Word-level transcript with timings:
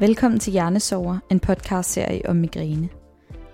Velkommen 0.00 0.40
til 0.40 0.52
Hjernesover, 0.52 1.18
en 1.30 1.40
podcastserie 1.40 2.28
om 2.28 2.36
migræne. 2.36 2.88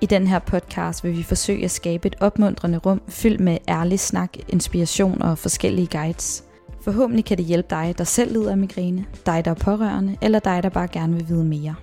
I 0.00 0.06
den 0.06 0.27
her 0.27 0.38
podcast 0.38 1.04
vil 1.04 1.16
vi 1.16 1.22
forsøge 1.22 1.64
at 1.64 1.71
skabe 1.71 2.07
et 2.07 2.16
opmuntrende 2.21 2.79
rum 2.79 3.03
fyldt 3.09 3.41
med 3.41 3.59
ærlig 3.68 4.00
snak, 4.00 4.37
inspiration 4.48 5.23
og 5.23 5.39
forskellige 5.39 5.86
guides. 5.86 6.45
Forhåbentlig 6.80 7.25
kan 7.25 7.39
det 7.39 7.45
hjælpe 7.45 7.66
dig, 7.70 7.95
der 7.98 8.05
selv 8.05 8.32
lider 8.32 8.50
af 8.50 8.59
migræne, 8.59 9.07
dig, 9.27 9.45
der 9.45 9.50
er 9.50 9.55
pårørende, 9.55 10.16
eller 10.23 10.39
dig, 10.39 10.62
der 10.62 10.68
bare 10.68 10.89
gerne 10.89 11.14
vil 11.14 11.29
vide 11.29 11.45
mere. 11.45 11.75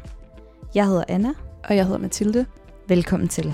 Jeg 0.76 0.86
hedder 0.86 1.04
Anna. 1.08 1.34
Og 1.64 1.76
jeg 1.76 1.86
hedder 1.86 2.00
Mathilde. 2.00 2.46
Velkommen 2.88 3.30
til. 3.30 3.54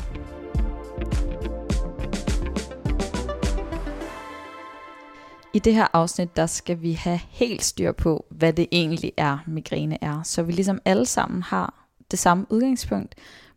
I 5.55 5.59
det 5.59 5.73
her 5.73 5.87
afsnit, 5.93 6.35
der 6.35 6.45
skal 6.45 6.81
vi 6.81 6.91
have 6.91 7.19
helt 7.29 7.63
styr 7.63 7.91
på, 7.91 8.25
hvad 8.29 8.53
det 8.53 8.67
egentlig 8.71 9.11
er, 9.17 9.37
migræne 9.47 9.97
er. 10.03 10.23
Så 10.23 10.43
vi 10.43 10.51
ligesom 10.51 10.79
alle 10.85 11.05
sammen 11.05 11.43
har 11.43 11.87
det 12.11 12.19
samme 12.19 12.45
udgangspunkt, 12.49 13.15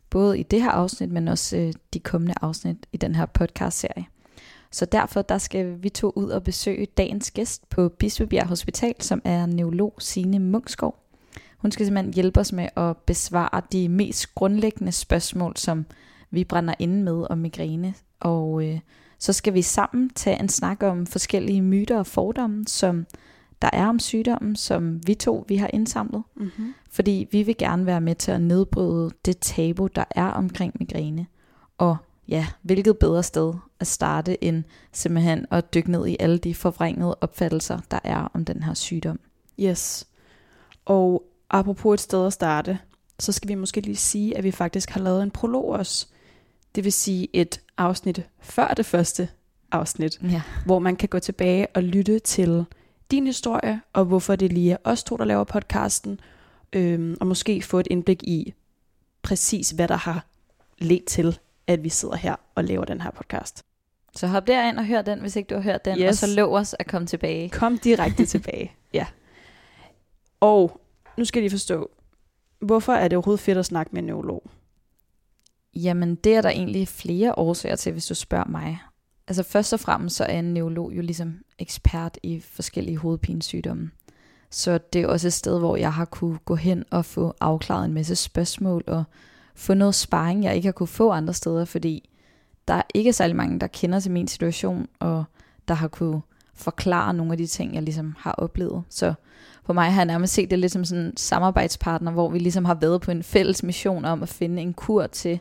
både 0.09 0.39
i 0.39 0.43
det 0.43 0.61
her 0.61 0.71
afsnit, 0.71 1.11
men 1.11 1.27
også 1.27 1.57
øh, 1.57 1.73
de 1.93 1.99
kommende 1.99 2.33
afsnit 2.41 2.77
i 2.93 2.97
den 2.97 3.15
her 3.15 3.25
podcast-serie. 3.25 4.05
Så 4.71 4.85
derfor 4.85 5.21
der 5.21 5.37
skal 5.37 5.83
vi 5.83 5.89
to 5.89 6.11
ud 6.15 6.29
og 6.29 6.43
besøge 6.43 6.85
dagens 6.85 7.31
gæst 7.31 7.69
på 7.69 7.89
Bispebjerg 7.89 8.47
Hospital, 8.47 8.95
som 8.99 9.21
er 9.25 9.45
neurolog 9.45 9.93
Signe 9.99 10.39
Munkskov. 10.39 10.95
Hun 11.57 11.71
skal 11.71 11.85
simpelthen 11.85 12.13
hjælpe 12.13 12.39
os 12.39 12.53
med 12.53 12.67
at 12.75 12.97
besvare 12.97 13.61
de 13.71 13.89
mest 13.89 14.35
grundlæggende 14.35 14.91
spørgsmål, 14.91 15.57
som 15.57 15.85
vi 16.31 16.43
brænder 16.43 16.73
inde 16.79 17.03
med 17.03 17.27
om 17.29 17.37
migræne. 17.37 17.93
Og 18.19 18.63
øh, 18.67 18.79
så 19.19 19.33
skal 19.33 19.53
vi 19.53 19.61
sammen 19.61 20.09
tage 20.09 20.39
en 20.39 20.49
snak 20.49 20.83
om 20.83 21.05
forskellige 21.05 21.61
myter 21.61 21.99
og 21.99 22.07
fordomme, 22.07 22.67
som 22.67 23.05
der 23.61 23.69
er 23.73 23.87
om 23.87 23.99
sygdommen, 23.99 24.55
som 24.55 25.07
vi 25.07 25.13
to 25.13 25.45
vi 25.47 25.55
har 25.55 25.69
indsamlet. 25.73 26.23
Mm-hmm. 26.35 26.73
Fordi 26.91 27.27
vi 27.31 27.43
vil 27.43 27.57
gerne 27.57 27.85
være 27.85 28.01
med 28.01 28.15
til 28.15 28.31
at 28.31 28.41
nedbryde 28.41 29.11
det 29.25 29.37
tabu, 29.37 29.87
der 29.87 30.03
er 30.11 30.27
omkring 30.27 30.73
migræne. 30.79 31.27
Og 31.77 31.97
ja, 32.27 32.47
hvilket 32.61 32.97
bedre 32.97 33.23
sted 33.23 33.53
at 33.79 33.87
starte 33.87 34.43
end 34.43 34.63
simpelthen 34.91 35.45
at 35.51 35.73
dykke 35.73 35.91
ned 35.91 36.07
i 36.07 36.17
alle 36.19 36.37
de 36.37 36.55
forvrængede 36.55 37.17
opfattelser, 37.21 37.79
der 37.91 37.99
er 38.03 38.31
om 38.33 38.45
den 38.45 38.63
her 38.63 38.73
sygdom. 38.73 39.19
Yes. 39.59 40.07
Og 40.85 41.23
apropos 41.49 41.93
et 41.93 41.99
sted 41.99 42.25
at 42.25 42.33
starte, 42.33 42.79
så 43.19 43.31
skal 43.31 43.49
vi 43.49 43.55
måske 43.55 43.81
lige 43.81 43.95
sige, 43.95 44.37
at 44.37 44.43
vi 44.43 44.51
faktisk 44.51 44.89
har 44.89 45.01
lavet 45.01 45.23
en 45.23 45.31
prolog 45.31 45.65
også. 45.65 46.07
Det 46.75 46.83
vil 46.83 46.93
sige 46.93 47.27
et 47.33 47.61
afsnit 47.77 48.21
før 48.39 48.67
det 48.67 48.85
første 48.85 49.29
afsnit, 49.71 50.19
Ja. 50.23 50.41
hvor 50.65 50.79
man 50.79 50.95
kan 50.95 51.09
gå 51.09 51.19
tilbage 51.19 51.67
og 51.73 51.83
lytte 51.83 52.19
til 52.19 52.65
din 53.11 53.25
historie, 53.25 53.81
og 53.93 54.05
hvorfor 54.05 54.35
det 54.35 54.53
lige 54.53 54.71
er 54.73 54.77
os 54.83 55.03
to, 55.03 55.17
der 55.17 55.25
laver 55.25 55.43
podcasten, 55.43 56.19
øhm, 56.73 57.17
og 57.21 57.27
måske 57.27 57.61
få 57.61 57.79
et 57.79 57.87
indblik 57.89 58.23
i 58.23 58.53
præcis, 59.21 59.69
hvad 59.69 59.87
der 59.87 59.95
har 59.95 60.25
ledt 60.77 61.05
til, 61.05 61.39
at 61.67 61.83
vi 61.83 61.89
sidder 61.89 62.15
her 62.15 62.35
og 62.55 62.63
laver 62.63 62.85
den 62.85 63.01
her 63.01 63.11
podcast. 63.11 63.63
Så 64.15 64.27
hop 64.27 64.47
derind 64.47 64.77
og 64.77 64.85
hør 64.85 65.01
den, 65.01 65.19
hvis 65.19 65.35
ikke 65.35 65.47
du 65.47 65.55
har 65.55 65.61
hørt 65.61 65.85
den, 65.85 65.99
yes. 65.99 66.07
og 66.09 66.15
så 66.15 66.27
lov 66.35 66.55
os 66.55 66.75
at 66.79 66.87
komme 66.87 67.07
tilbage. 67.07 67.49
Kom 67.49 67.77
direkte 67.77 68.25
tilbage. 68.35 68.71
Ja. 68.93 69.05
Og 70.39 70.81
nu 71.17 71.25
skal 71.25 71.43
de 71.43 71.49
forstå, 71.49 71.89
hvorfor 72.59 72.93
er 72.93 73.07
det 73.07 73.17
overhovedet 73.17 73.39
fedt 73.39 73.57
at 73.57 73.65
snakke 73.65 73.89
med 73.93 74.01
en 74.01 74.05
neurolog? 74.07 74.43
Jamen, 75.75 76.15
det 76.15 76.35
er 76.35 76.41
der 76.41 76.49
egentlig 76.49 76.87
flere 76.87 77.37
årsager 77.37 77.75
til, 77.75 77.91
hvis 77.91 78.05
du 78.05 78.15
spørger 78.15 78.49
mig. 78.49 78.79
Altså 79.27 79.43
først 79.43 79.73
og 79.73 79.79
fremmest 79.79 80.15
så 80.15 80.23
er 80.23 80.39
en 80.39 80.53
neurolog 80.53 80.91
jo 80.93 81.01
ligesom 81.01 81.33
ekspert 81.59 82.17
i 82.23 82.39
forskellige 82.39 82.97
hovedpinesygdomme. 82.97 83.91
Så 84.49 84.79
det 84.93 85.01
er 85.01 85.07
også 85.07 85.27
et 85.27 85.33
sted, 85.33 85.59
hvor 85.59 85.75
jeg 85.75 85.93
har 85.93 86.05
kunne 86.05 86.37
gå 86.37 86.55
hen 86.55 86.83
og 86.91 87.05
få 87.05 87.33
afklaret 87.41 87.85
en 87.85 87.93
masse 87.93 88.15
spørgsmål 88.15 88.83
og 88.87 89.03
få 89.55 89.73
noget 89.73 89.95
sparring, 89.95 90.43
jeg 90.43 90.55
ikke 90.55 90.67
har 90.67 90.71
kunne 90.71 90.87
få 90.87 91.11
andre 91.11 91.33
steder, 91.33 91.65
fordi 91.65 92.09
der 92.67 92.73
er 92.73 92.81
ikke 92.93 93.13
særlig 93.13 93.35
mange, 93.35 93.59
der 93.59 93.67
kender 93.67 93.99
til 93.99 94.11
min 94.11 94.27
situation, 94.27 94.87
og 94.99 95.23
der 95.67 95.73
har 95.73 95.87
kunne 95.87 96.21
forklare 96.53 97.13
nogle 97.13 97.31
af 97.31 97.37
de 97.37 97.47
ting, 97.47 97.75
jeg 97.75 97.83
ligesom 97.83 98.15
har 98.19 98.31
oplevet. 98.31 98.83
Så 98.89 99.13
for 99.65 99.73
mig 99.73 99.93
har 99.93 100.01
jeg 100.01 100.05
nærmest 100.05 100.33
set 100.33 100.51
det 100.51 100.59
lidt 100.59 100.71
som 100.71 100.85
sådan 100.85 101.05
en 101.05 101.17
samarbejdspartner, 101.17 102.11
hvor 102.11 102.29
vi 102.29 102.39
ligesom 102.39 102.65
har 102.65 102.75
været 102.75 103.01
på 103.01 103.11
en 103.11 103.23
fælles 103.23 103.63
mission 103.63 104.05
om 104.05 104.23
at 104.23 104.29
finde 104.29 104.61
en 104.61 104.73
kur 104.73 105.07
til, 105.07 105.39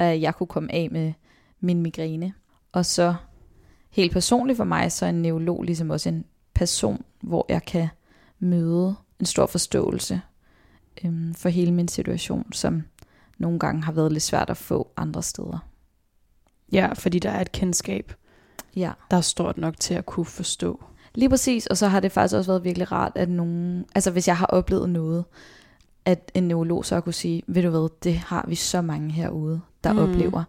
at 0.00 0.20
jeg 0.20 0.34
kunne 0.34 0.46
komme 0.46 0.72
af 0.72 0.88
med 0.90 1.12
min 1.60 1.82
migræne. 1.82 2.32
Og 2.72 2.86
så 2.86 3.14
helt 3.90 4.12
personligt 4.12 4.56
for 4.56 4.64
mig, 4.64 4.92
så 4.92 5.06
er 5.06 5.10
en 5.10 5.22
neurolog 5.22 5.62
ligesom 5.62 5.90
også 5.90 6.08
en 6.08 6.24
person, 6.54 7.04
hvor 7.20 7.46
jeg 7.48 7.64
kan 7.64 7.88
møde 8.38 8.94
en 9.20 9.26
stor 9.26 9.46
forståelse 9.46 10.20
øhm, 11.04 11.34
for 11.34 11.48
hele 11.48 11.72
min 11.72 11.88
situation, 11.88 12.52
som 12.52 12.82
nogle 13.38 13.58
gange 13.58 13.82
har 13.82 13.92
været 13.92 14.12
lidt 14.12 14.22
svært 14.22 14.50
at 14.50 14.56
få 14.56 14.90
andre 14.96 15.22
steder. 15.22 15.58
Ja, 16.72 16.92
fordi 16.92 17.18
der 17.18 17.30
er 17.30 17.40
et 17.40 17.52
kendskab, 17.52 18.12
Ja, 18.76 18.92
der 19.10 19.16
er 19.16 19.20
stort 19.20 19.58
nok 19.58 19.80
til 19.80 19.94
at 19.94 20.06
kunne 20.06 20.26
forstå. 20.26 20.84
lige 21.14 21.28
præcis. 21.28 21.66
Og 21.66 21.76
så 21.76 21.88
har 21.88 22.00
det 22.00 22.12
faktisk 22.12 22.36
også 22.36 22.50
været 22.50 22.64
virkelig 22.64 22.92
rart, 22.92 23.12
at 23.14 23.28
nogen, 23.28 23.84
altså 23.94 24.10
hvis 24.10 24.28
jeg 24.28 24.36
har 24.36 24.46
oplevet 24.46 24.90
noget, 24.90 25.24
at 26.04 26.30
en 26.34 26.48
neurolog 26.48 26.84
så 26.84 27.00
kunne 27.00 27.12
sige, 27.12 27.42
ved 27.46 27.62
du 27.62 27.70
hvad, 27.70 27.88
det 28.02 28.14
har 28.16 28.44
vi 28.48 28.54
så 28.54 28.80
mange 28.82 29.10
herude, 29.12 29.60
der 29.84 29.92
mm. 29.92 29.98
Oplever. 29.98 30.42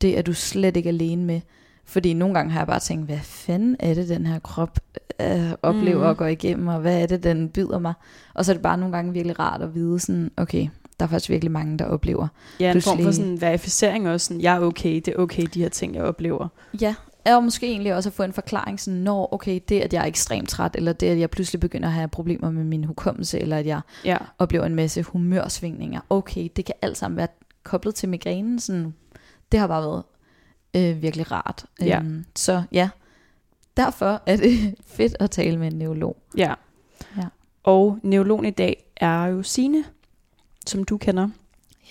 Det 0.00 0.18
er 0.18 0.22
du 0.22 0.32
slet 0.32 0.76
ikke 0.76 0.88
alene 0.88 1.24
med. 1.24 1.40
Fordi 1.84 2.12
nogle 2.14 2.34
gange 2.34 2.52
har 2.52 2.60
jeg 2.60 2.66
bare 2.66 2.80
tænkt, 2.80 3.06
hvad 3.06 3.18
fanden 3.22 3.76
er 3.78 3.94
det, 3.94 4.08
den 4.08 4.26
her 4.26 4.38
krop 4.38 4.78
øh, 5.20 5.52
oplever 5.62 6.00
Mm. 6.00 6.06
og 6.08 6.16
går 6.16 6.26
igennem, 6.26 6.68
og 6.68 6.80
hvad 6.80 7.02
er 7.02 7.06
det, 7.06 7.22
den 7.22 7.48
byder 7.48 7.78
mig? 7.78 7.92
Og 8.34 8.44
så 8.44 8.52
er 8.52 8.54
det 8.54 8.62
bare 8.62 8.78
nogle 8.78 8.96
gange 8.96 9.12
virkelig 9.12 9.38
rart 9.38 9.62
at 9.62 9.74
vide 9.74 10.00
sådan, 10.00 10.30
okay, 10.36 10.68
der 11.00 11.06
er 11.06 11.10
faktisk 11.10 11.30
virkelig 11.30 11.50
mange, 11.52 11.78
der 11.78 11.84
oplever. 11.84 12.28
Ja, 12.60 12.72
en 12.72 12.82
form 12.82 12.96
for 12.96 13.02
Pludselig- 13.02 13.14
sådan 13.14 13.40
verificering 13.40 14.08
også. 14.08 14.26
Sådan, 14.26 14.40
jeg 14.42 14.56
er 14.56 14.60
okay, 14.60 14.94
det 14.94 15.08
er 15.08 15.16
okay, 15.18 15.42
de 15.54 15.60
her 15.62 15.68
ting, 15.68 15.94
jeg 15.94 16.02
oplever. 16.02 16.48
Ja, 16.80 16.94
og 17.26 17.44
måske 17.44 17.66
egentlig 17.66 17.94
også 17.94 18.08
at 18.08 18.12
få 18.12 18.22
en 18.22 18.32
forklaring 18.32 18.80
sådan, 18.80 19.00
når 19.00 19.34
okay, 19.34 19.60
det 19.68 19.80
at 19.80 19.92
jeg 19.92 20.02
er 20.02 20.06
ekstremt 20.06 20.48
træt, 20.48 20.70
eller 20.74 20.92
det 20.92 21.06
at 21.06 21.18
jeg 21.18 21.30
pludselig 21.30 21.60
begynder 21.60 21.88
at 21.88 21.94
have 21.94 22.08
problemer 22.08 22.50
med 22.50 22.64
min 22.64 22.84
hukommelse, 22.84 23.38
eller 23.40 23.56
at 23.58 23.66
jeg 23.66 23.80
Ja, 24.04 24.16
oplever 24.38 24.64
en 24.66 24.74
masse 24.74 25.02
humørsvingninger. 25.02 26.00
Okay, 26.10 26.48
det 26.56 26.64
kan 26.64 26.74
alt 26.82 26.96
sammen 26.96 27.16
være 27.16 27.28
koblet 27.66 27.94
til 27.94 28.08
migrænen. 28.08 28.58
Sådan, 28.58 28.94
det 29.52 29.60
har 29.60 29.66
bare 29.66 29.82
været 29.82 30.02
øh, 30.76 31.02
virkelig 31.02 31.32
rart. 31.32 31.66
Ja. 31.80 31.98
Øhm, 32.00 32.24
så 32.36 32.62
ja, 32.72 32.88
derfor 33.76 34.22
er 34.26 34.36
det 34.36 34.74
fedt 34.96 35.16
at 35.20 35.30
tale 35.30 35.56
med 35.56 35.72
en 35.72 35.78
neurolog. 35.78 36.16
ja. 36.36 36.54
Ja. 37.16 37.24
Og 37.62 37.98
neurologen 38.02 38.44
i 38.44 38.50
dag 38.50 38.92
er 38.96 39.24
jo 39.24 39.42
Sine, 39.42 39.84
som 40.66 40.84
du 40.84 40.96
kender. 40.98 41.28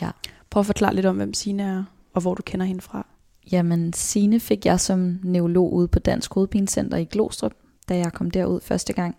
Ja. 0.02 0.10
Prøv 0.50 0.60
at 0.60 0.66
forklare 0.66 0.96
lidt 0.96 1.06
om, 1.06 1.16
hvem 1.16 1.34
Sine 1.34 1.64
er, 1.64 1.84
og 2.14 2.22
hvor 2.22 2.34
du 2.34 2.42
kender 2.42 2.66
hende 2.66 2.82
fra. 2.82 3.06
Jamen, 3.52 3.94
Sine 3.94 4.40
fik 4.40 4.66
jeg 4.66 4.80
som 4.80 5.20
neurolog 5.24 5.74
ude 5.74 5.88
på 5.88 6.00
Dansk 6.00 6.34
Hovedpinecenter 6.34 6.98
i 6.98 7.04
Glostrup, 7.06 7.54
da 7.90 7.98
jeg 7.98 8.14
kom 8.14 8.32
derud 8.32 8.62
første 8.62 8.94
gang. 8.94 9.16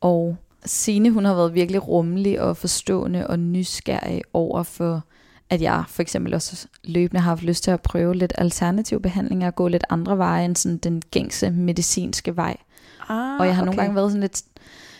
Og 0.00 0.36
Sine, 0.64 1.10
hun 1.10 1.24
har 1.24 1.34
været 1.34 1.54
virkelig 1.54 1.88
rummelig 1.88 2.40
og 2.40 2.56
forstående 2.56 3.26
og 3.26 3.38
nysgerrig 3.38 4.22
over 4.32 4.62
for, 4.62 5.04
at 5.50 5.62
jeg 5.62 5.84
for 5.88 6.02
eksempel 6.02 6.34
også 6.34 6.68
løbende 6.84 7.20
har 7.20 7.30
haft 7.30 7.42
lyst 7.42 7.64
til 7.64 7.70
at 7.70 7.80
prøve 7.80 8.14
lidt 8.14 8.32
alternativ 8.38 9.02
behandling 9.02 9.46
og 9.46 9.54
gå 9.54 9.68
lidt 9.68 9.84
andre 9.90 10.18
veje 10.18 10.44
end 10.44 10.56
sådan 10.56 10.78
den 10.78 11.02
gængse 11.10 11.50
medicinske 11.50 12.36
vej. 12.36 12.56
Ah, 13.08 13.40
Og 13.40 13.46
jeg 13.46 13.56
har 13.56 13.64
nogle 13.64 13.80
gange 13.80 13.94
været 13.94 14.10
sådan 14.10 14.20
lidt 14.20 14.42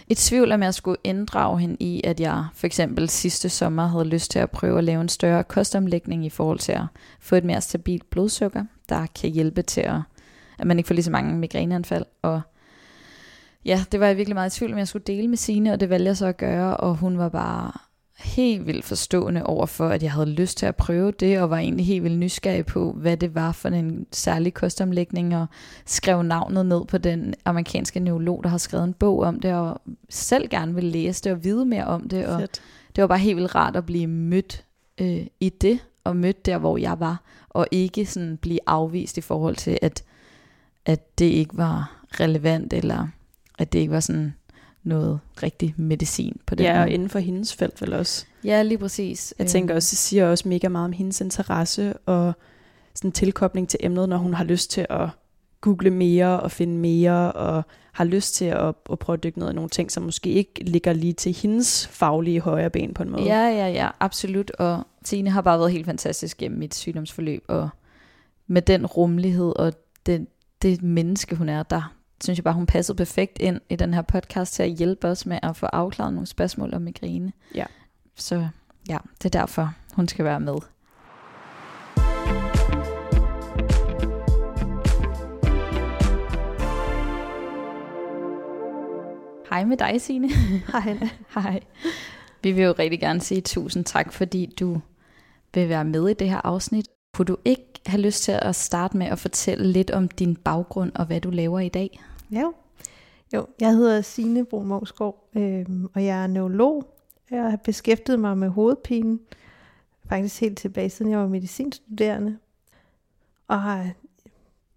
i 0.09 0.15
tvivl 0.15 0.53
om 0.53 0.63
jeg 0.63 0.75
skulle 0.75 0.97
inddrage 1.05 1.61
hende 1.61 1.77
i, 1.81 2.01
at 2.05 2.21
jeg 2.21 2.45
for 2.55 2.67
eksempel 2.67 3.09
sidste 3.09 3.49
sommer 3.49 3.87
havde 3.87 4.05
lyst 4.05 4.31
til 4.31 4.39
at 4.39 4.51
prøve 4.51 4.79
at 4.79 4.85
lave 4.85 5.01
en 5.01 5.09
større 5.09 5.45
kostomlægning 5.45 6.27
i 6.27 6.31
forhold 6.31 6.59
til 6.59 6.73
at 6.73 6.85
få 7.21 7.37
et 7.37 7.45
mere 7.45 7.61
stabilt 7.61 8.11
blodsukker, 8.11 8.65
der 8.89 9.07
kan 9.21 9.31
hjælpe 9.31 9.63
til 9.63 9.81
at, 9.81 10.01
at 10.59 10.67
man 10.67 10.79
ikke 10.79 10.87
får 10.87 10.95
lige 10.95 11.05
så 11.05 11.11
mange 11.11 11.37
migræneanfald. 11.37 12.05
Og 12.23 12.41
ja, 13.65 13.85
det 13.93 14.01
var 14.01 14.07
jeg 14.07 14.17
virkelig 14.17 14.35
meget 14.35 14.55
i 14.55 14.59
tvivl 14.59 14.73
om, 14.73 14.79
jeg 14.79 14.89
skulle 14.89 15.05
dele 15.07 15.29
med 15.29 15.37
Signe, 15.37 15.73
og 15.73 15.81
det 15.81 15.91
valgte 15.91 16.07
jeg 16.07 16.17
så 16.17 16.27
at 16.27 16.37
gøre, 16.37 16.77
og 16.77 16.95
hun 16.95 17.19
var 17.19 17.29
bare 17.29 17.73
helt 18.19 18.67
vildt 18.67 18.85
forstående 18.85 19.47
over 19.47 19.67
for, 19.67 19.89
at 19.89 20.03
jeg 20.03 20.13
havde 20.13 20.31
lyst 20.31 20.59
til 20.59 20.67
at 20.67 20.77
prøve 20.77 21.13
det, 21.13 21.41
og 21.41 21.51
var 21.51 21.59
egentlig 21.59 21.87
helt 21.87 22.03
vildt 22.03 22.19
nysgerrig 22.19 22.67
på, 22.67 22.93
hvad 22.93 23.17
det 23.17 23.35
var 23.35 23.53
for 23.53 23.69
en 23.69 24.07
særlig 24.13 24.55
kostomlægning, 24.55 25.37
og 25.37 25.47
skrev 25.87 26.23
navnet 26.23 26.67
ned 26.67 26.85
på 26.85 26.99
den 26.99 27.35
amerikanske 27.45 28.01
neurolog, 28.01 28.45
der 28.45 28.49
har 28.49 28.59
skrevet 28.59 28.85
en 28.85 28.95
bog 28.95 29.21
om 29.21 29.41
det, 29.41 29.55
og 29.55 29.81
selv 30.09 30.49
gerne 30.49 30.75
vil 30.75 30.85
læse 30.85 31.25
det 31.25 31.33
og 31.33 31.45
vide 31.45 31.65
mere 31.65 31.85
om 31.85 32.09
det, 32.09 32.27
og 32.27 32.41
Fedt. 32.41 32.63
det 32.97 33.03
var 33.03 33.09
bare 33.09 33.19
helt 33.19 33.37
vildt 33.37 33.55
rart 33.55 33.77
at 33.77 33.87
blive 33.87 34.07
mødt 34.07 34.65
øh, 35.01 35.27
i 35.41 35.49
det, 35.49 35.79
og 36.05 36.17
mødt 36.17 36.47
der, 36.47 36.59
hvor 36.59 36.77
jeg 36.77 37.01
var, 37.01 37.23
og 37.49 37.67
ikke 37.71 38.07
sådan 38.07 38.37
blive 38.37 38.59
afvist 38.67 39.19
i 39.19 39.21
forhold 39.21 39.57
til, 39.57 39.79
at, 39.83 40.05
at 40.87 41.19
det 41.19 41.27
ikke 41.27 41.57
var 41.57 42.03
relevant, 42.21 42.73
eller 42.73 43.09
at 43.59 43.73
det 43.73 43.79
ikke 43.79 43.93
var 43.93 44.01
sådan 44.01 44.35
noget 44.87 45.21
rigtig 45.43 45.75
medicin 45.77 46.41
på 46.47 46.55
den 46.55 46.67
Ja, 46.67 46.83
og 46.83 46.91
inden 46.91 47.09
for 47.09 47.19
hendes 47.19 47.55
felt 47.55 47.83
vel 47.83 47.93
også. 47.93 48.27
Ja, 48.45 48.63
lige 48.63 48.79
præcis. 48.79 49.35
Jeg 49.39 49.47
tænker 49.47 49.75
også, 49.75 49.91
det 49.91 49.99
siger 49.99 50.29
også 50.29 50.49
mega 50.49 50.69
meget 50.69 50.85
om 50.85 50.93
hendes 50.93 51.21
interesse 51.21 51.95
og 51.97 52.33
sådan 52.95 53.13
tilkobling 53.13 53.69
til 53.69 53.81
emnet, 53.83 54.09
når 54.09 54.17
hun 54.17 54.35
har 54.35 54.45
lyst 54.45 54.71
til 54.71 54.87
at 54.91 55.09
google 55.61 55.91
mere 55.91 56.41
og 56.41 56.51
finde 56.51 56.79
mere, 56.79 57.33
og 57.33 57.63
har 57.93 58.05
lyst 58.05 58.35
til 58.35 58.45
at, 58.45 58.75
at 58.91 58.99
prøve 58.99 59.15
at 59.15 59.23
dykke 59.23 59.39
ned 59.39 59.51
i 59.51 59.55
nogle 59.55 59.71
ting, 59.71 59.93
som 59.93 60.03
måske 60.03 60.31
ikke 60.31 60.65
ligger 60.65 60.93
lige 60.93 61.13
til 61.13 61.33
hendes 61.33 61.87
faglige 61.87 62.41
højre 62.41 62.71
ben 62.71 62.95
på 62.95 63.03
en 63.03 63.11
måde. 63.11 63.23
Ja, 63.23 63.49
ja, 63.49 63.69
ja, 63.69 63.89
absolut. 64.01 64.51
Og 64.51 64.87
Tine 65.05 65.31
har 65.31 65.41
bare 65.41 65.59
været 65.59 65.73
helt 65.73 65.87
fantastisk 65.87 66.37
gennem 66.39 66.59
mit 66.59 66.75
sygdomsforløb, 66.75 67.45
og 67.49 67.69
med 68.47 68.63
den 68.63 68.87
rummelighed 68.87 69.53
og 69.57 69.73
det, 70.07 70.27
det 70.63 70.83
menneske, 70.83 71.37
hun 71.37 71.49
er, 71.49 71.63
der 71.63 71.96
synes 72.25 72.39
jeg 72.39 72.45
bare, 72.45 72.55
hun 72.55 72.67
passede 72.67 72.97
perfekt 72.97 73.39
ind 73.41 73.61
i 73.69 73.77
den 73.77 73.95
her 73.95 74.03
podcast 74.03 74.55
til 74.55 74.63
at 74.63 74.71
hjælpe 74.71 75.09
os 75.09 75.27
med 75.27 75.39
at 75.43 75.57
få 75.57 75.67
afklaret 75.67 76.13
nogle 76.13 76.27
spørgsmål 76.27 76.75
om 76.75 76.83
migræne. 76.83 77.33
Ja. 77.55 77.65
Så 78.15 78.49
ja, 78.89 78.99
det 79.23 79.35
er 79.35 79.41
derfor, 79.41 79.75
hun 79.95 80.09
skal 80.09 80.25
være 80.25 80.41
med. 80.41 80.57
Hej 89.51 89.65
med 89.65 89.77
dig, 89.77 90.01
Signe. 90.01 90.29
Hej. 90.73 90.99
Hej. 91.35 91.61
Vi 92.43 92.53
vil 92.53 92.65
jo 92.65 92.75
rigtig 92.79 93.01
gerne 93.01 93.21
sige 93.21 93.41
tusind 93.41 93.85
tak, 93.85 94.13
fordi 94.13 94.55
du 94.61 94.81
vil 95.55 95.69
være 95.69 95.85
med 95.85 96.09
i 96.09 96.15
det 96.15 96.31
her 96.31 96.41
afsnit. 96.45 96.89
Kunne 97.15 97.25
du 97.25 97.37
ikke 97.45 97.66
have 97.87 98.01
lyst 98.01 98.23
til 98.23 98.33
at 98.33 98.55
starte 98.55 98.97
med 98.97 99.07
at 99.07 99.19
fortælle 99.19 99.67
lidt 99.73 99.91
om 99.91 100.09
din 100.09 100.37
baggrund 100.37 100.93
og 100.95 101.07
hvad 101.07 101.21
du 101.21 101.31
laver 101.31 101.61
i 101.61 101.69
dag? 101.69 102.01
Ja, 102.33 102.45
jo 103.35 103.47
jeg 103.61 103.75
hedder 103.75 104.01
Signe 104.01 104.45
Brun 104.45 104.67
Mogsgaard, 104.67 105.29
øh, 105.37 105.67
og 105.95 106.05
jeg 106.05 106.23
er 106.23 106.27
neurolog. 106.27 106.95
Jeg 107.31 107.51
har 107.51 107.57
beskæftiget 107.57 108.21
mig 108.21 108.39
med 108.39 108.49
hovedpine, 108.49 109.19
faktisk 110.09 110.41
helt 110.41 110.59
tilbage 110.59 110.91
siden 110.91 111.11
jeg 111.11 111.19
var 111.19 111.29
medicinstuderende, 111.29 112.39
og 113.49 113.63
har 113.63 113.91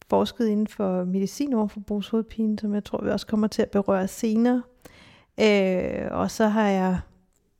forsket 0.10 0.48
inden 0.48 0.68
for 0.68 1.04
medicin 1.04 1.54
overfor 1.54 1.80
brugshovedpine, 1.80 2.60
som 2.60 2.74
jeg 2.74 2.84
tror, 2.84 3.04
vi 3.04 3.10
også 3.10 3.28
kommer 3.28 3.48
til 3.48 3.62
at 3.62 3.72
berøre 3.72 4.08
senere. 4.08 4.64
Øh, 5.40 6.08
og 6.12 6.32
så 6.32 6.48
har 6.48 6.68
jeg 6.68 7.00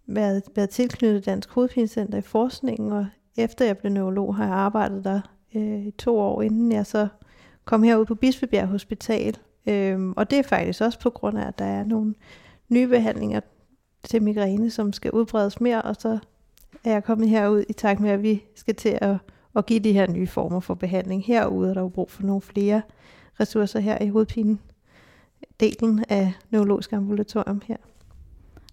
været, 0.08 0.44
været 0.56 0.70
tilknyttet 0.70 1.26
Dansk 1.26 1.50
Hovedpinecenter 1.50 2.18
i 2.18 2.22
forskningen, 2.22 2.92
og 2.92 3.08
efter 3.38 3.66
jeg 3.66 3.78
blev 3.78 3.92
neurolog, 3.92 4.36
har 4.36 4.46
jeg 4.46 4.54
arbejdet 4.54 5.04
der 5.04 5.22
øh, 5.56 5.86
i 5.86 5.92
to 5.92 6.20
år, 6.20 6.42
inden 6.42 6.72
jeg 6.72 6.86
så 6.86 7.08
kom 7.66 7.84
herud 7.84 8.06
på 8.06 8.16
Bispebjerg 8.16 8.68
Hospital. 8.68 9.38
Øh, 9.68 10.10
og 10.10 10.30
det 10.30 10.40
er 10.40 10.44
faktisk 10.44 10.82
også 10.82 11.00
på 11.00 11.10
grund 11.10 11.38
af, 11.38 11.48
at 11.48 11.60
der 11.60 11.66
er 11.66 11.84
nogle 11.84 12.16
nye 12.70 12.88
behandlinger 12.88 13.40
til 14.04 14.24
migræne, 14.24 14.70
som 14.70 14.94
skal 14.94 15.12
udbredes 15.12 15.62
mere, 15.62 15.82
og 15.82 15.96
så 16.00 16.20
er 16.84 16.92
jeg 16.92 17.04
kommet 17.04 17.30
herud 17.30 17.64
i 17.70 17.74
takt 17.74 18.00
med, 18.00 18.10
at 18.10 18.24
vi 18.24 18.44
skal 18.56 18.76
til 18.76 18.98
at 19.02 19.18
at 19.56 19.66
give 19.66 19.80
de 19.80 19.94
her 19.94 20.08
nye 20.08 20.28
former 20.28 20.60
for 20.60 20.74
behandling. 20.74 21.24
Herude 21.26 21.70
er 21.70 21.74
der 21.74 21.82
jo 21.82 21.90
brug 21.90 22.12
for 22.12 22.24
nogle 22.24 22.42
flere 22.42 22.82
ressourcer 23.40 23.80
her 23.80 23.98
i 24.02 24.10
hovedpinen 24.10 24.60
delen 25.60 26.06
af 26.10 26.34
neurologisk 26.50 26.94
ambulatorium 26.94 27.62
her. 27.66 27.78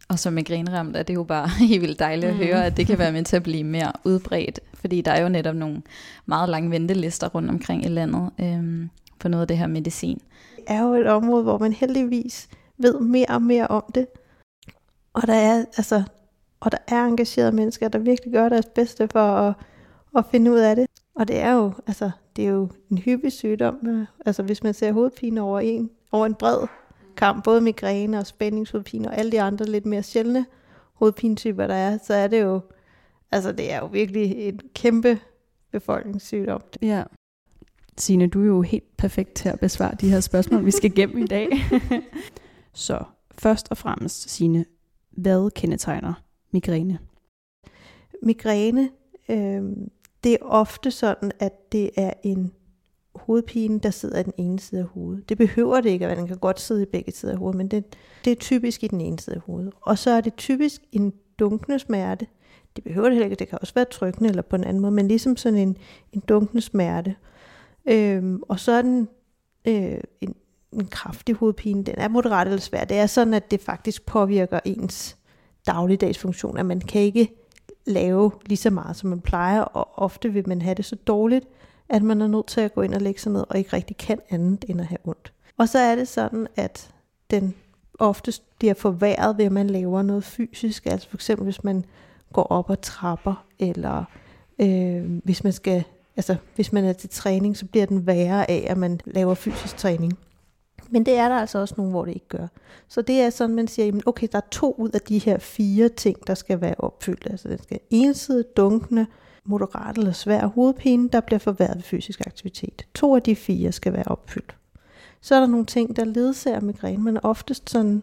Og 0.08 0.19
som 0.19 0.32
migræneramt 0.32 0.97
er 0.97 1.03
det 1.03 1.14
jo 1.14 1.23
bare 1.23 1.49
helt 1.69 1.82
vildt 1.82 1.99
dejligt 1.99 2.31
at 2.31 2.37
mm. 2.37 2.43
høre, 2.43 2.67
at 2.67 2.76
det 2.76 2.87
kan 2.87 2.99
være 2.99 3.12
med 3.12 3.25
til 3.25 3.37
at 3.37 3.43
blive 3.43 3.64
mere 3.64 3.93
udbredt, 4.05 4.61
fordi 4.75 5.00
der 5.00 5.11
er 5.11 5.23
jo 5.23 5.29
netop 5.29 5.55
nogle 5.55 5.82
meget 6.26 6.49
lange 6.49 6.70
ventelister 6.70 7.29
rundt 7.29 7.50
omkring 7.50 7.85
i 7.85 7.88
landet 7.88 8.31
øhm, 8.41 8.91
for 9.20 9.29
noget 9.29 9.43
af 9.43 9.49
det 9.49 9.58
her 9.58 9.67
medicin. 9.67 10.20
Det 10.56 10.64
er 10.67 10.82
jo 10.82 10.94
et 10.94 11.06
område, 11.06 11.43
hvor 11.43 11.58
man 11.58 11.73
heldigvis 11.73 12.49
ved 12.79 13.00
mere 13.00 13.26
og 13.29 13.43
mere 13.43 13.67
om 13.67 13.85
det, 13.94 14.06
og 15.14 15.26
der 15.26 15.35
er, 15.35 15.64
altså, 15.76 16.03
og 16.61 16.73
der 16.73 16.79
er 16.88 17.05
engagerede 17.05 17.53
mennesker, 17.53 17.88
der 17.88 17.99
virkelig 17.99 18.32
gør 18.32 18.49
deres 18.49 18.67
bedste 18.67 19.08
for 19.08 19.20
at 19.20 19.55
at 20.17 20.26
finde 20.31 20.50
ud 20.50 20.58
af 20.58 20.76
det. 20.76 20.87
Og 21.14 21.29
det 21.29 21.41
er 21.41 21.53
jo, 21.53 21.73
altså, 21.87 22.11
det 22.37 22.44
er 22.44 22.49
jo 22.49 22.69
en 22.91 22.99
hyppig 22.99 23.32
sygdom. 23.32 24.06
Altså 24.26 24.43
hvis 24.43 24.62
man 24.62 24.75
ser 24.75 24.93
hovedpine 24.93 25.41
over 25.41 25.61
en, 25.61 25.91
over 26.12 26.26
en 26.26 26.35
bred 26.35 26.67
kamp, 27.16 27.44
både 27.44 27.60
migræne 27.60 28.18
og 28.18 28.26
spændingshovedpine 28.26 29.08
og 29.08 29.18
alle 29.18 29.32
de 29.32 29.40
andre 29.40 29.64
lidt 29.64 29.86
mere 29.86 30.02
sjældne 30.02 30.46
hovedpinetyper, 30.92 31.66
der 31.66 31.74
er, 31.74 31.98
så 32.04 32.14
er 32.14 32.26
det 32.26 32.42
jo, 32.42 32.60
altså 33.32 33.52
det 33.52 33.72
er 33.72 33.78
jo 33.78 33.86
virkelig 33.86 34.48
en 34.48 34.60
kæmpe 34.74 35.18
befolkningssygdom. 35.72 36.62
Ja. 36.82 37.02
Signe, 37.98 38.26
du 38.26 38.42
er 38.42 38.46
jo 38.46 38.62
helt 38.62 38.96
perfekt 38.96 39.34
til 39.34 39.48
at 39.48 39.60
besvare 39.60 39.94
de 40.00 40.10
her 40.10 40.20
spørgsmål, 40.20 40.64
vi 40.64 40.70
skal 40.70 40.94
gennem 40.94 41.18
i 41.18 41.26
dag. 41.26 41.48
så 42.72 43.04
først 43.38 43.69
og 43.70 43.76
fremmest, 43.76 44.30
Signe, 44.30 44.64
hvad 45.10 45.50
kendetegner 45.50 46.12
migræne? 46.50 46.98
Migræne, 48.22 48.90
øh, 49.28 49.62
det 50.24 50.32
er 50.32 50.38
ofte 50.42 50.90
sådan, 50.90 51.32
at 51.38 51.72
det 51.72 51.90
er 51.96 52.12
en 52.22 52.52
hovedpine, 53.20 53.78
der 53.78 53.90
sidder 53.90 54.20
i 54.20 54.22
den 54.22 54.32
ene 54.36 54.58
side 54.58 54.80
af 54.80 54.86
hovedet. 54.86 55.28
Det 55.28 55.38
behøver 55.38 55.80
det 55.80 55.90
ikke 55.90 56.04
at 56.04 56.08
være, 56.08 56.18
den 56.18 56.28
kan 56.28 56.38
godt 56.38 56.60
sidde 56.60 56.82
i 56.82 56.86
begge 56.86 57.12
sider 57.12 57.32
af 57.32 57.38
hovedet, 57.38 57.56
men 57.56 57.68
det, 57.68 57.84
det 58.24 58.30
er 58.30 58.36
typisk 58.36 58.84
i 58.84 58.86
den 58.86 59.00
ene 59.00 59.18
side 59.18 59.36
af 59.36 59.42
hovedet. 59.42 59.72
Og 59.80 59.98
så 59.98 60.10
er 60.10 60.20
det 60.20 60.36
typisk 60.36 60.82
en 60.92 61.12
dunkende 61.38 61.78
smerte. 61.78 62.26
Det 62.76 62.84
behøver 62.84 63.08
det 63.08 63.14
heller 63.14 63.26
ikke, 63.26 63.36
det 63.36 63.48
kan 63.48 63.58
også 63.60 63.74
være 63.74 63.84
trykkende 63.84 64.28
eller 64.28 64.42
på 64.42 64.56
en 64.56 64.64
anden 64.64 64.80
måde, 64.80 64.92
men 64.92 65.08
ligesom 65.08 65.36
sådan 65.36 65.58
en, 65.58 65.76
en 66.12 66.20
dunkende 66.28 66.62
smerte. 66.62 67.16
Øhm, 67.86 68.42
og 68.48 68.60
så 68.60 68.72
er 68.72 68.82
den 68.82 69.08
øh, 69.69 69.98
en, 70.20 70.34
en 70.72 70.86
kraftig 70.86 71.34
hovedpine, 71.34 71.84
den 71.84 71.94
er 71.98 72.08
moderat 72.08 72.46
eller 72.46 72.60
svær. 72.60 72.84
Det 72.84 72.96
er 72.96 73.06
sådan, 73.06 73.34
at 73.34 73.50
det 73.50 73.60
faktisk 73.60 74.06
påvirker 74.06 74.60
ens 74.64 75.16
dagligdags 75.66 76.19
funktion, 76.19 76.58
at 76.58 76.66
man 76.66 76.80
kan 76.80 77.00
ikke 77.00 77.28
lave 77.86 78.32
lige 78.46 78.56
så 78.56 78.70
meget, 78.70 78.96
som 78.96 79.10
man 79.10 79.20
plejer, 79.20 79.60
og 79.60 79.88
ofte 79.94 80.32
vil 80.32 80.48
man 80.48 80.62
have 80.62 80.74
det 80.74 80.84
så 80.84 80.96
dårligt, 80.96 81.46
at 81.88 82.02
man 82.02 82.20
er 82.20 82.26
nødt 82.26 82.46
til 82.46 82.60
at 82.60 82.74
gå 82.74 82.82
ind 82.82 82.94
og 82.94 83.00
lægge 83.00 83.20
sig 83.20 83.32
ned, 83.32 83.44
og 83.48 83.58
ikke 83.58 83.72
rigtig 83.72 83.96
kan 83.96 84.18
andet 84.30 84.64
end 84.68 84.80
at 84.80 84.86
have 84.86 84.98
ondt. 85.04 85.32
Og 85.58 85.68
så 85.68 85.78
er 85.78 85.94
det 85.94 86.08
sådan, 86.08 86.46
at 86.56 86.90
den 87.30 87.54
oftest 87.98 88.58
bliver 88.58 88.74
forværret 88.74 89.38
ved, 89.38 89.44
at 89.44 89.52
man 89.52 89.66
laver 89.66 90.02
noget 90.02 90.24
fysisk, 90.24 90.86
altså 90.86 91.08
for 91.08 91.16
eksempel 91.16 91.44
hvis 91.44 91.64
man 91.64 91.84
går 92.32 92.42
op 92.42 92.70
og 92.70 92.80
trapper, 92.80 93.44
eller 93.58 94.04
øh, 94.58 95.20
hvis 95.24 95.44
man 95.44 95.52
skal, 95.52 95.84
altså 96.16 96.36
hvis 96.54 96.72
man 96.72 96.84
er 96.84 96.92
til 96.92 97.10
træning, 97.10 97.56
så 97.56 97.66
bliver 97.66 97.86
den 97.86 98.06
værre 98.06 98.50
af, 98.50 98.66
at 98.68 98.76
man 98.76 99.00
laver 99.04 99.34
fysisk 99.34 99.76
træning. 99.76 100.18
Men 100.90 101.06
det 101.06 101.14
er 101.14 101.28
der 101.28 101.36
altså 101.36 101.58
også 101.58 101.74
nogle, 101.76 101.90
hvor 101.90 102.04
det 102.04 102.14
ikke 102.14 102.28
gør. 102.28 102.46
Så 102.88 103.02
det 103.02 103.20
er 103.20 103.30
sådan, 103.30 103.56
man 103.56 103.68
siger, 103.68 103.86
jamen 103.86 104.02
okay, 104.06 104.28
der 104.32 104.38
er 104.38 104.48
to 104.50 104.74
ud 104.78 104.90
af 104.90 105.00
de 105.00 105.18
her 105.18 105.38
fire 105.38 105.88
ting, 105.88 106.26
der 106.26 106.34
skal 106.34 106.60
være 106.60 106.74
opfyldt. 106.78 107.26
Altså 107.30 107.48
den 107.48 107.62
skal 107.62 107.80
ensidigt, 107.90 108.56
dunkende, 108.56 109.06
moderat 109.46 109.98
eller 109.98 110.12
svær 110.12 110.46
hovedpine, 110.46 111.08
der 111.08 111.20
bliver 111.20 111.38
forværret 111.38 111.76
ved 111.76 111.82
fysisk 111.82 112.20
aktivitet. 112.26 112.87
To 112.94 113.16
af 113.16 113.22
de 113.22 113.37
fire 113.37 113.72
skal 113.72 113.93
være 113.93 114.04
opfyldt. 114.06 114.56
Så 115.20 115.34
er 115.34 115.40
der 115.40 115.46
nogle 115.46 115.66
ting, 115.66 115.96
der 115.96 116.04
ledsager 116.04 116.60
migræne. 116.60 117.02
men 117.02 117.16
er 117.16 117.20
oftest 117.22 117.70
sådan 117.70 118.03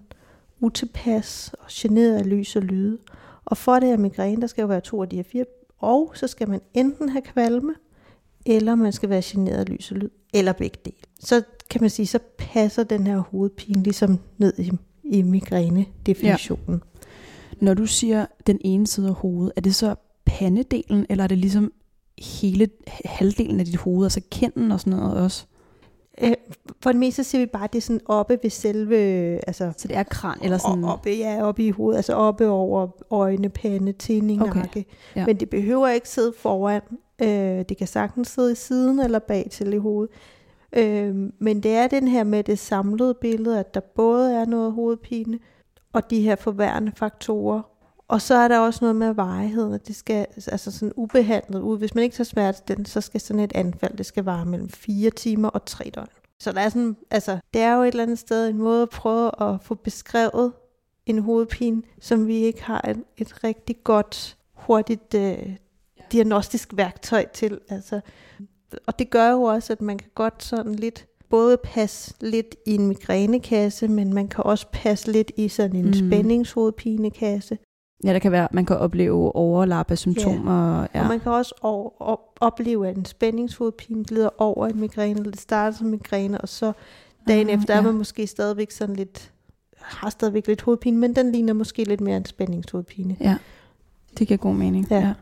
utilpas 0.59 1.55
og 1.59 1.65
generet 1.71 2.17
af 2.17 2.29
lys 2.29 2.55
og 2.55 2.61
lyde. 2.61 2.97
Og 3.45 3.57
for 3.57 3.79
det 3.79 3.89
her 3.89 3.97
migræne, 3.97 4.41
der 4.41 4.47
skal 4.47 4.61
jo 4.61 4.67
være 4.67 4.81
to 4.81 5.01
af 5.01 5.09
de 5.09 5.15
her 5.15 5.23
fire. 5.23 5.45
Og 5.79 6.11
så 6.15 6.27
skal 6.27 6.49
man 6.49 6.61
enten 6.73 7.09
have 7.09 7.21
kvalme, 7.21 7.73
eller 8.45 8.75
man 8.75 8.91
skal 8.91 9.09
være 9.09 9.21
generet 9.25 9.57
af 9.57 9.69
lys 9.69 9.91
og 9.91 9.97
lyd, 9.97 10.09
eller 10.33 10.53
begge 10.53 10.77
dele. 10.85 10.97
Så 11.19 11.43
kan 11.69 11.81
man 11.81 11.89
sige, 11.89 12.07
så 12.07 12.19
passer 12.37 12.83
den 12.83 13.07
her 13.07 13.17
hovedpine 13.17 13.83
ligesom 13.83 14.19
ned 14.37 14.53
i, 14.59 14.71
i 15.03 15.21
migræne-definitionen. 15.21 16.81
Ja. 17.01 17.05
Når 17.65 17.73
du 17.73 17.85
siger 17.85 18.25
den 18.47 18.57
ene 18.61 18.87
side 18.87 19.07
af 19.07 19.13
hovedet, 19.13 19.53
er 19.55 19.61
det 19.61 19.75
så 19.75 19.95
pandedelen, 20.25 21.05
eller 21.09 21.23
er 21.23 21.27
det 21.27 21.37
ligesom 21.37 21.71
hele 22.19 22.69
halvdelen 23.05 23.59
af 23.59 23.65
dit 23.65 23.75
hoved, 23.75 24.05
altså 24.05 24.21
kinden 24.31 24.71
og 24.71 24.79
sådan 24.79 24.99
noget 24.99 25.23
også? 25.23 25.45
Øh, 26.21 26.33
for 26.81 26.91
det 26.91 26.99
meste 26.99 27.23
siger 27.23 27.41
vi 27.41 27.45
bare, 27.45 27.63
at 27.63 27.73
det 27.73 27.77
er 27.77 27.81
sådan 27.81 28.01
oppe 28.05 28.39
ved 28.43 28.49
selve... 28.49 28.97
Altså, 29.47 29.73
så 29.77 29.87
det 29.87 29.97
er 29.97 30.03
kran? 30.03 30.37
Eller 30.43 30.57
sådan... 30.57 30.83
Oppe, 30.83 31.09
ja, 31.09 31.43
oppe 31.43 31.65
i 31.65 31.69
hovedet. 31.69 31.97
Altså 31.97 32.13
oppe 32.13 32.47
over 32.47 32.87
øjne, 33.09 33.49
pande, 33.49 33.91
tænding, 33.91 34.41
okay. 34.41 34.59
nakke. 34.59 34.85
Ja. 35.15 35.25
Men 35.25 35.39
det 35.39 35.49
behøver 35.49 35.87
ikke 35.89 36.09
sidde 36.09 36.33
foran. 36.37 36.81
Øh, 37.21 37.65
det 37.69 37.77
kan 37.77 37.87
sagtens 37.87 38.27
sidde 38.27 38.51
i 38.51 38.55
siden 38.55 38.99
eller 38.99 39.19
bag 39.19 39.47
til 39.51 39.73
i 39.73 39.77
hovedet. 39.77 40.15
Øh, 40.75 41.15
men 41.39 41.63
det 41.63 41.71
er 41.71 41.87
den 41.87 42.07
her 42.07 42.23
med 42.23 42.43
det 42.43 42.59
samlede 42.59 43.13
billede, 43.13 43.59
at 43.59 43.73
der 43.73 43.79
både 43.79 44.35
er 44.35 44.45
noget 44.45 44.73
hovedpine, 44.73 45.39
og 45.93 46.09
de 46.09 46.21
her 46.21 46.35
forværende 46.35 46.91
faktorer. 46.95 47.61
Og 48.07 48.21
så 48.21 48.35
er 48.35 48.47
der 48.47 48.59
også 48.59 48.79
noget 48.81 48.95
med 48.95 49.13
varigheden, 49.13 49.73
at 49.73 49.87
det 49.87 49.95
skal 49.95 50.27
altså 50.47 50.71
sådan 50.71 50.93
ubehandlet 50.95 51.59
ud. 51.59 51.77
Hvis 51.77 51.95
man 51.95 52.03
ikke 52.03 52.15
tager 52.15 52.25
smerte, 52.25 52.85
så 52.85 53.01
skal 53.01 53.21
sådan 53.21 53.39
et 53.39 53.51
anfald, 53.55 53.97
det 53.97 54.05
skal 54.05 54.23
vare 54.23 54.45
mellem 54.45 54.69
4 54.69 55.09
timer 55.09 55.49
og 55.49 55.65
3 55.65 55.91
døgn. 55.95 56.07
Så 56.39 56.51
der 56.51 56.61
er 56.61 56.69
sådan, 56.69 56.95
altså, 57.11 57.37
det 57.53 57.61
er 57.61 57.75
jo 57.75 57.81
et 57.81 57.87
eller 57.87 58.03
andet 58.03 58.19
sted 58.19 58.49
en 58.49 58.57
måde 58.57 58.81
at 58.81 58.89
prøve 58.89 59.31
at 59.41 59.61
få 59.61 59.75
beskrevet 59.75 60.53
en 61.05 61.19
hovedpine, 61.19 61.81
som 62.01 62.27
vi 62.27 62.35
ikke 62.35 62.63
har 62.63 62.89
et, 62.89 63.03
et 63.17 63.43
rigtig 63.43 63.75
godt, 63.83 64.37
hurtigt 64.53 65.13
øh, 65.13 65.55
diagnostisk 66.11 66.69
værktøj 66.73 67.25
til. 67.33 67.59
Altså, 67.69 68.01
og 68.87 68.99
det 68.99 69.09
gør 69.09 69.31
jo 69.31 69.43
også, 69.43 69.73
at 69.73 69.81
man 69.81 69.97
kan 69.97 70.09
godt 70.15 70.43
sådan 70.43 70.75
lidt 70.75 71.07
både 71.29 71.57
passe 71.57 72.13
lidt 72.21 72.55
i 72.65 72.75
en 72.75 72.87
migrænekasse, 72.87 73.87
men 73.87 74.13
man 74.13 74.27
kan 74.27 74.43
også 74.43 74.67
passe 74.71 75.11
lidt 75.11 75.31
i 75.37 75.47
sådan 75.47 75.75
en 75.75 75.85
mm. 75.85 75.93
spændingshovedpinekasse. 75.93 77.57
Ja, 78.03 78.13
der 78.13 78.19
kan 78.19 78.31
være, 78.31 78.47
man 78.51 78.65
kan 78.65 78.77
opleve 78.77 79.35
overlap 79.35 79.91
af 79.91 79.97
symptomer. 79.97 80.79
Ja. 80.79 80.87
Ja. 80.95 81.01
Og 81.01 81.07
man 81.07 81.19
kan 81.19 81.31
også 81.31 81.53
over, 81.61 82.01
op, 82.01 82.19
opleve, 82.41 82.87
at 82.87 82.97
en 82.97 83.05
spændingshovedpine 83.05 84.03
glider 84.03 84.29
over 84.37 84.67
en 84.67 84.79
migræne, 84.79 85.19
eller 85.19 85.31
det 85.31 85.41
starter 85.41 85.77
som 85.77 85.87
migræne, 85.87 86.41
og 86.41 86.49
så 86.49 86.71
dagen 87.27 87.49
ah, 87.49 87.53
efter 87.53 87.73
er 87.73 87.77
ja. 87.77 87.83
man 87.83 87.93
måske 87.93 88.27
stadigvæk 88.27 88.71
sådan 88.71 88.95
lidt, 88.95 89.31
har 89.77 90.09
stadigvæk 90.09 90.47
lidt 90.47 90.61
hovedpine, 90.61 90.97
men 90.97 91.15
den 91.15 91.31
ligner 91.31 91.53
måske 91.53 91.83
lidt 91.83 92.01
mere 92.01 92.17
en 92.17 92.25
spændingshovedpine. 92.25 93.17
Ja, 93.19 93.37
det 94.19 94.27
giver 94.27 94.37
god 94.37 94.53
mening. 94.53 94.87
Ja. 94.91 95.13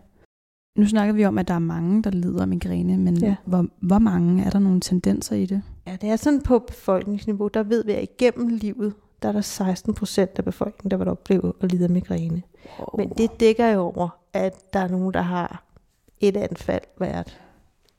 Nu 0.77 0.87
snakker 0.87 1.13
vi 1.13 1.25
om, 1.25 1.37
at 1.37 1.47
der 1.47 1.53
er 1.53 1.59
mange, 1.59 2.03
der 2.03 2.09
lider 2.09 2.41
af 2.41 2.47
migræne, 2.47 2.97
men 2.97 3.17
Ja. 3.17 3.35
hvor, 3.45 3.65
hvor 3.79 3.99
mange 3.99 4.43
er 4.43 4.49
der 4.49 4.59
nogle 4.59 4.79
tendenser 4.79 5.35
i 5.35 5.45
det? 5.45 5.61
Ja, 5.87 5.97
det 6.01 6.09
er 6.09 6.15
sådan 6.15 6.41
på 6.41 6.59
befolkningsniveau, 6.59 7.47
der 7.47 7.63
ved 7.63 7.85
vi, 7.85 7.91
at 7.91 8.03
igennem 8.03 8.47
livet, 8.47 8.93
der 9.21 9.27
er 9.29 9.33
der 9.33 9.41
16 9.41 9.93
procent 9.93 10.31
af 10.35 10.45
befolkningen, 10.45 10.91
der 10.91 10.97
vil 10.97 11.07
opleve 11.07 11.53
at 11.61 11.71
lide 11.71 11.83
af 11.83 11.89
migræne. 11.89 12.41
Wow. 12.79 12.87
Men 12.97 13.09
det 13.09 13.39
dækker 13.39 13.67
jo 13.67 13.81
over, 13.81 14.09
at 14.33 14.73
der 14.73 14.79
er 14.79 14.87
nogen, 14.87 15.13
der 15.13 15.21
har 15.21 15.63
et 16.19 16.37
anfald 16.37 16.81
hvert 16.97 17.39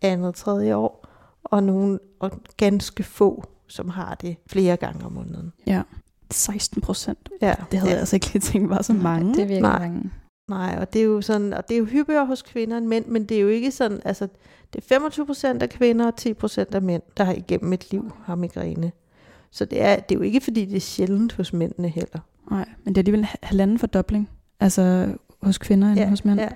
andet, 0.03 0.35
tredje 0.35 0.77
år, 0.77 1.07
og 1.45 1.63
nogen, 1.63 2.01
og 2.21 2.31
ganske 2.57 3.03
få, 3.03 3.45
som 3.67 3.89
har 3.89 4.15
det 4.15 4.37
flere 4.47 4.77
gange 4.77 5.05
om 5.07 5.13
måneden. 5.13 5.53
Ja, 5.67 5.83
16 6.31 6.81
procent. 6.81 7.29
Ja, 7.43 7.55
Det 7.71 7.79
havde 7.79 7.91
ja. 7.91 7.95
jeg 7.95 8.01
altså 8.01 8.17
ikke 8.17 8.33
lige 8.33 8.41
tænkt 8.41 8.71
var 8.71 8.83
så 8.83 8.93
mange. 8.93 9.29
Det 9.35 9.43
er 9.43 9.47
virkelig 9.47 9.61
Nej. 9.61 9.79
mange. 9.79 10.11
Nej, 10.49 10.77
og 10.81 10.93
det 10.93 11.01
er 11.01 11.05
jo 11.05 11.21
sådan, 11.21 11.53
og 11.55 11.69
det 11.69 11.75
er 11.75 11.79
jo 11.79 11.85
hyppigere 11.85 12.27
hos 12.27 12.43
kvinder 12.43 12.79
end 12.79 12.87
mænd, 12.87 13.07
men 13.07 13.25
det 13.25 13.37
er 13.37 13.41
jo 13.41 13.49
ikke 13.49 13.71
sådan, 13.71 14.01
altså 14.05 14.29
det 14.73 14.79
er 14.79 14.87
25 14.89 15.27
procent 15.27 15.63
af 15.63 15.71
kvinder 15.71 16.07
og 16.07 16.17
10 16.17 16.35
procent 16.35 16.75
af 16.75 16.83
mænd, 16.83 17.03
der 17.17 17.25
har 17.25 17.33
igennem 17.33 17.73
et 17.73 17.91
liv 17.91 18.13
har 18.25 18.35
migræne. 18.35 18.93
Så 19.55 19.65
det 19.65 19.83
er, 19.83 19.97
det 19.97 20.15
er 20.15 20.19
jo 20.19 20.23
ikke, 20.23 20.41
fordi 20.41 20.65
det 20.65 20.77
er 20.77 20.81
sjældent 20.81 21.33
hos 21.33 21.53
mændene 21.53 21.89
heller. 21.89 22.19
Nej, 22.51 22.69
men 22.85 22.95
det 22.95 22.99
er 22.99 23.03
alligevel 23.03 23.21
en 23.21 23.27
halvanden 23.43 23.79
fordobling. 23.79 24.31
Altså 24.61 25.15
hos 25.43 25.59
kvinder 25.59 25.89
end 25.93 26.01
hos 26.09 26.25
mænd. 26.25 26.41
ja. 26.41 26.49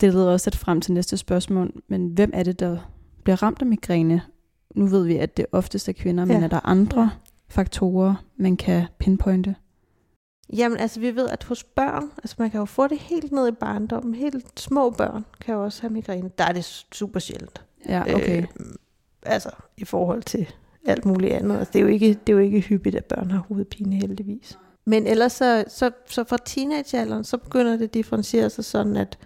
Det 0.00 0.14
leder 0.14 0.32
også 0.32 0.50
lidt 0.50 0.56
frem 0.56 0.80
til 0.80 0.92
næste 0.92 1.16
spørgsmål. 1.16 1.82
Men 1.88 2.06
hvem 2.08 2.30
er 2.34 2.42
det, 2.42 2.60
der 2.60 2.78
bliver 3.24 3.42
ramt 3.42 3.60
af 3.60 3.66
migræne? 3.66 4.22
Nu 4.74 4.86
ved 4.86 5.04
vi, 5.04 5.16
at 5.16 5.36
det 5.36 5.46
oftest 5.52 5.88
er 5.88 5.92
kvinder, 5.92 6.24
men 6.24 6.36
Ja. 6.38 6.42
er 6.44 6.48
der 6.48 6.60
andre 6.66 7.10
faktorer, 7.48 8.14
man 8.36 8.56
kan 8.56 8.84
pinpointe? 8.98 9.54
Jamen 10.56 10.78
altså, 10.78 11.00
vi 11.00 11.16
ved, 11.16 11.28
at 11.28 11.44
hos 11.44 11.64
børn, 11.64 12.10
altså 12.18 12.36
man 12.38 12.50
kan 12.50 12.58
jo 12.60 12.64
få 12.64 12.88
det 12.88 12.98
helt 12.98 13.32
ned 13.32 13.48
i 13.48 13.52
barndommen, 13.52 14.14
helt 14.14 14.60
små 14.60 14.90
børn 14.90 15.24
kan 15.40 15.54
jo 15.54 15.64
også 15.64 15.80
have 15.82 15.92
migræne. 15.92 16.30
Der 16.38 16.44
er 16.44 16.52
det 16.52 16.64
super 16.92 17.20
sjældent. 17.20 17.64
Ja, 17.88 18.14
okay. 18.14 18.38
Øh, 18.42 18.46
altså, 19.22 19.50
i 19.76 19.84
forhold 19.84 20.22
til 20.22 20.48
alt 20.86 21.04
muligt 21.04 21.32
andet. 21.32 21.58
Altså, 21.58 21.72
det, 21.72 21.78
er 21.78 21.82
jo 21.82 21.88
ikke, 21.88 22.08
det 22.08 22.28
er 22.28 22.32
jo 22.32 22.38
ikke 22.38 22.60
hyppigt, 22.60 22.96
at 22.96 23.04
børn 23.04 23.30
har 23.30 23.38
hovedpine 23.48 23.96
heldigvis. 23.96 24.58
Men 24.84 25.06
ellers 25.06 25.32
så, 25.32 25.64
så, 25.68 25.90
så 26.06 26.24
fra 26.24 26.36
teenagealderen, 26.44 27.24
så 27.24 27.36
begynder 27.36 27.76
det 27.76 27.84
at 27.84 27.94
differentiere 27.94 28.50
sig 28.50 28.64
sådan, 28.64 28.96
at, 28.96 29.18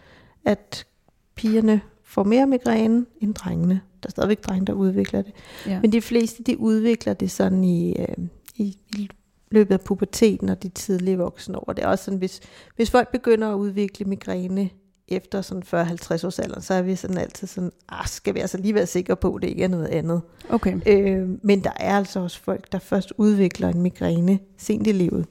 at 0.44 0.86
pigerne 1.34 1.80
får 2.04 2.24
mere 2.24 2.46
migræne 2.46 3.06
end 3.20 3.34
drengene. 3.34 3.80
Der 4.02 4.08
er 4.08 4.10
stadigvæk 4.10 4.44
drenge, 4.44 4.66
der 4.66 4.72
udvikler 4.72 5.22
det. 5.22 5.32
Ja. 5.66 5.80
Men 5.80 5.92
de 5.92 6.00
fleste, 6.00 6.42
de 6.42 6.58
udvikler 6.58 7.14
det 7.14 7.30
sådan 7.30 7.64
i, 7.64 7.96
øh, 7.98 8.16
i, 8.56 8.76
i 8.96 9.08
løbet 9.50 9.74
af 9.74 9.80
puberteten 9.80 10.48
og 10.48 10.62
de 10.62 10.68
tidlige 10.68 11.18
voksne 11.18 11.58
år. 11.58 11.72
Det 11.72 11.84
er 11.84 11.88
også 11.88 12.04
sådan, 12.04 12.18
hvis, 12.18 12.40
hvis 12.76 12.90
folk 12.90 13.12
begynder 13.12 13.48
at 13.48 13.54
udvikle 13.54 14.04
migræne 14.04 14.70
efter 15.08 15.42
sådan 15.42 15.62
40-50 15.62 16.26
års 16.26 16.38
alder, 16.38 16.60
så 16.60 16.74
er 16.74 16.82
vi 16.82 16.96
sådan 16.96 17.18
altid 17.18 17.46
sådan, 17.46 17.72
ah, 17.88 18.06
skal 18.06 18.34
vi 18.34 18.40
altså 18.40 18.58
lige 18.58 18.74
være 18.74 18.86
sikre 18.86 19.16
på, 19.16 19.34
at 19.34 19.42
det 19.42 19.48
ikke 19.48 19.64
er 19.64 19.68
noget 19.68 19.86
andet. 19.86 20.22
Okay. 20.50 20.80
Øh, 20.86 21.28
men 21.42 21.64
der 21.64 21.72
er 21.76 21.96
altså 21.96 22.20
også 22.20 22.40
folk, 22.40 22.72
der 22.72 22.78
først 22.78 23.12
udvikler 23.16 23.68
en 23.68 23.82
migræne 23.82 24.38
sent 24.56 24.86
i 24.86 24.92
livet, 24.92 25.26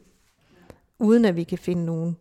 uden 0.99 1.25
at 1.25 1.35
vi 1.35 1.43
kan 1.43 1.57
finde 1.57 1.85
nogen 1.85 2.17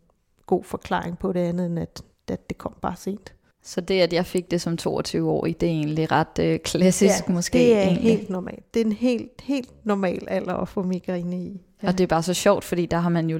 god 0.46 0.64
forklaring 0.64 1.18
på 1.18 1.32
det 1.32 1.40
andet, 1.40 1.66
end 1.66 1.78
at, 1.78 2.02
at 2.28 2.48
det 2.48 2.58
kom 2.58 2.74
bare 2.82 2.96
sent. 2.96 3.33
Så 3.66 3.80
det, 3.80 4.00
at 4.00 4.12
jeg 4.12 4.26
fik 4.26 4.50
det 4.50 4.60
som 4.60 4.76
22-årig, 4.82 5.60
det 5.60 5.66
er 5.66 5.70
egentlig 5.72 6.12
ret 6.12 6.38
øh, 6.40 6.58
klassisk 6.58 7.28
måske. 7.28 7.58
det 7.58 7.76
er 7.76 7.82
egentlig. 7.82 8.02
helt 8.02 8.30
normalt. 8.30 8.74
Det 8.74 8.80
er 8.82 8.84
en 8.86 8.92
helt, 8.92 9.30
helt 9.42 9.68
normal 9.84 10.22
alder 10.28 10.54
at 10.54 10.68
få 10.68 10.82
migræne 10.82 11.36
i. 11.36 11.60
Ja. 11.82 11.88
Og 11.88 11.98
det 11.98 12.04
er 12.04 12.08
bare 12.08 12.22
så 12.22 12.34
sjovt, 12.34 12.64
fordi 12.64 12.86
der 12.86 12.96
har 12.96 13.08
man 13.08 13.30
jo, 13.30 13.38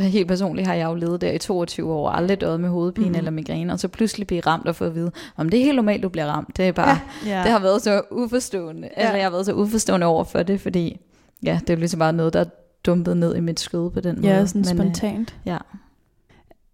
helt 0.00 0.28
personligt 0.28 0.66
har 0.66 0.74
jeg 0.74 0.86
jo 0.86 0.94
levet 0.94 1.20
der 1.20 1.32
i 1.32 1.38
22 1.38 1.92
år, 1.92 2.10
aldrig 2.10 2.40
døjet 2.40 2.60
med 2.60 2.68
hovedpine 2.68 3.08
mm. 3.08 3.14
eller 3.14 3.30
migræne, 3.30 3.72
og 3.72 3.80
så 3.80 3.88
pludselig 3.88 4.26
blive 4.26 4.40
ramt 4.40 4.68
og 4.68 4.76
få 4.76 4.84
at 4.84 4.94
vide, 4.94 5.10
om 5.36 5.48
det 5.48 5.60
er 5.60 5.64
helt 5.64 5.76
normalt, 5.76 6.02
du 6.02 6.08
bliver 6.08 6.26
ramt. 6.26 6.56
Det 6.56 6.68
er 6.68 6.72
bare, 6.72 6.98
Ja. 7.26 7.42
det 7.42 7.50
har 7.50 7.58
været 7.58 7.82
så 7.82 8.02
uforstående. 8.10 8.88
Ja. 8.96 9.00
Altså, 9.02 9.16
jeg 9.16 9.24
har 9.24 9.30
været 9.30 9.46
så 9.46 9.52
uforstående 9.52 10.06
over 10.06 10.24
for 10.24 10.42
det, 10.42 10.60
fordi 10.60 11.00
ja, 11.42 11.58
det 11.60 11.70
er 11.70 11.74
jo 11.74 11.78
ligesom 11.78 11.98
bare 11.98 12.12
noget, 12.12 12.32
der 12.32 12.40
er 12.40 12.44
dumpet 12.86 13.16
ned 13.16 13.36
i 13.36 13.40
mit 13.40 13.60
skød 13.60 13.90
på 13.90 14.00
den 14.00 14.16
måde. 14.20 14.28
Ja, 14.34 14.46
sådan 14.46 14.60
Men, 14.60 14.70
øh, 14.70 14.76
spontant. 14.94 15.34
ja. 15.46 15.58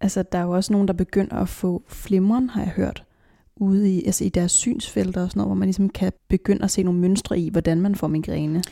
Altså, 0.03 0.23
der 0.31 0.37
er 0.37 0.43
jo 0.43 0.51
også 0.51 0.73
nogen, 0.73 0.87
der 0.87 0.93
begynder 0.93 1.35
at 1.35 1.49
få 1.49 1.83
flimren, 1.87 2.49
har 2.49 2.61
jeg 2.61 2.69
hørt, 2.69 3.03
ude 3.55 3.89
i, 3.91 4.05
altså 4.05 4.23
i 4.23 4.29
deres 4.29 4.51
synsfelter 4.51 5.23
og 5.23 5.29
sådan 5.29 5.39
noget, 5.39 5.47
hvor 5.49 5.55
man 5.55 5.65
ligesom 5.65 5.89
kan 5.89 6.11
begynde 6.29 6.63
at 6.63 6.71
se 6.71 6.83
nogle 6.83 6.99
mønstre 6.99 7.39
i, 7.39 7.49
hvordan 7.49 7.81
man 7.81 7.95
får 7.95 8.07
migræne. 8.07 8.63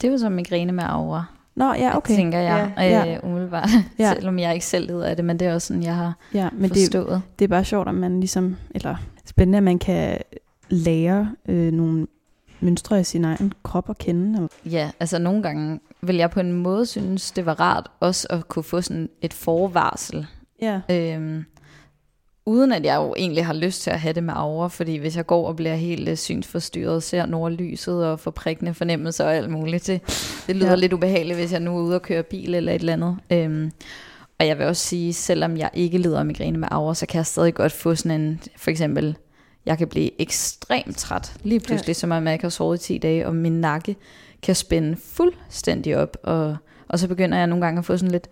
Det 0.00 0.08
er 0.08 0.12
jo 0.12 0.18
så 0.18 0.28
migræne 0.28 0.72
med 0.72 0.84
aura, 0.86 1.24
Nå, 1.54 1.72
ja, 1.74 1.96
okay. 1.96 2.14
tænker 2.16 2.38
jeg, 2.38 2.72
Ja, 2.76 2.82
ja, 2.84 3.04
ja. 3.04 3.16
Øh, 3.16 3.30
umiddelbart. 3.30 3.68
Ja. 3.98 4.12
Selvom 4.14 4.38
jeg 4.38 4.54
ikke 4.54 4.66
selv 4.66 4.86
lider 4.86 5.04
af 5.04 5.16
det, 5.16 5.24
men 5.24 5.38
det 5.38 5.48
er 5.48 5.54
også 5.54 5.66
sådan, 5.68 5.82
jeg 5.82 5.94
har 5.96 6.14
Ja, 6.34 6.48
men 6.52 6.70
det, 6.70 6.78
forstået. 6.78 7.22
det 7.38 7.44
er 7.44 7.48
bare 7.48 7.64
sjovt, 7.64 7.88
at 7.88 7.94
man 7.94 8.20
ligesom, 8.20 8.56
eller 8.74 8.96
spændende, 9.24 9.56
at 9.56 9.62
man 9.62 9.78
kan 9.78 10.18
lære 10.68 11.30
øh, 11.48 11.72
nogle 11.72 12.06
mønstre 12.60 13.00
i 13.00 13.04
sin 13.04 13.24
egen 13.24 13.52
krop 13.62 13.90
at 13.90 13.98
kende. 13.98 14.34
Eller? 14.34 14.48
Ja, 14.64 14.90
altså 15.00 15.18
nogle 15.18 15.42
gange 15.42 15.80
vil 16.00 16.16
jeg 16.16 16.30
på 16.30 16.40
en 16.40 16.52
måde 16.52 16.86
synes, 16.86 17.30
det 17.30 17.46
var 17.46 17.60
rart 17.60 17.90
også 18.00 18.26
at 18.30 18.48
kunne 18.48 18.62
få 18.62 18.80
sådan 18.80 19.08
et 19.22 19.32
forvarsel. 19.34 20.26
Ja. 20.62 20.80
Øhm, 20.90 21.44
uden 22.46 22.72
at 22.72 22.84
jeg 22.84 22.96
jo 22.96 23.14
egentlig 23.16 23.46
har 23.46 23.52
lyst 23.54 23.82
til 23.82 23.90
at 23.90 24.00
have 24.00 24.12
det 24.12 24.22
med 24.24 24.34
aura, 24.36 24.68
fordi 24.68 24.96
hvis 24.96 25.16
jeg 25.16 25.26
går 25.26 25.48
og 25.48 25.56
bliver 25.56 25.74
helt 25.74 26.08
øh, 26.08 26.16
synsforstyrret, 26.16 27.02
ser 27.02 27.26
nordlyset 27.26 28.06
og 28.06 28.20
får 28.20 28.30
prikkende 28.30 28.74
fornemmelser 28.74 29.24
og 29.24 29.34
alt 29.36 29.50
muligt, 29.50 29.86
det, 29.86 30.00
det 30.46 30.56
lyder 30.56 30.68
Ja. 30.70 30.74
lidt 30.74 30.92
ubehageligt, 30.92 31.38
hvis 31.38 31.52
jeg 31.52 31.60
nu 31.60 31.78
er 31.78 31.82
ude 31.82 31.94
og 31.94 32.02
køre 32.02 32.22
bil 32.22 32.54
eller 32.54 32.72
et 32.72 32.78
eller 32.80 32.92
andet. 32.92 33.16
Øhm, 33.32 33.70
og 34.40 34.46
jeg 34.46 34.58
vil 34.58 34.66
også 34.66 34.82
sige, 34.86 35.12
selvom 35.12 35.56
jeg 35.56 35.70
ikke 35.74 35.98
lider 35.98 36.18
af 36.18 36.26
migræne 36.26 36.58
med 36.58 36.68
aura, 36.70 36.94
så 36.94 37.06
kan 37.06 37.16
jeg 37.18 37.26
stadig 37.26 37.54
godt 37.54 37.72
få 37.72 37.94
sådan 37.94 38.20
en, 38.20 38.40
for 38.56 38.70
eksempel, 38.70 39.16
jeg 39.66 39.78
kan 39.78 39.88
blive 39.88 40.20
ekstremt 40.20 40.96
træt, 40.96 41.32
lige 41.42 41.60
pludselig, 41.60 41.88
ja. 41.88 41.92
som 41.94 42.10
om 42.10 42.24
jeg 42.24 42.32
ikke 42.32 42.44
har 42.44 42.50
sovet 42.50 42.80
i 42.80 42.86
10 42.86 42.98
dage, 42.98 43.26
og 43.26 43.34
min 43.34 43.60
nakke 43.60 43.96
kan 44.42 44.54
spænde 44.54 44.96
fuldstændig 44.96 45.96
op, 45.96 46.16
og, 46.22 46.56
og 46.88 46.98
så 46.98 47.08
begynder 47.08 47.38
jeg 47.38 47.46
nogle 47.46 47.64
gange 47.64 47.78
at 47.78 47.84
få 47.84 47.96
sådan 47.96 48.12
lidt 48.12 48.28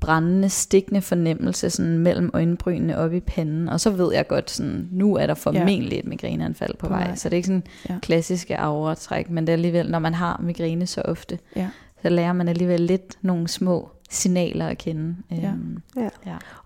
brændende, 0.00 0.48
stikkende 0.48 1.00
fornemmelse 1.02 1.70
sådan 1.70 1.98
mellem 1.98 2.30
øjenbrynene 2.34 2.96
op 2.98 3.12
i 3.12 3.20
panden, 3.20 3.68
og 3.68 3.80
så 3.80 3.90
ved 3.90 4.12
jeg 4.14 4.26
godt, 4.26 4.50
sådan, 4.50 4.88
nu 4.92 5.16
er 5.16 5.26
der 5.26 5.34
formentlig 5.34 5.98
et 5.98 6.06
migræneanfald 6.06 6.74
på, 6.76 6.86
På 6.86 6.92
vej. 6.92 7.04
vej. 7.06 7.14
Så 7.16 7.28
det 7.28 7.34
er 7.34 7.36
ikke 7.36 7.46
sådan 7.46 7.64
Ja. 7.88 7.94
ja. 7.94 7.98
klassiske 8.00 8.58
aura-træk, 8.58 9.30
men 9.30 9.46
det 9.46 9.52
er 9.52 9.56
alligevel, 9.56 9.90
når 9.90 9.98
man 9.98 10.14
har 10.14 10.40
migræne 10.44 10.86
så 10.86 11.02
ofte, 11.04 11.38
Ja. 11.56 11.68
så 12.02 12.08
lærer 12.08 12.32
man 12.32 12.48
alligevel 12.48 12.80
lidt 12.80 13.18
nogle 13.22 13.48
små 13.48 13.88
signaler 14.10 14.66
at 14.66 14.78
kende. 14.78 15.16
Ja. 15.30 15.36
Øhm, 15.52 15.78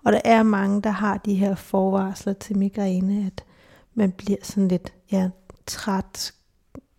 Og 0.03 0.11
der 0.11 0.21
er 0.25 0.43
mange, 0.43 0.81
der 0.81 0.89
har 0.89 1.17
de 1.17 1.33
her 1.35 1.55
forvarsler 1.55 2.33
til 2.33 2.57
migræne, 2.57 3.25
at 3.25 3.43
man 3.95 4.11
bliver 4.11 4.37
sådan 4.43 4.67
lidt 4.67 4.93
ja, 5.11 5.29
træt, 5.67 6.33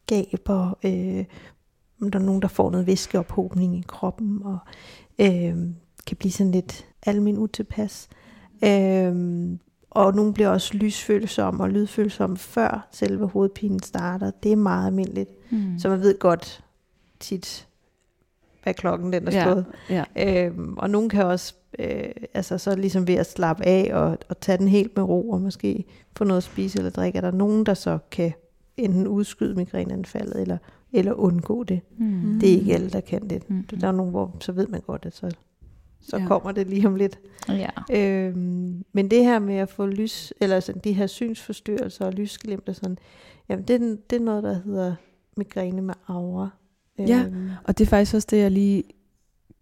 gaber, 0.06 0.78
øh, 0.84 1.24
der 2.12 2.18
er 2.18 2.24
nogen, 2.24 2.42
der 2.42 2.48
får 2.48 2.70
noget 2.70 2.86
væskeophobning 2.86 3.76
i 3.78 3.84
kroppen, 3.88 4.40
og 4.44 4.58
øh, 5.18 5.54
kan 6.06 6.16
blive 6.16 6.32
sådan 6.32 6.52
lidt 6.52 6.86
almen 7.06 7.38
utilpas. 7.38 8.08
Øh, 8.64 9.14
og 9.90 10.14
nogle 10.14 10.32
bliver 10.34 10.48
også 10.48 10.74
lysfølsomme 10.76 11.62
og 11.64 11.70
lydfølsomme 11.70 12.36
før 12.36 12.88
selve 12.92 13.26
hovedpinen 13.28 13.82
starter. 13.82 14.30
Det 14.42 14.52
er 14.52 14.56
meget 14.56 14.86
almindeligt. 14.86 15.30
mm. 15.52 15.78
Så 15.78 15.88
man 15.88 16.00
ved 16.00 16.18
godt 16.18 16.64
tit, 17.20 17.68
hvad 18.62 18.74
klokken 18.74 19.12
den 19.12 19.28
er 19.28 19.32
Ja. 19.32 19.44
slået. 19.44 19.64
Ja. 19.90 20.04
Øhm, 20.46 20.74
og 20.76 20.90
nogen 20.90 21.08
kan 21.08 21.24
også, 21.24 21.54
øh, 21.78 22.04
altså 22.34 22.58
så 22.58 22.76
ligesom 22.76 23.06
ved 23.08 23.14
at 23.14 23.30
slappe 23.30 23.66
af 23.66 23.90
og, 23.94 24.18
og 24.28 24.40
tage 24.40 24.58
den 24.58 24.68
helt 24.68 24.96
med 24.96 25.04
ro, 25.04 25.30
og 25.30 25.40
måske 25.40 25.84
få 26.16 26.24
noget 26.24 26.36
at 26.36 26.42
spise 26.44 26.78
eller 26.78 26.90
drikke, 26.90 27.16
er 27.16 27.20
der 27.20 27.30
nogen, 27.30 27.66
der 27.66 27.74
så 27.74 27.98
kan 28.10 28.32
enten 28.76 29.06
udskyde 29.06 29.54
migræneanfaldet, 29.54 30.40
eller, 30.40 30.58
eller 30.92 31.12
undgå 31.12 31.64
det. 31.64 31.80
Mm. 31.98 32.38
Det 32.40 32.48
er 32.52 32.58
ikke 32.58 32.74
alle, 32.74 32.90
der 32.90 33.00
kan 33.00 33.30
det. 33.30 33.50
Mm. 33.50 33.62
Der 33.80 33.88
er 33.88 33.92
nogen, 33.92 34.10
hvor 34.10 34.36
så 34.40 34.52
ved 34.52 34.66
man 34.66 34.80
godt, 34.80 35.06
at 35.06 35.14
så, 35.16 35.30
så 36.04 36.16
Ja. 36.16 36.22
ja. 36.22 36.28
kommer 36.28 36.52
det 36.52 36.66
lige 36.66 36.86
om 36.86 36.96
lidt. 36.96 37.18
Ja. 37.48 37.68
Øhm, 37.92 38.84
men 38.92 39.10
det 39.10 39.24
her 39.24 39.38
med 39.38 39.54
at 39.54 39.68
få 39.70 39.86
lys, 39.86 40.32
eller 40.40 40.60
sådan 40.60 40.80
de 40.84 40.92
her 40.92 41.06
synsforstyrrelser 41.06 42.04
og 42.06 42.12
lysglimt 42.12 42.68
og 42.68 42.74
sådan, 42.74 42.98
jamen 43.48 43.64
det, 43.64 43.74
er- 43.82 43.96
det 44.10 44.16
er 44.16 44.24
noget, 44.24 44.42
der 44.42 44.54
hedder 44.64 44.94
migræne 45.36 45.82
med 45.82 45.94
aura. 46.08 46.48
Ja. 46.98 47.24
Øhm, 47.26 47.50
Og 47.64 47.78
det 47.78 47.84
er 47.84 47.88
faktisk 47.88 48.14
også 48.14 48.28
det, 48.30 48.38
jeg 48.38 48.50
lige 48.50 48.82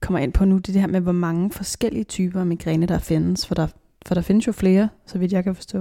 kommer 0.01 0.19
ind 0.19 0.33
på 0.33 0.45
nu, 0.45 0.57
det 0.57 0.69
er 0.69 0.73
det 0.73 0.81
her 0.81 0.89
med, 0.89 1.01
hvor 1.01 1.13
mange 1.13 1.51
forskellige 1.51 2.05
typer 2.05 2.41
af 2.41 2.47
migræne, 2.47 2.87
der 2.87 2.99
findes. 2.99 3.47
For 3.47 3.55
der, 3.55 3.67
for 4.07 4.15
der 4.15 4.23
findes 4.23 4.47
jo 4.47 4.53
flere, 4.53 4.89
så 5.07 5.19
vidt 5.19 5.33
jeg 5.33 5.45
kan 5.45 5.55
forstå. 5.55 5.79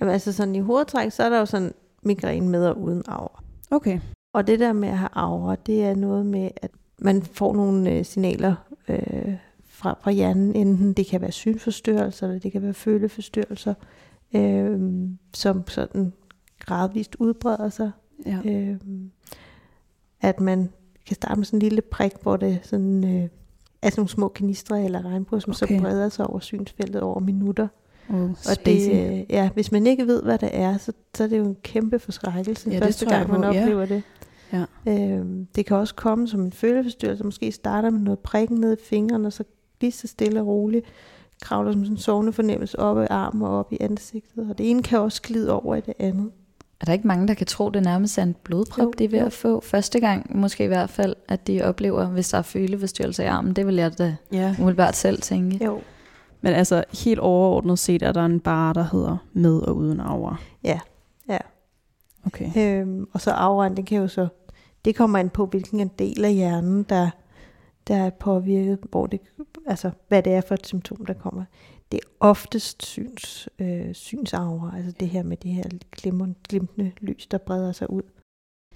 Jamen 0.00 0.12
altså 0.12 0.32
sådan 0.32 0.54
i 0.54 0.60
hovedtræk, 0.60 1.12
så 1.12 1.22
er 1.22 1.28
der 1.28 1.38
jo 1.38 1.46
sådan 1.46 1.72
migræne 2.02 2.48
med 2.48 2.66
og 2.66 2.80
uden 2.80 3.02
aura. 3.08 3.42
Okay. 3.70 4.00
Og 4.34 4.46
det 4.46 4.58
der 4.60 4.72
med 4.72 4.88
at 4.88 4.98
have 4.98 5.08
aura, 5.12 5.56
det 5.66 5.84
er 5.84 5.94
noget 5.94 6.26
med, 6.26 6.50
at 6.62 6.70
man 6.98 7.22
får 7.22 7.54
nogle 7.54 7.90
øh, 7.92 8.04
signaler 8.04 8.54
øh, 8.88 9.34
fra, 9.80 9.98
fra 10.02 10.10
hjernen. 10.10 10.56
Enten 10.56 10.92
det 10.92 11.06
kan 11.06 11.20
være 11.20 11.32
synforstyrrelser, 11.32 12.26
eller 12.26 12.40
det 12.40 12.52
kan 12.52 12.62
være 12.62 12.74
føleforstyrrelser, 12.74 13.74
øh, 14.34 14.80
som 15.34 15.68
sådan 15.68 16.12
gradvist 16.58 17.16
udbreder 17.18 17.68
sig. 17.68 17.90
Ja. 18.26 18.38
Øh, 18.44 18.76
at 20.20 20.40
man 20.40 20.70
kan 21.06 21.14
starte 21.14 21.36
med 21.36 21.44
sådan 21.44 21.56
en 21.56 21.62
lille 21.62 21.82
prik, 21.82 22.12
hvor 22.22 22.36
det 22.36 22.60
sådan, 22.62 23.04
øh, 23.04 23.28
er 23.82 23.90
sådan 23.90 24.00
nogle 24.00 24.08
små 24.08 24.28
kanistre 24.28 24.84
eller 24.84 25.04
regnbuer, 25.04 25.40
som 25.40 25.50
okay. 25.62 25.76
Så 25.76 25.82
breder 25.82 26.08
sig 26.08 26.26
over 26.26 26.40
synsfeltet 26.40 27.02
over 27.02 27.20
minutter. 27.20 27.68
Oh, 28.10 28.30
Og 28.30 28.66
det, 28.66 28.90
øh, 28.92 29.24
ja, 29.30 29.50
hvis 29.54 29.72
man 29.72 29.86
ikke 29.86 30.06
ved, 30.06 30.22
hvad 30.22 30.38
det 30.38 30.48
er, 30.52 30.78
så, 30.78 30.92
så 31.14 31.24
er 31.24 31.28
det 31.28 31.38
jo 31.38 31.44
en 31.44 31.56
kæmpe 31.62 31.98
forskrækkelse 31.98 32.70
Ja, 32.70 32.78
første 32.78 33.06
gang, 33.06 33.30
man 33.30 33.40
på, 33.40 33.46
ja. 33.46 33.62
oplever 33.62 33.86
det. 33.86 34.02
Ja. 34.52 34.64
Øhm, 34.88 35.46
det 35.54 35.66
kan 35.66 35.76
også 35.76 35.94
komme 35.94 36.28
som 36.28 36.40
en 36.40 36.52
føleforstyrrelse. 36.52 37.24
Måske 37.24 37.52
starter 37.52 37.90
med 37.90 38.00
noget 38.00 38.18
prikken 38.18 38.56
ned 38.56 38.72
i 38.72 38.80
fingeren, 38.84 39.24
og 39.24 39.32
så 39.32 39.44
lige 39.80 39.92
så 39.92 40.06
stille 40.06 40.40
og 40.40 40.46
roligt 40.46 40.86
kravler 41.42 41.72
som 41.72 41.84
sådan 41.84 41.94
en 41.94 41.98
sovende 41.98 42.32
fornemmelse 42.32 42.78
op 42.78 43.02
i 43.02 43.06
armen 43.10 43.42
og 43.42 43.58
op 43.58 43.72
i 43.72 43.76
ansigtet. 43.80 44.50
Og 44.50 44.58
det 44.58 44.70
ene 44.70 44.82
kan 44.82 44.98
også 44.98 45.22
glide 45.22 45.52
over 45.52 45.74
i 45.76 45.80
det 45.80 45.94
andet. 45.98 46.30
Er 46.80 46.84
der 46.84 46.92
ikke 46.92 47.06
mange, 47.06 47.28
der 47.28 47.34
kan 47.34 47.46
tro, 47.46 47.70
det 47.70 47.82
nærmest 47.82 48.18
er 48.18 48.22
en 48.22 48.36
blodprop, 48.44 48.84
Jo, 48.84 48.92
de 48.98 49.04
er 49.04 49.08
ved 49.08 49.18
jo. 49.20 49.26
at 49.26 49.32
få 49.32 49.60
første 49.60 50.00
gang? 50.00 50.36
Måske 50.38 50.64
i 50.64 50.66
hvert 50.66 50.90
fald, 50.90 51.16
at 51.28 51.46
de 51.46 51.62
oplever, 51.62 52.06
hvis 52.06 52.28
der 52.28 52.38
er 52.38 52.42
føleforstyrrelse 52.42 53.22
i 53.22 53.26
armen. 53.26 53.56
Det 53.56 53.66
vil 53.66 53.74
jeg 53.74 53.98
da 53.98 54.16
ja. 54.32 54.54
umiddelbart 54.58 54.96
selv 54.96 55.22
tænke. 55.22 55.64
Jo, 55.64 55.80
Men 56.40 56.52
altså, 56.52 56.84
helt 57.04 57.18
overordnet 57.20 57.78
set, 57.78 58.02
er 58.02 58.12
der 58.12 58.24
en 58.24 58.40
bar, 58.40 58.72
der 58.72 58.84
hedder 58.92 59.16
med 59.32 59.60
og 59.60 59.76
uden 59.76 60.00
aura. 60.00 60.36
Ja, 60.64 60.80
ja. 61.28 61.38
Okay. 62.26 62.80
øhm, 62.80 63.06
og 63.12 63.20
så 63.20 63.30
auraen, 63.30 63.76
det 63.76 63.86
kan 63.86 63.98
jo 63.98 64.08
så, 64.08 64.28
det 64.84 64.96
kommer 64.96 65.18
an 65.18 65.30
på, 65.30 65.46
hvilken 65.46 65.80
en 65.80 65.90
del 65.98 66.24
af 66.24 66.34
hjernen, 66.34 66.82
der, 66.82 67.10
der 67.88 67.96
er 67.96 68.10
påvirket, 68.10 68.78
hvor 68.90 69.06
det, 69.06 69.20
altså 69.66 69.90
hvad 70.08 70.22
det 70.22 70.32
er 70.32 70.40
for 70.40 70.54
et 70.54 70.66
symptom, 70.66 71.06
der 71.06 71.14
kommer. 71.14 71.44
Det 71.92 72.00
er 72.02 72.08
oftest 72.20 72.86
syns, 72.86 73.48
øh, 73.58 73.94
synsaura, 73.94 74.76
altså 74.76 74.92
det 75.00 75.08
her 75.08 75.22
med 75.22 75.36
det 75.36 75.50
her 75.50 75.64
glimtende 76.48 76.92
lys, 77.00 77.26
der 77.26 77.38
breder 77.38 77.72
sig 77.72 77.90
ud. 77.90 78.02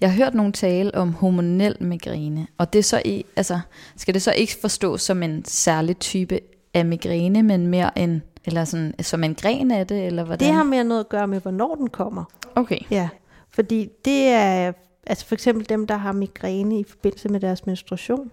Jeg 0.00 0.10
har 0.12 0.16
hørt 0.16 0.34
nogen 0.34 0.52
tale 0.52 0.94
om 0.94 1.12
hormonel 1.12 1.76
migræne, 1.80 2.46
og 2.58 2.72
det 2.72 2.84
så 2.84 3.02
i, 3.04 3.24
altså, 3.36 3.60
skal 3.96 4.14
det 4.14 4.22
så 4.22 4.32
ikke 4.32 4.56
forstås 4.60 5.02
som 5.02 5.22
en 5.22 5.44
særlig 5.44 5.98
type 5.98 6.40
af 6.74 6.86
migræne, 6.86 7.42
men 7.42 7.66
mere 7.66 7.98
en, 7.98 8.22
eller 8.44 8.64
sådan, 8.64 8.94
som 9.00 9.24
en 9.24 9.34
gren 9.34 9.70
af 9.70 9.86
det, 9.86 10.06
eller 10.06 10.24
hvordan? 10.24 10.48
Det 10.48 10.54
har 10.54 10.64
mere 10.64 10.84
noget 10.84 11.00
at 11.00 11.08
gøre 11.08 11.28
med, 11.28 11.40
hvornår 11.40 11.74
den 11.74 11.90
kommer. 11.90 12.24
Okay, 12.54 12.78
Ja, 12.90 13.08
fordi 13.50 13.88
det 14.04 14.26
er, 14.28 14.72
altså 15.06 15.26
for 15.26 15.34
eksempel 15.34 15.68
dem, 15.68 15.86
der 15.86 15.96
har 15.96 16.12
migræne 16.12 16.80
i 16.80 16.84
forbindelse 16.84 17.28
med 17.28 17.40
deres 17.40 17.66
menstruation, 17.66 18.30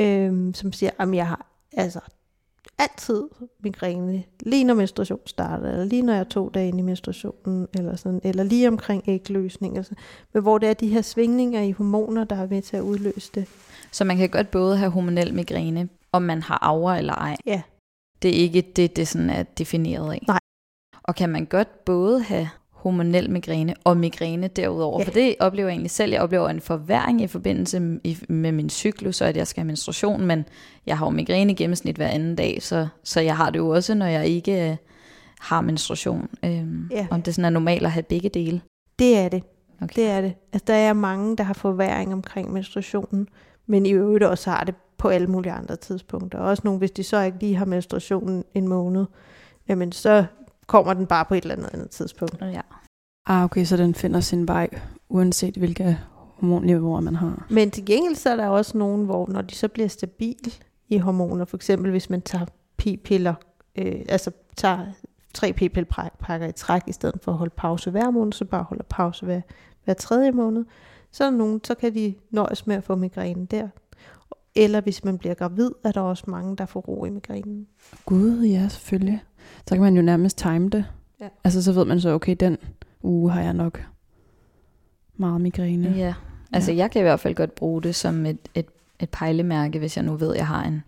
øhm, 0.00 0.54
som 0.54 0.72
siger, 0.72 0.90
at 0.98 1.14
jeg 1.14 1.28
har 1.28 1.46
altså 1.72 2.00
altid 2.78 3.22
migræne, 3.62 4.24
lige 4.40 4.64
når 4.64 4.74
menstruation 4.74 5.20
starter, 5.26 5.68
eller 5.68 5.84
lige 5.84 6.02
når 6.02 6.12
jeg 6.12 6.20
er 6.20 6.24
to 6.24 6.48
dage 6.48 6.68
inde 6.68 6.78
i 6.78 6.82
menstruationen, 6.82 7.68
eller, 7.74 7.96
sådan, 7.96 8.20
eller 8.24 8.44
lige 8.44 8.68
omkring 8.68 9.02
ægløsning, 9.06 9.76
altså, 9.76 9.94
men 10.32 10.42
hvor 10.42 10.58
det 10.58 10.68
er 10.68 10.74
de 10.74 10.88
her 10.88 11.02
svingninger 11.02 11.60
i 11.60 11.72
hormoner, 11.72 12.24
der 12.24 12.36
er 12.36 12.46
med 12.46 12.62
til 12.62 12.76
at 12.76 12.82
udløse 12.82 13.30
det. 13.34 13.48
så 13.92 14.04
man 14.04 14.16
kan 14.16 14.28
godt 14.28 14.50
både 14.50 14.76
have 14.76 14.90
hormonel 14.90 15.34
migræne, 15.34 15.88
om 16.12 16.22
man 16.22 16.42
har 16.42 16.58
aura 16.62 16.98
eller 16.98 17.14
ej. 17.14 17.36
Ja. 17.46 17.62
Det 18.22 18.30
er 18.30 18.42
ikke 18.42 18.72
det, 18.76 18.96
det 18.96 19.08
sådan 19.08 19.30
er 19.30 19.42
defineret 19.42 20.12
af. 20.12 20.24
Nej. 20.28 20.38
Og 21.02 21.14
kan 21.14 21.28
man 21.28 21.46
godt 21.46 21.84
både 21.84 22.22
have 22.22 22.48
hormonel 22.84 23.30
migræne 23.30 23.74
og 23.84 23.96
migræne 23.96 24.48
derudover? 24.48 25.00
Ja. 25.00 25.04
For 25.04 25.12
det 25.12 25.34
oplever 25.40 25.68
jeg 25.68 25.72
egentlig 25.74 25.90
selv. 25.90 26.12
Jeg 26.12 26.20
oplever 26.20 26.48
en 26.48 26.60
forværing 26.60 27.20
i 27.20 27.26
forbindelse 27.26 27.80
med 28.28 28.52
min 28.52 28.70
cyklus, 28.70 29.20
og 29.20 29.28
at 29.28 29.36
jeg 29.36 29.46
skal 29.46 29.60
have 29.60 29.66
menstruation, 29.66 30.26
men 30.26 30.44
jeg 30.86 30.98
har 30.98 31.06
jo 31.06 31.10
migræne 31.10 31.52
i 31.52 31.54
gennemsnit 31.54 31.96
hver 31.96 32.08
anden 32.08 32.36
dag, 32.36 32.62
så, 32.62 32.86
så 33.04 33.20
jeg 33.20 33.36
har 33.36 33.50
det 33.50 33.58
jo 33.58 33.68
også, 33.68 33.94
når 33.94 34.06
jeg 34.06 34.26
ikke 34.26 34.70
øh, 34.70 34.76
har 35.40 35.60
menstruation. 35.60 36.28
Øhm, 36.44 36.88
Ja. 36.90 37.06
Om 37.10 37.22
det 37.22 37.34
sådan 37.34 37.44
er 37.44 37.50
normalt 37.50 37.84
at 37.84 37.92
have 37.92 38.02
begge 38.02 38.28
dele. 38.28 38.60
Det 38.98 39.18
er 39.18 39.28
det. 39.28 39.42
Okay. 39.82 40.02
Det 40.02 40.10
er 40.10 40.20
det. 40.20 40.34
Altså, 40.52 40.64
der 40.66 40.74
er 40.74 40.92
mange, 40.92 41.36
der 41.36 41.44
har 41.44 41.54
forværing 41.54 42.12
omkring 42.12 42.52
menstruationen, 42.52 43.28
men 43.66 43.86
i 43.86 43.92
øvrigt 43.92 44.24
også 44.24 44.50
har 44.50 44.64
det 44.64 44.74
på 44.98 45.08
alle 45.08 45.26
mulige 45.26 45.52
andre 45.52 45.76
tidspunkter. 45.76 46.38
Også 46.38 46.60
nogle, 46.64 46.78
hvis 46.78 46.90
de 46.90 47.02
så 47.02 47.20
ikke 47.22 47.38
lige 47.40 47.56
har 47.56 47.64
menstruationen 47.64 48.44
en 48.54 48.68
måned, 48.68 49.04
jamen 49.68 49.92
så 49.92 50.24
kommer 50.66 50.94
den 50.94 51.06
bare 51.06 51.24
på 51.24 51.34
et 51.34 51.42
eller 51.42 51.54
andet 51.54 51.70
andet 51.72 51.90
tidspunkt. 51.90 52.40
Ja. 52.40 52.60
Ah, 53.26 53.44
okay, 53.44 53.64
så 53.64 53.76
den 53.76 53.94
finder 53.94 54.20
sin 54.20 54.48
vej, 54.48 54.68
uanset 55.08 55.54
hvilke 55.54 55.98
hormonniveauer 56.34 57.00
man 57.00 57.14
har. 57.16 57.46
Men 57.50 57.70
til 57.70 57.84
gengæld 57.84 58.14
så 58.14 58.30
er 58.30 58.36
der 58.36 58.48
også 58.48 58.78
nogen, 58.78 59.04
hvor 59.04 59.28
når 59.28 59.42
de 59.42 59.54
så 59.54 59.68
bliver 59.68 59.88
stabil 59.88 60.54
i 60.88 60.98
hormoner, 60.98 61.44
for 61.44 61.56
eksempel 61.56 61.90
hvis 61.90 62.10
man 62.10 62.22
tager 62.22 62.46
p-piller, 62.76 63.34
øh, 63.76 64.04
altså 64.08 64.30
tager 64.56 64.86
tre 65.34 65.52
p-pillepakker 65.52 66.46
i 66.46 66.52
træk, 66.52 66.82
i 66.86 66.92
stedet 66.92 67.20
for 67.22 67.32
at 67.32 67.38
holde 67.38 67.54
pause 67.56 67.90
hver 67.90 68.10
måned, 68.10 68.32
så 68.32 68.44
bare 68.44 68.62
holder 68.62 68.84
pause 68.88 69.24
hver, 69.24 69.40
hver 69.84 69.94
tredje 69.94 70.32
måned, 70.32 70.64
så 71.12 71.24
er 71.24 71.30
der 71.30 71.36
nogen, 71.36 71.60
så 71.64 71.74
kan 71.74 71.94
de 71.94 72.14
nøjes 72.30 72.66
med 72.66 72.76
at 72.76 72.84
få 72.84 72.94
migræne 72.94 73.46
der. 73.46 73.68
Eller 74.54 74.80
hvis 74.80 75.04
man 75.04 75.18
bliver 75.18 75.34
gravid, 75.34 75.70
er 75.84 75.92
der 75.92 76.00
også 76.00 76.24
mange, 76.26 76.56
der 76.56 76.66
får 76.66 76.80
ro 76.80 77.04
i 77.04 77.10
migrænen. 77.10 77.66
Gud, 78.06 78.42
ja, 78.42 78.68
selvfølgelig. 78.68 79.22
Så 79.68 79.74
kan 79.74 79.80
man 79.80 79.96
jo 79.96 80.02
nærmest 80.02 80.38
time 80.38 80.70
det. 80.70 80.84
Ja. 81.20 81.28
Altså, 81.44 81.62
så 81.62 81.72
ved 81.72 81.84
man 81.84 82.00
så, 82.00 82.10
okay, 82.10 82.36
den 82.40 82.58
uge 83.02 83.30
har 83.30 83.42
jeg 83.42 83.52
nok 83.52 83.86
meget 85.16 85.40
migræne. 85.40 85.94
Ja, 85.96 86.14
altså 86.52 86.72
ja. 86.72 86.78
jeg 86.78 86.90
kan 86.90 87.00
i 87.00 87.02
hvert 87.02 87.20
fald 87.20 87.34
godt 87.34 87.54
bruge 87.54 87.82
det 87.82 87.94
som 87.94 88.26
et, 88.26 88.38
et, 88.54 88.66
et 89.00 89.10
pejlemærke, 89.10 89.78
hvis 89.78 89.96
jeg 89.96 90.04
nu 90.04 90.16
ved, 90.16 90.32
at 90.32 90.38
jeg 90.38 90.46
har 90.46 90.64
en 90.64 90.82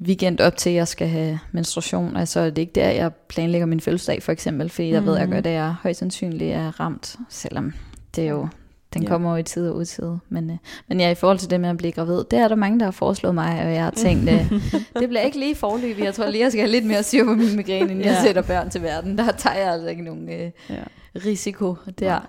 weekend 0.00 0.40
op 0.40 0.56
til, 0.56 0.70
at 0.70 0.76
jeg 0.76 0.88
skal 0.88 1.08
have 1.08 1.38
menstruation. 1.52 2.16
Altså 2.16 2.44
det 2.44 2.58
er 2.58 2.62
ikke 2.62 2.72
der, 2.72 2.90
jeg 2.90 3.14
planlægger 3.14 3.66
min 3.66 3.80
fødselsdag 3.80 4.22
for 4.22 4.32
eksempel, 4.32 4.68
fordi 4.68 4.92
jeg 4.92 5.00
mm. 5.00 5.06
ved, 5.06 5.14
at 5.14 5.20
jeg 5.20 5.28
gør 5.28 5.40
det, 5.40 5.50
jeg 5.50 5.74
højst 5.82 5.98
sandsynligt 5.98 6.54
er 6.54 6.80
ramt, 6.80 7.16
selvom 7.28 7.72
det 8.16 8.24
er 8.24 8.30
jo, 8.30 8.48
den 8.94 9.02
Ja. 9.02 9.08
kommer 9.08 9.30
jo 9.30 9.36
i 9.36 9.42
tid 9.42 9.68
og 9.70 9.76
utid. 9.76 10.12
Men, 10.28 10.50
øh, 10.50 10.56
men 10.88 11.00
ja, 11.00 11.10
i 11.10 11.14
forhold 11.14 11.38
til 11.38 11.50
det 11.50 11.60
med 11.60 11.68
at 11.68 11.76
blive 11.76 11.92
gravid, 11.92 12.24
det 12.30 12.38
er 12.38 12.48
der 12.48 12.54
mange, 12.54 12.78
der 12.78 12.84
har 12.84 12.90
foreslået 12.92 13.34
mig, 13.34 13.62
og 13.66 13.72
jeg 13.74 13.84
har 13.84 13.90
tænkt, 13.90 14.30
øh, 14.30 14.52
det 15.00 15.08
bliver 15.08 15.20
ikke 15.20 15.38
lige 15.38 15.54
forløbig. 15.56 16.04
Jeg 16.04 16.14
tror 16.14 16.30
lige, 16.30 16.42
jeg 16.42 16.52
skal 16.52 16.60
have 16.60 16.70
lidt 16.70 16.84
mere 16.86 17.02
styr 17.02 17.24
på 17.24 17.34
min 17.34 17.56
migræne, 17.56 17.80
inden 17.90 18.00
ja. 18.00 18.06
jeg 18.06 18.14
Ja. 18.22 18.26
sætter 18.26 18.42
børn 18.42 18.70
til 18.70 18.82
verden. 18.82 19.18
Der 19.18 19.32
tager 19.32 19.56
jeg 19.56 19.72
altså 19.72 19.88
ikke 19.88 20.02
nogen... 20.02 20.28
Øh, 20.28 20.50
Ja. 20.70 20.82
risiko 21.24 21.74
der. 21.98 22.20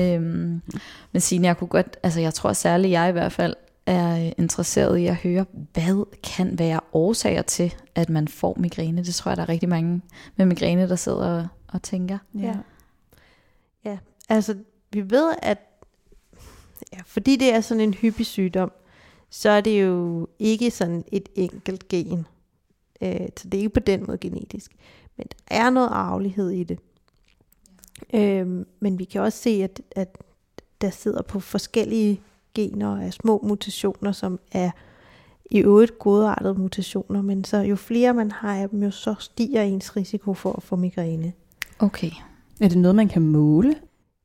Øhm, 0.00 0.60
men 1.12 1.20
Signe, 1.20 1.46
jeg 1.46 1.56
kunne 1.56 1.68
godt, 1.68 1.96
altså 2.02 2.20
jeg 2.20 2.34
tror 2.34 2.52
særligt 2.52 2.90
jeg 2.92 3.08
i 3.08 3.12
hvert 3.12 3.32
fald 3.32 3.54
er 3.86 4.26
øh, 4.26 4.32
interesseret 4.38 4.98
i 4.98 5.06
at 5.06 5.14
høre, 5.16 5.44
hvad 5.72 6.04
kan 6.36 6.58
være 6.58 6.80
årsager 6.92 7.42
til, 7.42 7.74
at 7.94 8.08
man 8.10 8.28
får 8.28 8.56
migræne. 8.60 9.04
Det 9.04 9.14
tror 9.14 9.30
jeg, 9.30 9.36
der 9.36 9.42
er 9.42 9.48
rigtig 9.48 9.68
mange 9.68 10.00
med 10.36 10.46
migræne, 10.46 10.88
der 10.88 10.96
sidder 10.96 11.18
og, 11.26 11.46
og 11.72 11.82
tænker. 11.82 12.18
Ja. 12.34 12.54
Ja, 13.84 13.98
altså 14.28 14.54
vi 14.92 15.10
ved, 15.10 15.32
at 15.42 15.58
ja, 16.92 16.98
fordi 17.06 17.36
det 17.36 17.54
er 17.54 17.60
sådan 17.60 17.80
en 17.80 17.94
hyppig 17.94 18.26
sygdom, 18.26 18.72
så 19.30 19.50
er 19.50 19.60
det 19.60 19.82
jo 19.82 20.26
ikke 20.38 20.70
sådan 20.70 21.04
et 21.12 21.28
enkelt 21.34 21.88
gen. 21.88 22.26
Øh, 23.02 23.28
så 23.36 23.48
det 23.48 23.54
er 23.54 23.58
ikke 23.58 23.68
på 23.68 23.80
den 23.80 24.04
måde 24.06 24.18
genetisk. 24.18 24.72
Men 25.16 25.26
der 25.26 25.56
er 25.56 25.70
noget 25.70 25.88
arvelighed 25.92 26.50
i 26.50 26.64
det. 26.64 26.78
Øh, 28.14 28.64
men 28.80 28.98
vi 28.98 29.04
kan 29.04 29.20
også 29.20 29.38
se, 29.38 29.50
at, 29.50 29.80
at 29.90 30.18
der 30.80 30.90
sidder 30.90 31.22
på 31.22 31.40
forskellige 31.40 32.20
gener 32.54 33.00
af 33.00 33.12
små 33.12 33.40
mutationer, 33.44 34.12
som 34.12 34.40
er 34.52 34.70
i 35.50 35.58
øvrigt 35.58 35.98
godartede 35.98 36.54
mutationer, 36.54 37.22
men 37.22 37.44
så 37.44 37.56
jo 37.56 37.76
flere 37.76 38.14
man 38.14 38.30
har 38.30 38.56
af 38.56 38.68
dem, 38.68 38.82
jo 38.82 38.90
så 38.90 39.14
stiger 39.18 39.62
ens 39.62 39.96
risiko 39.96 40.34
for 40.34 40.52
at 40.52 40.62
få 40.62 40.76
migræne. 40.76 41.32
Okay. 41.78 42.10
Er 42.60 42.68
det 42.68 42.78
noget, 42.78 42.94
man 42.94 43.08
kan 43.08 43.22
måle? 43.22 43.74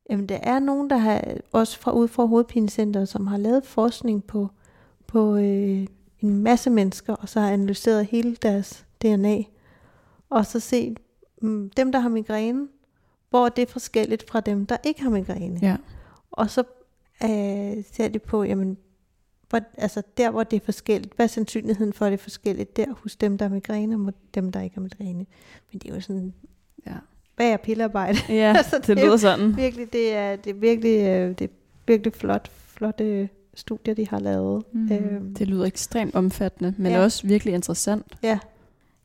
Jamen, 0.08 0.26
der 0.26 0.38
er 0.42 0.58
nogen, 0.58 0.90
der 0.90 0.96
har, 0.96 1.24
også 1.52 1.78
fra 1.78 1.92
ud 1.92 2.08
fra 2.08 2.24
hovedpinecenteret, 2.24 3.08
som 3.08 3.26
har 3.26 3.36
lavet 3.36 3.66
forskning 3.66 4.24
på, 4.24 4.48
på 5.06 5.36
øh, 5.36 5.86
en 6.20 6.42
masse 6.42 6.70
mennesker, 6.70 7.14
og 7.14 7.28
så 7.28 7.40
har 7.40 7.50
analyseret 7.50 8.06
hele 8.06 8.36
deres 8.36 8.86
DNA, 9.02 9.42
og 10.30 10.46
så 10.46 10.60
set 10.60 10.98
mm, 11.42 11.70
dem, 11.70 11.92
der 11.92 11.98
har 11.98 12.08
migræne, 12.08 12.68
hvor 13.30 13.48
det 13.48 13.62
er 13.62 13.66
forskelligt 13.66 14.30
fra 14.30 14.40
dem, 14.40 14.66
der 14.66 14.76
ikke 14.84 15.02
har 15.02 15.10
migræne. 15.10 15.58
Ja. 15.62 15.76
Og 16.30 16.50
så 16.50 16.62
øh, 17.22 17.84
ser 17.92 18.08
de 18.08 18.18
på, 18.18 18.42
jamen, 18.42 18.78
hvor, 19.48 19.60
altså 19.78 20.02
der, 20.16 20.30
hvor 20.30 20.44
det 20.44 20.56
er 20.56 20.64
forskelligt, 20.64 21.14
hvad 21.14 21.26
er 21.26 21.28
sandsynligheden 21.28 21.92
for, 21.92 22.04
at 22.04 22.12
det 22.12 22.18
er 22.18 22.22
forskelligt 22.22 22.76
der 22.76 22.94
hos 23.02 23.16
dem, 23.16 23.38
der 23.38 23.44
har 23.48 23.54
migræne, 23.54 24.06
og 24.06 24.14
dem, 24.34 24.52
der 24.52 24.60
ikke 24.60 24.74
har 24.76 24.82
migræne. 24.82 25.26
Men 25.72 25.78
det 25.78 25.90
er 25.90 25.94
jo 25.94 26.00
sådan, 26.00 26.34
Ja. 26.86 26.96
Hvad 27.38 27.48
er 27.52 27.56
pillearbejde? 27.56 28.18
Ja, 28.28 28.54
Altså, 28.56 28.76
det, 28.78 28.86
det 28.86 28.98
er 28.98 29.04
lyder 29.04 29.16
sådan. 29.16 29.56
virkelig, 29.56 29.92
det 29.92 30.14
er, 30.16 30.36
det 30.36 30.50
er 30.50 30.54
virkelig, 30.54 30.98
øh, 31.00 31.28
det 31.28 31.40
er 31.40 31.48
virkelig 31.86 32.12
flot, 32.14 32.50
flotte 32.66 33.28
studier, 33.54 33.94
de 33.94 34.08
har 34.08 34.18
lavet. 34.20 34.64
Mm. 34.72 34.92
Øhm, 34.92 35.34
Det 35.34 35.46
lyder 35.48 35.64
ekstremt 35.64 36.14
omfattende, 36.14 36.74
men 36.78 36.92
Ja. 36.92 37.00
også 37.02 37.26
virkelig 37.26 37.54
interessant. 37.54 38.06
ja, 38.22 38.38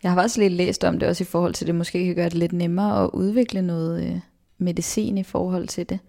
Jeg 0.04 0.12
har 0.12 0.16
faktisk 0.18 0.38
lidt 0.38 0.54
læst 0.54 0.84
om 0.84 1.00
det, 1.00 1.08
også 1.10 1.24
i 1.24 1.26
forhold 1.26 1.54
til, 1.54 1.66
at 1.66 1.68
det 1.68 1.76
måske 1.76 2.06
kan 2.06 2.16
gøre 2.16 2.26
det 2.30 2.34
lidt 2.34 2.54
nemmere 2.54 3.04
at 3.04 3.10
udvikle 3.14 3.62
noget 3.62 4.04
øh, 4.04 4.20
medicin 4.58 5.18
i 5.18 5.24
forhold 5.24 5.68
til 5.68 5.90
det. 5.90 6.00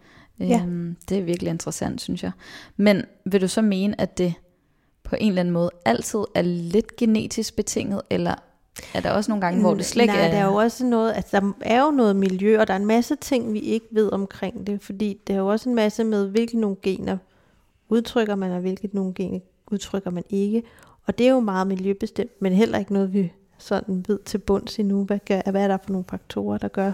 Ja. 0.41 0.61
Øhm, 0.67 0.97
det 1.09 1.19
er 1.19 1.23
virkelig 1.23 1.51
interessant, 1.51 2.01
synes 2.01 2.23
jeg. 2.23 2.31
Men 2.77 3.03
vil 3.27 3.41
du 3.41 3.49
så 3.49 3.63
mene, 3.63 4.01
at 4.01 4.19
det 4.19 4.35
på 5.05 5.17
en 5.21 5.29
eller 5.29 5.41
anden 5.41 5.53
måde 5.55 5.71
altid 5.85 6.19
er 6.35 6.43
lidt 6.43 6.97
genetisk 6.97 7.57
betinget, 7.57 8.01
eller 8.11 8.35
er 8.95 9.01
der 9.01 9.11
også 9.11 9.31
nogle 9.31 9.41
gange, 9.41 9.61
hvor 9.61 9.75
det 9.75 9.87
slet 9.87 10.03
ikke 10.03 10.15
er... 10.15 10.31
der 10.31 10.39
er 10.39 10.45
jo 10.45 10.55
også 10.55 10.87
noget, 10.87 11.13
altså 11.13 11.41
der 11.41 11.53
er 11.61 11.85
jo 11.85 11.91
noget 11.91 12.17
miljø, 12.17 12.61
og 12.61 12.67
der 12.67 12.73
er 12.73 12.79
en 12.79 12.87
masse 12.87 13.17
ting, 13.17 13.53
vi 13.53 13.59
ikke 13.59 13.87
ved 13.91 14.13
omkring 14.13 14.67
det, 14.67 14.83
fordi 14.83 15.21
der 15.27 15.35
er 15.35 15.39
jo 15.39 15.47
også 15.47 15.69
en 15.69 15.75
masse 15.75 16.05
med, 16.05 16.29
hvilke 16.29 16.61
nogle 16.61 16.77
gener 16.83 17.17
udtrykker 17.89 18.35
man, 18.35 18.53
og 18.53 18.61
hvilke 18.61 18.89
nogle 18.93 19.15
gener 19.15 19.41
udtrykker 19.67 20.11
man 20.11 20.25
ikke. 20.31 20.63
Og 21.07 21.19
det 21.19 21.27
er 21.27 21.31
jo 21.31 21.41
meget 21.41 21.67
miljøbestemt, 21.67 22.43
men 22.43 22.53
heller 22.53 22.79
ikke 22.79 22.93
noget, 22.93 23.13
vi 23.13 23.33
sådan 23.59 24.05
ved 24.09 24.19
til 24.25 24.39
bunds 24.39 24.79
endnu. 24.79 25.05
Hvad, 25.05 25.19
gør, 25.29 25.51
hvad 25.51 25.63
er 25.63 25.69
der 25.69 25.79
for 25.85 25.91
nogle 25.91 26.05
faktorer, 26.11 26.59
der 26.59 26.69
gør, 26.69 26.93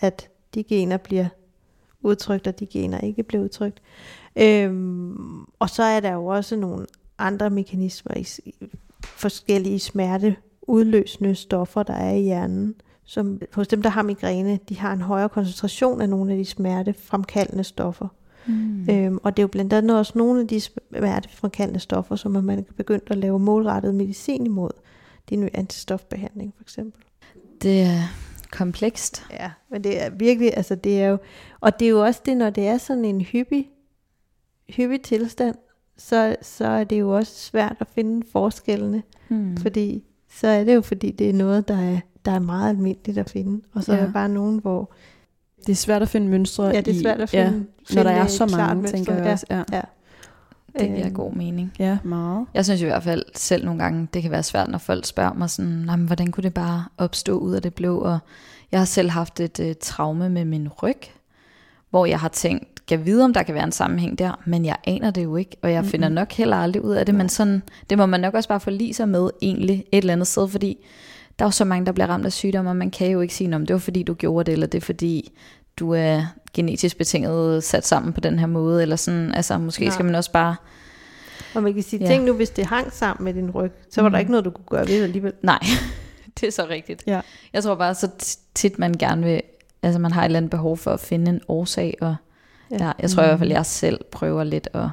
at 0.00 0.28
de 0.54 0.62
gener 0.62 0.96
bliver 0.96 1.26
udtrykt, 2.02 2.46
og 2.46 2.60
de 2.60 2.66
gener 2.66 3.00
ikke 3.00 3.22
bliver 3.22 3.44
udtrykt. 3.44 3.82
Øhm, 4.36 5.44
og 5.58 5.70
så 5.70 5.82
er 5.82 6.00
der 6.00 6.12
jo 6.12 6.26
også 6.26 6.56
nogle 6.56 6.86
andre 7.18 7.50
mekanismer 7.50 8.16
i 8.16 8.26
forskellige 9.02 9.78
smerte 9.78 10.36
udløsende 10.70 11.34
stoffer, 11.34 11.82
der 11.82 11.94
er 11.94 12.14
i 12.14 12.22
hjernen. 12.22 12.74
Som 13.04 13.40
hos 13.52 13.68
dem, 13.68 13.82
der 13.82 13.90
har 13.90 14.02
migræne, 14.02 14.58
de 14.68 14.78
har 14.78 14.92
en 14.92 15.00
højere 15.00 15.28
koncentration 15.28 16.00
af 16.00 16.08
nogle 16.08 16.32
af 16.32 16.38
de 16.38 16.44
smertefremkaldende 16.44 17.64
stoffer. 17.64 18.08
Mm. 18.46 18.90
Øhm, 18.90 19.18
og 19.22 19.36
det 19.36 19.42
er 19.42 19.44
jo 19.44 19.48
blandt 19.48 19.72
andet 19.72 19.98
også 19.98 20.12
nogle 20.16 20.40
af 20.40 20.48
de 20.48 20.60
smertefremkaldende 20.60 21.80
stoffer, 21.80 22.16
som 22.16 22.32
man 22.32 22.58
er 22.58 22.62
begyndt 22.76 23.10
at 23.10 23.18
lave 23.18 23.38
målrettet 23.38 23.94
medicin 23.94 24.46
imod. 24.46 24.70
Det 25.28 25.38
er 25.38 25.42
en 25.42 25.50
antistofbehandling 25.54 26.54
for 26.56 26.62
eksempel. 26.62 27.02
Det 27.62 27.80
er 27.80 28.02
komplekst. 28.52 29.26
Ja, 29.30 29.50
men 29.70 29.84
det 29.84 30.02
er 30.02 30.10
virkelig, 30.10 30.56
altså 30.56 30.74
det 30.74 31.02
er 31.02 31.08
jo, 31.08 31.18
og 31.60 31.80
det 31.80 31.86
er 31.86 31.90
jo 31.90 32.04
også 32.04 32.20
det, 32.26 32.36
når 32.36 32.50
det 32.50 32.66
er 32.66 32.78
sådan 32.78 33.04
en 33.04 33.20
hyppig, 33.20 33.68
hyppig 34.76 35.02
tilstand, 35.02 35.56
så, 35.96 36.36
så 36.42 36.66
er 36.66 36.84
det 36.84 37.00
jo 37.00 37.16
også 37.16 37.34
svært 37.34 37.76
at 37.80 37.86
finde 37.94 38.26
forskellene, 38.32 39.02
mm. 39.28 39.56
fordi 39.56 40.04
så 40.32 40.46
er 40.48 40.64
det 40.64 40.74
jo, 40.74 40.80
fordi 40.80 41.10
det 41.10 41.28
er 41.30 41.34
noget, 41.34 41.68
der 41.68 41.76
er, 41.80 42.00
der 42.24 42.32
er 42.32 42.38
meget 42.38 42.68
almindeligt 42.68 43.18
at 43.18 43.30
finde, 43.30 43.60
og 43.74 43.84
så 43.84 43.92
ja. 43.92 43.98
Er 44.00 44.04
der 44.04 44.12
bare 44.12 44.28
nogen, 44.28 44.58
hvor 44.58 44.92
Det 45.66 45.72
er 45.72 45.76
svært 45.76 46.02
at 46.02 46.08
finde 46.08 46.28
mønstre 46.28 46.64
ja, 46.64 46.80
det 46.80 46.88
er 46.88 46.92
i, 46.94 47.02
svært 47.02 47.20
at 47.20 47.34
ja, 47.34 47.44
finde, 47.48 47.66
når 47.94 48.02
der 48.02 48.10
finde 48.10 48.22
er 48.22 48.26
så 48.26 48.46
klart 48.46 48.58
mange, 48.68 48.74
mønster. 48.82 48.96
tænker 48.98 49.14
jeg 49.14 49.24
ja. 49.26 49.32
også. 49.32 49.46
Ja. 49.50 49.62
Ja. 49.72 49.80
Det 50.78 50.88
giver 50.88 51.06
Øhm, 51.06 51.14
god 51.14 51.32
mening. 51.32 51.72
ja, 51.78 51.98
meget. 52.04 52.46
Jeg 52.54 52.64
synes 52.64 52.80
i 52.80 52.84
hvert 52.84 53.02
fald 53.02 53.24
selv 53.34 53.64
nogle 53.64 53.82
gange, 53.82 54.08
det 54.14 54.22
kan 54.22 54.30
være 54.30 54.42
svært, 54.42 54.68
når 54.68 54.78
folk 54.78 55.04
spørger 55.06 55.32
mig 55.34 55.50
sådan, 55.50 55.70
"Nå, 55.72 55.96
men 55.96 56.06
hvordan 56.06 56.30
kunne 56.32 56.42
det 56.42 56.54
bare 56.54 56.84
opstå 56.98 57.38
ud 57.38 57.52
af 57.54 57.62
det 57.62 57.74
blå? 57.74 57.98
Og 57.98 58.18
jeg 58.72 58.80
har 58.80 58.84
selv 58.84 59.10
haft 59.10 59.40
et 59.40 59.60
uh, 59.60 59.66
traume 59.80 60.28
med 60.28 60.44
min 60.44 60.68
ryg, 60.68 60.96
hvor 61.90 62.06
jeg 62.06 62.20
har 62.20 62.28
tænkt, 62.28 62.69
kan 62.90 63.06
vide, 63.06 63.24
om 63.24 63.32
der 63.34 63.42
kan 63.42 63.54
være 63.54 63.64
en 63.64 63.72
sammenhæng 63.72 64.18
der, 64.18 64.40
men 64.44 64.64
jeg 64.64 64.76
aner 64.84 65.10
det 65.10 65.24
jo 65.24 65.36
ikke, 65.36 65.56
og 65.62 65.72
jeg 65.72 65.84
finder 65.84 66.08
nok 66.08 66.32
heller 66.32 66.56
aldrig 66.56 66.84
ud 66.84 66.92
af 66.94 67.06
det, 67.06 67.14
men 67.14 67.28
sådan, 67.28 67.62
det 67.90 67.98
må 67.98 68.06
man 68.06 68.20
nok 68.20 68.34
også 68.34 68.48
bare 68.48 68.60
forlige 68.60 68.94
sig 68.94 69.08
med 69.08 69.30
egentlig 69.42 69.84
et 69.92 69.98
eller 69.98 70.12
andet 70.12 70.26
sted, 70.26 70.48
fordi 70.48 70.76
der 71.38 71.44
er 71.44 71.46
jo 71.46 71.50
så 71.52 71.64
mange, 71.64 71.86
der 71.86 71.92
bliver 71.92 72.06
ramt 72.06 72.26
af 72.26 72.32
sygdomme, 72.32 72.70
og 72.70 72.76
man 72.76 72.90
kan 72.90 73.10
jo 73.10 73.20
ikke 73.20 73.34
sige, 73.34 73.54
om 73.56 73.66
det 73.66 73.74
var 73.74 73.80
fordi, 73.80 74.02
du 74.02 74.14
gjorde 74.14 74.46
det, 74.46 74.52
eller 74.52 74.66
det 74.66 74.78
er 74.82 74.84
fordi, 74.86 75.32
du 75.76 75.90
er 75.94 76.22
genetisk 76.54 76.98
betinget 76.98 77.64
sat 77.64 77.86
sammen 77.86 78.12
på 78.12 78.20
den 78.20 78.38
her 78.38 78.46
måde, 78.46 78.82
eller 78.82 78.96
sådan, 78.96 79.34
altså 79.34 79.58
måske 79.58 79.84
Nej. 79.84 79.92
skal 79.94 80.04
man 80.04 80.14
også 80.14 80.32
bare 80.32 80.56
Og 81.54 81.62
man 81.62 81.74
kan 81.74 81.82
sige, 81.82 82.02
Ja. 82.02 82.08
tænk 82.08 82.24
nu, 82.24 82.32
hvis 82.32 82.50
det 82.50 82.66
hang 82.66 82.92
sammen 82.92 83.24
med 83.24 83.34
din 83.34 83.50
ryg, 83.50 83.72
så 83.90 84.02
var 84.02 84.08
Mm. 84.08 84.12
der 84.12 84.18
ikke 84.18 84.30
noget, 84.30 84.44
du 84.44 84.50
kunne 84.50 84.64
gøre 84.70 84.88
ved 84.88 85.02
alligevel. 85.02 85.32
Nej, 85.42 85.58
det 86.40 86.46
er 86.46 86.50
så 86.52 86.66
rigtigt. 86.70 87.02
Ja. 87.06 87.20
Jeg 87.52 87.62
tror 87.62 87.74
bare 87.74 87.94
så 87.94 88.08
tit, 88.54 88.78
man 88.78 88.92
gerne 88.92 89.22
vil, 89.22 89.42
altså 89.82 89.98
man 90.00 90.12
har 90.12 90.20
et 90.22 90.24
eller 90.24 90.36
andet 90.36 90.50
behov 90.50 90.76
for 90.76 90.90
at 90.90 91.00
finde 91.00 91.30
en 91.30 91.40
årsag, 91.48 91.96
og 92.00 92.16
ja, 92.70 92.84
ja 92.86 92.92
jeg 93.02 93.10
tror 93.10 93.22
i 93.22 93.26
hvert 93.26 93.38
fald, 93.38 93.50
jeg 93.50 93.66
selv 93.66 94.00
prøver 94.12 94.44
lidt 94.44 94.68
at, 94.72 94.88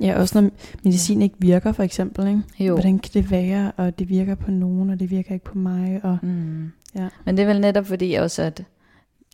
Ja, 0.00 0.20
også 0.20 0.40
når 0.40 0.50
medicin 0.84 1.22
ikke 1.22 1.34
virker, 1.38 1.72
for 1.72 1.82
eksempel. 1.82 2.26
Ikke? 2.26 2.42
jo, 2.58 2.74
Hvordan 2.74 2.98
kan 2.98 3.10
det 3.14 3.30
være, 3.30 3.72
og 3.76 3.98
det 3.98 4.08
virker 4.08 4.34
på 4.34 4.50
nogen, 4.50 4.90
og 4.90 5.00
det 5.00 5.10
virker 5.10 5.32
ikke 5.32 5.44
på 5.44 5.58
mig? 5.58 6.00
Og, 6.02 6.18
mm. 6.22 6.72
Ja. 6.94 7.08
men 7.24 7.36
det 7.36 7.42
er 7.42 7.46
vel 7.46 7.60
netop 7.60 7.86
fordi 7.86 8.14
også, 8.14 8.42
at, 8.42 8.62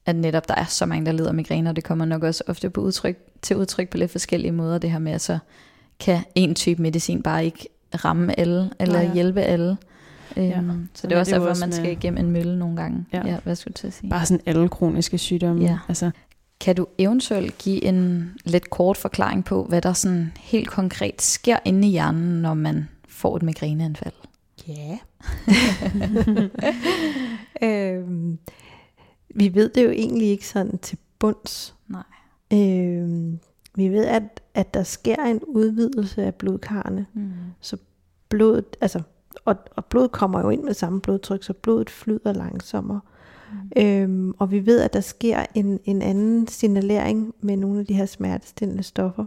at 0.07 0.17
netop 0.17 0.49
der 0.49 0.55
er 0.55 0.65
så 0.65 0.87
mange, 0.87 1.07
der 1.07 1.13
lider 1.13 1.29
af 1.29 1.35
migræne, 1.35 1.71
og 1.71 1.77
det 1.77 1.85
kommer 1.85 2.05
nok 2.05 2.23
også 2.23 2.45
ofte 2.47 2.71
på 2.71 2.81
udtryk, 2.81 3.17
til 3.43 3.57
udtryk 3.57 3.89
på 3.89 3.97
lidt 3.97 4.11
forskellige 4.11 4.53
måder, 4.53 4.79
det 4.79 4.91
her 4.91 4.99
med, 4.99 5.13
at 5.13 5.21
så 5.21 5.39
kan 6.01 6.19
en 6.35 6.55
type 6.55 6.83
medicin 6.83 7.23
bare 7.23 7.45
ikke 7.45 7.69
ramme 8.05 8.41
alle, 8.41 8.71
eller 8.81 9.03
Nej. 9.03 9.15
hjælpe 9.15 9.41
alle. 9.41 9.77
Ja. 10.37 10.59
Øhm, 10.59 10.89
så 10.95 11.01
Sådan 11.01 11.11
det 11.11 11.17
er 11.17 11.21
også 11.21 11.35
det 11.35 11.41
derfor, 11.41 11.61
man 11.61 11.73
skal 11.73 11.93
igennem 11.93 12.25
en 12.25 12.31
mølle 12.31 12.59
nogle 12.59 12.77
gange. 12.77 13.05
Ja. 13.13 13.27
ja 13.27 13.39
hvad 13.45 13.57
skulle 13.57 13.73
du 13.73 13.79
til 13.79 13.87
at 13.87 13.93
sige? 13.93 14.11
bare 14.11 14.27
sådan 14.27 14.41
alle 14.47 14.69
kroniske 14.69 15.19
sygdomme. 15.19 15.65
Ja. 15.65 15.79
Altså, 15.89 16.11
Kan 16.61 16.77
du 16.77 16.87
eventuelt 16.99 17.59
give 17.59 17.85
en 17.85 18.31
lidt 18.45 18.71
kort 18.71 18.97
forklaring 18.97 19.45
på, 19.45 19.65
hvad 19.65 19.83
der 19.83 19.93
sådan 19.93 20.33
helt 20.41 20.69
konkret 20.69 21.23
sker 21.23 21.59
inde 21.65 21.89
i 21.89 21.91
hjernen, 21.91 22.43
når 22.43 22.55
man 22.55 22.89
får 23.09 23.37
et 23.37 23.43
migræneanfald? 23.43 24.15
Ja. 24.69 24.99
øhm, 27.67 28.39
vi 29.35 29.55
ved 29.55 29.69
det 29.69 29.85
jo 29.85 29.91
egentlig 29.91 30.29
ikke 30.29 30.49
sådan 30.49 30.79
til 30.79 30.99
bunds. 31.19 31.75
Nej. 31.89 32.03
Øhm, 32.53 33.39
vi 33.75 33.89
ved, 33.89 34.05
at, 34.05 34.43
at 34.55 34.75
der 34.75 34.83
sker 34.83 35.25
en 35.25 35.41
udvidelse 35.47 36.23
af 36.25 36.35
blodkarrene. 36.35 37.07
Mm. 37.15 37.33
Blodet, 38.29 38.77
altså, 38.81 39.03
og, 39.45 39.57
og 39.77 39.85
blodet 39.85 40.13
kommer 40.13 40.41
jo 40.41 40.51
ind 40.51 40.63
med 40.63 40.75
samme 40.75 41.01
blodtryk, 41.01 41.43
så 41.43 41.53
blodet 41.53 41.91
flyder 41.91 42.33
langsommere. 42.33 43.01
Mm. 43.05 43.16
Øhm, 43.77 44.33
og 44.39 44.51
vi 44.51 44.67
ved, 44.67 44.81
at 44.81 44.93
der 44.93 45.01
sker 45.01 45.47
en, 45.55 45.81
en 45.85 46.03
anden 46.03 46.49
signalering 46.49 47.35
med 47.41 47.57
nogle 47.57 47.81
af 47.81 47.87
de 47.87 47.95
her 47.95 48.07
smertestillende 48.07 48.83
stoffer. 48.83 49.25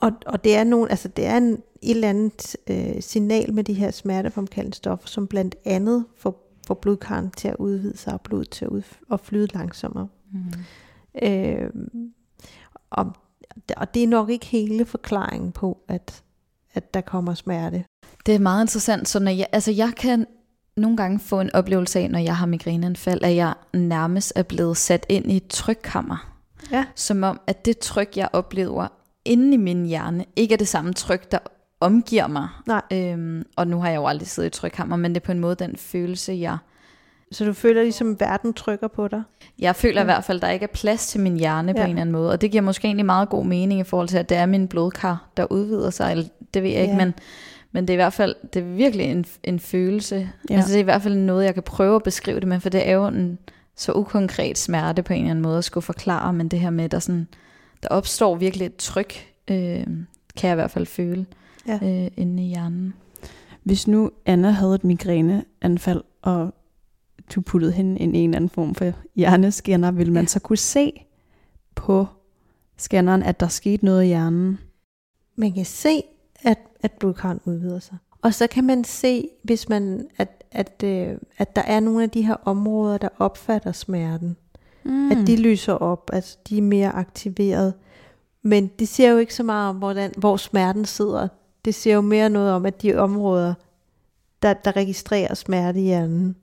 Og, 0.00 0.12
og 0.26 0.44
det 0.44 0.56
er 0.56 0.64
nogle, 0.64 0.90
altså 0.90 1.08
det 1.08 1.26
er 1.26 1.36
en, 1.36 1.52
et 1.52 1.60
eller 1.82 2.08
andet 2.08 2.56
øh, 2.70 3.02
signal 3.02 3.54
med 3.54 3.64
de 3.64 3.72
her 3.72 3.90
smertefremkaldende 3.90 4.76
stoffer, 4.76 5.08
som 5.08 5.26
blandt 5.26 5.56
andet 5.64 6.04
får, 6.16 6.52
får 6.66 6.74
blodkarren 6.74 7.30
til 7.30 7.48
at 7.48 7.56
udvide 7.58 7.96
sig 7.96 8.12
og 8.12 8.20
blodet 8.20 8.50
til 8.50 8.64
at, 8.64 8.70
ud, 8.70 8.82
at 9.12 9.20
flyde 9.20 9.46
langsommere. 9.54 10.08
Mm. 10.32 10.52
Øh, 11.22 11.70
og, 12.90 13.12
og 13.76 13.94
det 13.94 14.02
er 14.02 14.08
nok 14.08 14.30
ikke 14.30 14.46
hele 14.46 14.84
forklaringen 14.84 15.52
på, 15.52 15.78
at, 15.88 16.22
at 16.74 16.94
der 16.94 17.00
kommer 17.00 17.34
smerte. 17.34 17.84
Det 18.26 18.34
er 18.34 18.38
meget 18.38 18.62
interessant, 18.64 19.08
så 19.08 19.20
når 19.20 19.30
jeg, 19.30 19.46
altså 19.52 19.72
jeg 19.72 19.92
kan 19.96 20.26
nogle 20.78 20.96
gange 20.96 21.18
få 21.20 21.40
en 21.40 21.50
oplevelse 21.54 21.98
af, 21.98 22.10
når 22.10 22.18
jeg 22.18 22.36
har 22.36 22.46
migræneanfald, 22.46 23.24
at 23.24 23.36
jeg 23.36 23.54
nærmest 23.72 24.32
er 24.36 24.42
blevet 24.42 24.76
sat 24.76 25.06
ind 25.08 25.32
i 25.32 25.36
et 25.36 25.48
trykkammer. 25.48 26.34
Ja. 26.72 26.84
Som 26.94 27.22
om, 27.22 27.40
at 27.46 27.64
det 27.64 27.78
tryk, 27.78 28.16
jeg 28.16 28.28
oplever 28.32 28.88
inde 29.24 29.54
i 29.54 29.56
min 29.56 29.86
hjerne, 29.86 30.24
ikke 30.36 30.52
er 30.54 30.58
det 30.58 30.68
samme 30.68 30.92
tryk, 30.92 31.32
der 31.32 31.38
omgiver 31.80 32.26
mig. 32.26 32.48
Nej. 32.66 32.82
Øhm, 32.92 33.44
og 33.56 33.66
nu 33.66 33.80
har 33.80 33.88
jeg 33.88 33.96
jo 33.96 34.06
aldrig 34.06 34.28
siddet 34.28 34.56
i 34.56 34.60
trykkammer, 34.60 34.96
men 34.96 35.14
det 35.14 35.20
er 35.20 35.24
på 35.26 35.32
en 35.32 35.38
måde 35.40 35.54
den 35.54 35.76
følelse, 35.76 36.32
jeg 36.32 36.58
Så 37.32 37.44
du 37.44 37.52
føler 37.52 37.82
ligesom, 37.82 38.10
at 38.10 38.20
verden 38.20 38.52
trykker 38.52 38.88
på 38.88 39.08
dig? 39.08 39.22
Jeg 39.58 39.76
føler 39.76 39.94
Ja. 39.94 40.00
i 40.00 40.04
hvert 40.04 40.24
fald, 40.24 40.38
at 40.38 40.42
der 40.42 40.48
ikke 40.50 40.64
er 40.64 40.72
plads 40.74 41.06
til 41.06 41.20
min 41.20 41.36
hjerne 41.36 41.74
på 41.74 41.78
Ja. 41.78 41.84
en 41.84 41.90
eller 41.90 42.00
anden 42.00 42.12
måde. 42.12 42.30
Og 42.30 42.40
det 42.40 42.50
giver 42.50 42.62
måske 42.62 42.86
egentlig 42.86 43.06
meget 43.06 43.28
god 43.28 43.44
mening 43.46 43.80
i 43.80 43.84
forhold 43.84 44.08
til, 44.08 44.18
at 44.18 44.28
det 44.28 44.36
er 44.36 44.46
min 44.46 44.68
blodkar, 44.68 45.28
der 45.36 45.46
udvider 45.52 45.90
sig. 45.90 46.10
Eller, 46.10 46.24
det 46.54 46.62
ved 46.62 46.70
jeg 46.70 46.80
ikke, 46.82 46.92
Ja. 46.94 47.04
men, 47.04 47.14
men 47.72 47.88
det 47.88 47.90
er 47.90 47.94
i 47.94 48.02
hvert 48.02 48.12
fald 48.12 48.36
det 48.54 48.60
er 48.62 48.64
virkelig 48.74 49.06
en, 49.06 49.24
en 49.44 49.60
følelse. 49.60 50.16
Ja. 50.16 50.28
Ja. 50.50 50.54
Altså 50.56 50.72
det 50.72 50.76
er 50.76 50.80
i 50.80 50.84
hvert 50.84 51.02
fald 51.02 51.16
noget, 51.16 51.44
jeg 51.44 51.54
kan 51.54 51.62
prøve 51.62 51.96
at 51.96 52.02
beskrive 52.02 52.40
det 52.40 52.48
med, 52.48 52.60
for 52.60 52.68
det 52.68 52.88
er 52.88 52.92
jo 52.92 53.06
en 53.06 53.38
så 53.76 53.92
ukonkret 53.92 54.58
smerte 54.58 55.02
på 55.02 55.12
en 55.12 55.18
eller 55.18 55.30
anden 55.30 55.42
måde 55.42 55.58
at 55.58 55.64
skulle 55.64 55.82
forklare, 55.84 56.32
men 56.32 56.48
det 56.48 56.60
her 56.60 56.70
med, 56.70 56.84
at 56.84 56.90
der, 56.92 56.98
sådan, 56.98 57.28
der 57.82 57.88
opstår 57.88 58.34
virkelig 58.36 58.66
et 58.66 58.76
tryk, 58.76 59.26
øh, 59.50 59.86
kan 60.36 60.48
jeg 60.48 60.52
i 60.52 60.54
hvert 60.54 60.70
fald 60.70 60.86
føle 60.86 61.26
Ja. 61.66 61.78
øh, 61.82 62.10
inde 62.16 62.42
i 62.44 62.48
hjernen. 62.48 62.94
hvis 63.62 63.88
nu 63.88 64.10
Anna 64.26 64.50
havde 64.50 64.74
et 64.74 64.84
migræneanfald, 64.84 66.02
og 66.22 66.54
du 67.34 67.40
puttede 67.40 67.72
hende 67.72 67.98
ind 68.00 68.16
i 68.16 68.18
en 68.18 68.30
eller 68.30 68.36
anden 68.36 68.50
form 68.50 68.74
for 68.74 68.92
hjernescanner, 69.16 69.90
ville 69.90 70.12
man 70.12 70.26
så 70.26 70.40
kunne 70.40 70.56
se 70.56 70.92
på 71.74 72.06
scanneren, 72.76 73.22
at 73.22 73.40
der 73.40 73.48
skete 73.48 73.84
noget 73.84 74.04
i 74.04 74.06
hjernen? 74.06 74.58
Man 75.36 75.52
kan 75.52 75.64
se, 75.64 76.02
at, 76.82 76.92
blodkarren 76.92 77.40
udvider 77.44 77.78
sig. 77.78 77.96
Og 78.22 78.34
så 78.34 78.46
kan 78.46 78.64
man 78.64 78.84
se, 78.84 79.28
hvis 79.42 79.68
man, 79.68 80.08
at, 80.18 80.44
at, 80.52 80.82
øh, 80.84 81.16
at 81.38 81.56
der 81.56 81.62
er 81.62 81.80
nogle 81.80 82.02
af 82.02 82.10
de 82.10 82.22
her 82.22 82.36
områder, 82.44 82.98
der 82.98 83.08
opfatter 83.18 83.72
smerten. 83.72 84.36
Mm. 84.84 85.10
At 85.10 85.18
de 85.26 85.36
lyser 85.36 85.72
op, 85.72 86.10
altså 86.12 86.36
de 86.48 86.58
er 86.58 86.62
mere 86.62 86.88
aktiveret. 86.92 87.74
Men 88.42 88.70
det 88.78 88.88
siger 88.88 89.10
jo 89.10 89.18
ikke 89.18 89.34
så 89.34 89.42
meget 89.42 89.70
om, 89.70 89.76
hvordan, 89.76 90.12
hvor 90.16 90.36
smerten 90.36 90.84
sidder. 90.84 91.28
Det 91.64 91.74
siger 91.74 91.94
jo 91.94 92.00
mere 92.00 92.30
noget 92.30 92.52
om, 92.52 92.66
at 92.66 92.82
de 92.82 92.94
områder, 92.96 93.54
der, 94.42 94.52
der 94.54 94.76
registrerer 94.76 95.34
smerte 95.34 95.80
i 95.80 95.82
hjernen, 95.82 96.36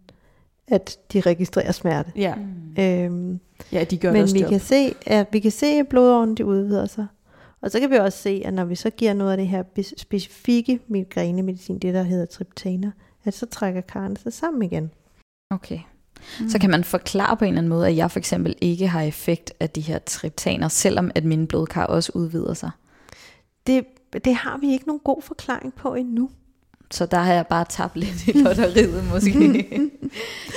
at 0.68 0.98
de 1.14 1.20
registrerer 1.22 1.72
smerte. 1.72 2.12
Ja, 2.16 2.34
Øhm, 2.80 3.40
ja 3.72 3.84
de 3.84 3.98
gør 3.98 4.08
det 4.10 4.14
men 4.14 4.24
også 4.24 4.36
vi 4.36 4.42
job. 4.42 4.50
kan, 4.50 4.60
se, 4.60 4.94
at 5.06 5.28
vi 5.32 5.40
kan 5.40 5.52
se, 5.52 5.66
at 5.66 5.88
blodårene 5.88 6.36
de 6.36 6.46
udvider 6.46 6.86
sig. 6.86 7.08
Og 7.66 7.72
så 7.72 7.80
kan 7.80 7.90
vi 7.90 7.96
også 7.96 8.18
se, 8.18 8.42
at 8.46 8.54
når 8.54 8.66
vi 8.66 8.76
så 8.76 8.90
giver 8.90 9.14
noget 9.14 9.32
af 9.32 9.38
det 9.38 9.48
her 9.48 9.64
specifikke 9.98 10.80
migrænemedicin, 10.88 11.80
det 11.80 11.94
der 11.94 12.04
hedder 12.04 12.26
triptaner, 12.26 12.92
at 13.24 13.34
så 13.34 13.46
trækker 13.46 13.82
karrene 13.82 14.18
sig 14.18 14.34
sammen 14.34 14.64
igen. 14.64 14.92
Okay. 15.50 15.80
Mm. 16.40 16.50
Så 16.50 16.60
kan 16.60 16.70
man 16.70 16.84
forklare 16.84 17.38
på 17.38 17.46
en 17.46 17.50
eller 17.50 17.58
anden 17.58 17.70
måde, 17.70 17.88
at 17.88 17.96
jeg 17.96 18.12
for 18.12 18.20
eksempel 18.20 18.56
ikke 18.62 18.88
har 18.88 19.02
effekt 19.02 19.54
af 19.60 19.70
de 19.70 19.82
her 19.82 20.00
triptaner, 20.00 20.68
selvom 20.68 21.12
at 21.16 21.24
mine 21.24 21.48
blodkar 21.48 21.86
også 21.86 22.12
udvider 22.16 22.54
sig. 22.54 22.72
Det 23.68 23.86
det 24.26 24.36
har 24.36 24.58
vi 24.58 24.72
ikke 24.72 24.88
nogen 24.88 25.02
god 25.04 25.22
forklaring 25.22 25.74
på 25.74 25.94
endnu. 25.94 26.30
Så 26.92 27.06
der 27.06 27.18
har 27.18 27.34
jeg 27.34 27.48
bare 27.48 27.66
tabt 27.70 27.96
lidt 27.96 28.28
i 28.28 28.32
lotteriet 28.32 29.04
måske. 29.14 29.92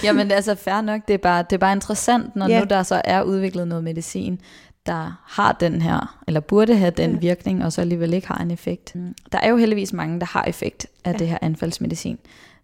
Jamen 0.04 0.30
altså 0.30 0.54
fair 0.54 0.80
nok, 0.80 1.00
det 1.08 1.14
er 1.14 1.18
bare, 1.18 1.42
det 1.42 1.52
er 1.52 1.58
bare 1.58 1.72
interessant, 1.72 2.36
når 2.36 2.48
Ja. 2.48 2.60
nu 2.60 2.66
der 2.70 2.82
så 2.82 3.02
er 3.04 3.22
udviklet 3.22 3.68
noget 3.68 3.84
medicin, 3.84 4.40
der 4.88 5.22
har 5.26 5.52
den 5.52 5.82
her, 5.82 6.18
eller 6.26 6.40
burde 6.40 6.76
have 6.76 6.90
den 6.90 7.12
Ja. 7.12 7.18
virkning, 7.18 7.64
og 7.64 7.72
så 7.72 7.80
alligevel 7.80 8.14
ikke 8.14 8.28
har 8.28 8.38
en 8.42 8.50
effekt. 8.50 8.94
Mm. 8.94 9.14
Der 9.32 9.38
er 9.38 9.48
jo 9.48 9.56
heldigvis 9.56 9.92
mange, 9.92 10.20
der 10.20 10.26
har 10.26 10.44
effekt 10.44 10.86
af 11.04 11.12
Ja. 11.12 11.18
det 11.18 11.28
her 11.28 11.38
anfaldsmedicin. 11.42 12.18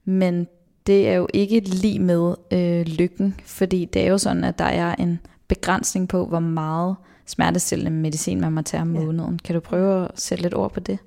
Men 0.05 0.47
det 0.87 1.09
er 1.09 1.15
jo 1.15 1.29
ikke 1.33 1.61
lige 1.61 1.99
med 1.99 2.35
øh, 2.51 2.87
lykken, 2.87 3.41
fordi 3.45 3.85
det 3.85 4.03
er 4.03 4.09
jo 4.09 4.19
sådan, 4.19 4.45
at 4.45 4.59
der 4.59 4.65
er 4.65 4.95
en 4.95 5.21
begrænsning 5.49 6.09
på, 6.09 6.27
hvor 6.27 6.41
meget 6.41 6.97
smertestillende 7.27 7.91
medicin 7.91 8.41
man 8.41 8.53
må 8.53 8.63
tage 8.63 8.81
om 8.81 8.95
Ja. 8.97 9.01
måneden. 9.05 9.39
Kan 9.45 9.55
du 9.55 9.61
prøve 9.61 10.05
at 10.05 10.21
sætte 10.21 10.43
lidt 10.43 10.55
ord 10.55 10.73
på 10.73 10.81
det? 10.81 10.99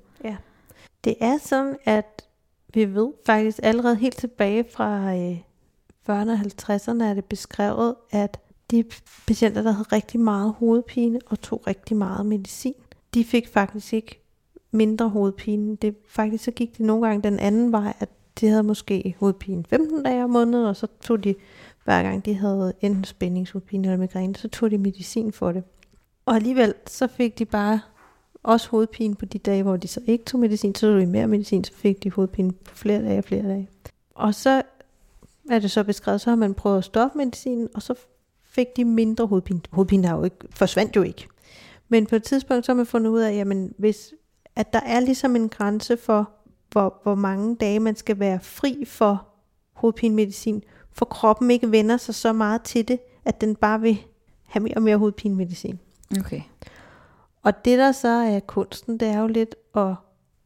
Det 1.04 1.14
er 1.20 1.38
sådan, 1.44 1.76
at 1.84 2.22
vi 2.74 2.94
ved 2.94 3.08
faktisk 3.26 3.58
allerede 3.62 3.96
helt 3.96 4.16
tilbage 4.16 4.64
fra 4.74 5.14
øh, 5.16 5.36
40'erne 6.10 6.30
og 6.32 6.38
50'erne 6.38 7.04
er 7.04 7.14
det 7.14 7.24
beskrevet, 7.24 7.94
at 8.10 8.38
de 8.70 8.84
patienter, 9.26 9.62
der 9.62 9.70
havde 9.70 9.88
rigtig 9.92 10.20
meget 10.20 10.54
hovedpine 10.58 11.18
og 11.26 11.40
tog 11.40 11.66
rigtig 11.66 11.96
meget 11.96 12.26
medicin, 12.26 12.74
de 13.14 13.24
fik 13.24 13.48
faktisk 13.48 13.92
ikke 13.92 14.22
mindre 14.70 15.08
hovedpine. 15.08 15.76
Det, 15.76 15.96
faktisk 16.08 16.44
så 16.44 16.50
gik 16.50 16.78
det 16.78 16.86
nogle 16.86 17.06
gange 17.06 17.22
den 17.22 17.38
anden 17.38 17.72
vej, 17.72 17.92
at 18.00 18.08
de 18.40 18.48
havde 18.48 18.62
måske 18.62 19.14
hovedpine 19.20 19.64
15 19.68 20.02
dage 20.02 20.24
om 20.24 20.30
måneden, 20.30 20.66
og 20.66 20.76
så 20.76 20.86
tog 21.00 21.24
de, 21.24 21.34
hver 21.84 22.02
gang 22.02 22.24
de 22.24 22.34
havde 22.34 22.72
enten 22.80 23.04
spændingshovedpine 23.04 23.88
eller 23.88 23.98
migræne, 23.98 24.36
så 24.36 24.48
tog 24.48 24.70
de 24.70 24.78
medicin 24.78 25.32
for 25.32 25.52
det. 25.52 25.64
Og 26.26 26.34
alligevel 26.34 26.74
så 26.86 27.06
fik 27.06 27.38
de 27.38 27.44
bare 27.44 27.80
også 28.42 28.68
hovedpine 28.68 29.14
på 29.14 29.24
de 29.24 29.38
dage, 29.38 29.62
hvor 29.62 29.76
de 29.76 29.88
så 29.88 30.00
ikke 30.06 30.24
tog 30.24 30.40
medicin, 30.40 30.74
så 30.74 30.80
tog 30.80 31.00
de 31.00 31.06
mere 31.06 31.26
medicin, 31.26 31.64
så 31.64 31.72
fik 31.72 32.02
de 32.02 32.10
hovedpine 32.10 32.52
på 32.52 32.74
flere 32.74 33.02
dage 33.02 33.18
og 33.18 33.24
flere 33.24 33.42
dage. 33.42 33.68
Og 34.14 34.34
så 34.34 34.62
er 35.50 35.58
det 35.58 35.70
så 35.70 35.84
beskrevet, 35.84 36.20
så 36.20 36.30
har 36.30 36.36
man 36.36 36.54
prøvet 36.54 36.78
at 36.78 36.84
stoppe 36.84 37.18
medicinen, 37.18 37.68
og 37.74 37.82
så 37.82 37.94
fik 38.48 38.66
de 38.76 38.84
mindre 38.84 39.26
hovedpine. 39.26 39.60
Hovedpine 39.70 40.08
har 40.08 40.16
jo 40.16 40.24
ikke, 40.24 40.36
forsvandt 40.50 40.96
jo 40.96 41.02
ikke. 41.02 41.26
Men 41.88 42.06
på 42.06 42.16
et 42.16 42.22
tidspunkt 42.22 42.66
så 42.66 42.72
har 42.72 42.76
man 42.76 42.86
fundet 42.86 43.10
ud 43.10 43.20
af, 43.20 43.32
jamen, 43.34 43.74
hvis, 43.78 44.14
at 44.56 44.72
der 44.72 44.80
er 44.80 45.00
ligesom 45.00 45.36
en 45.36 45.48
grænse 45.48 45.96
for, 45.96 46.30
hvor, 46.72 47.00
hvor 47.02 47.14
mange 47.14 47.56
dage 47.56 47.80
man 47.80 47.96
skal 47.96 48.18
være 48.18 48.40
fri 48.40 48.84
for 48.86 49.26
hovedpinemedicin, 49.72 50.62
for 50.92 51.04
kroppen 51.04 51.50
ikke 51.50 51.70
vender 51.70 51.96
sig 51.96 52.14
så 52.14 52.32
meget 52.32 52.62
til 52.62 52.88
det, 52.88 52.98
at 53.24 53.40
den 53.40 53.56
bare 53.56 53.80
vil 53.80 53.98
have 54.46 54.62
mere 54.62 54.76
og 54.76 54.82
mere 54.82 54.96
hovedpinemedicin. 54.96 55.78
Okay. 56.20 56.40
Og 57.42 57.64
det 57.64 57.78
der 57.78 57.92
så 57.92 58.08
er 58.08 58.40
kunsten, 58.40 59.00
det 59.00 59.08
er 59.08 59.20
jo 59.20 59.26
lidt 59.26 59.54
at, 59.74 59.94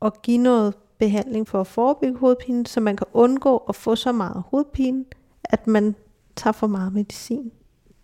at 0.03 0.23
give 0.23 0.39
noget 0.39 0.75
behandling 0.99 1.49
for 1.49 1.61
at 1.61 1.67
forebygge 1.67 2.19
hovedpine, 2.19 2.67
så 2.67 2.81
man 2.81 2.97
kan 2.97 3.07
undgå 3.13 3.57
at 3.57 3.77
få 3.77 3.97
så 3.97 4.13
meget 4.13 4.43
hovedpine, 4.47 5.05
at 5.45 5.67
man 5.67 5.95
tager 6.37 6.53
for 6.53 6.67
meget 6.67 6.93
medicin, 6.93 7.53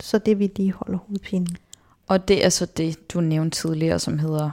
så 0.01 0.19
det 0.19 0.39
vedligeholder 0.39 0.99
hovedpinen. 0.99 1.57
Og 2.07 2.29
det 2.29 2.45
er 2.45 2.49
så 2.49 2.67
det, 2.67 3.13
du 3.13 3.21
nævnte 3.21 3.61
tidligere, 3.61 3.99
som 3.99 4.19
hedder 4.19 4.51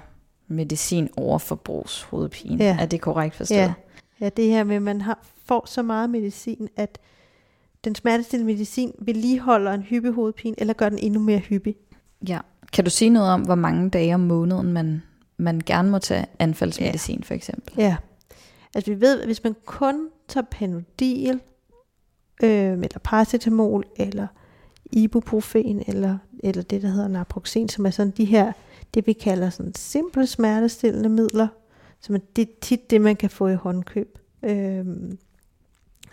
medicin 0.48 1.10
overforbrugshovedpine. 1.18 2.64
Ja. 2.64 2.78
Er 2.80 2.86
det 2.86 3.02
korrekt 3.02 3.36
forstået? 3.36 3.58
Ja. 3.58 3.74
Ja, 4.22 4.30
det 4.30 4.46
her 4.46 4.64
med, 4.64 4.76
at 4.76 4.82
man 4.82 5.02
har, 5.02 5.20
får 5.46 5.66
så 5.68 5.82
meget 5.82 6.10
medicin, 6.10 6.68
at 6.76 7.00
den 7.84 7.96
smertestillende 7.96 8.54
medicin 8.54 8.92
vedligeholder 9.00 9.74
en 9.74 9.82
hyppig 9.82 10.12
hovedpine, 10.12 10.56
eller 10.58 10.74
gør 10.74 10.90
den 10.90 11.00
endnu 11.00 11.20
mere 11.20 11.40
hyppig. 11.40 11.76
ja. 12.28 12.40
Kan 12.74 12.84
du 12.84 12.90
sige 12.90 13.10
noget 13.10 13.30
om, 13.30 13.42
hvor 13.42 13.56
mange 13.56 13.90
dage 13.90 14.14
om 14.14 14.20
måneden 14.20 14.74
man, 14.74 15.02
man 15.38 15.62
gerne 15.66 15.90
må 15.90 16.00
tage 16.00 16.26
anfaldsmedicin, 16.40 17.24
for 17.24 17.34
eksempel? 17.34 17.74
Ja. 17.78 17.96
Altså 18.76 18.92
vi 18.92 19.02
ved, 19.02 19.20
at 19.20 19.26
hvis 19.26 19.44
man 19.44 19.56
kun 19.66 20.10
tager 20.28 20.46
Panodil, 20.52 21.40
øh, 22.44 22.72
eller 22.72 23.00
paracetamol, 23.04 23.86
eller 23.96 24.28
ibuprofen, 24.96 25.84
eller, 25.88 26.18
eller 26.44 26.64
det, 26.64 26.82
der 26.82 26.88
hedder 26.88 27.08
naproxen, 27.08 27.70
som 27.70 27.86
er 27.86 27.90
sådan 27.90 28.14
de 28.18 28.26
her, 28.26 28.52
det 28.94 29.08
vi 29.08 29.14
kalder 29.14 29.50
sådan 29.50 29.76
simple 29.76 30.28
smertestillende 30.28 31.10
midler, 31.10 31.48
som 32.02 32.16
er 32.16 32.20
det, 32.36 32.60
tit 32.62 32.90
det, 32.90 33.02
man 33.02 33.16
kan 33.16 33.30
få 33.30 33.48
i 33.48 33.56
håndkøb. 33.56 34.20
Øh, 34.44 34.86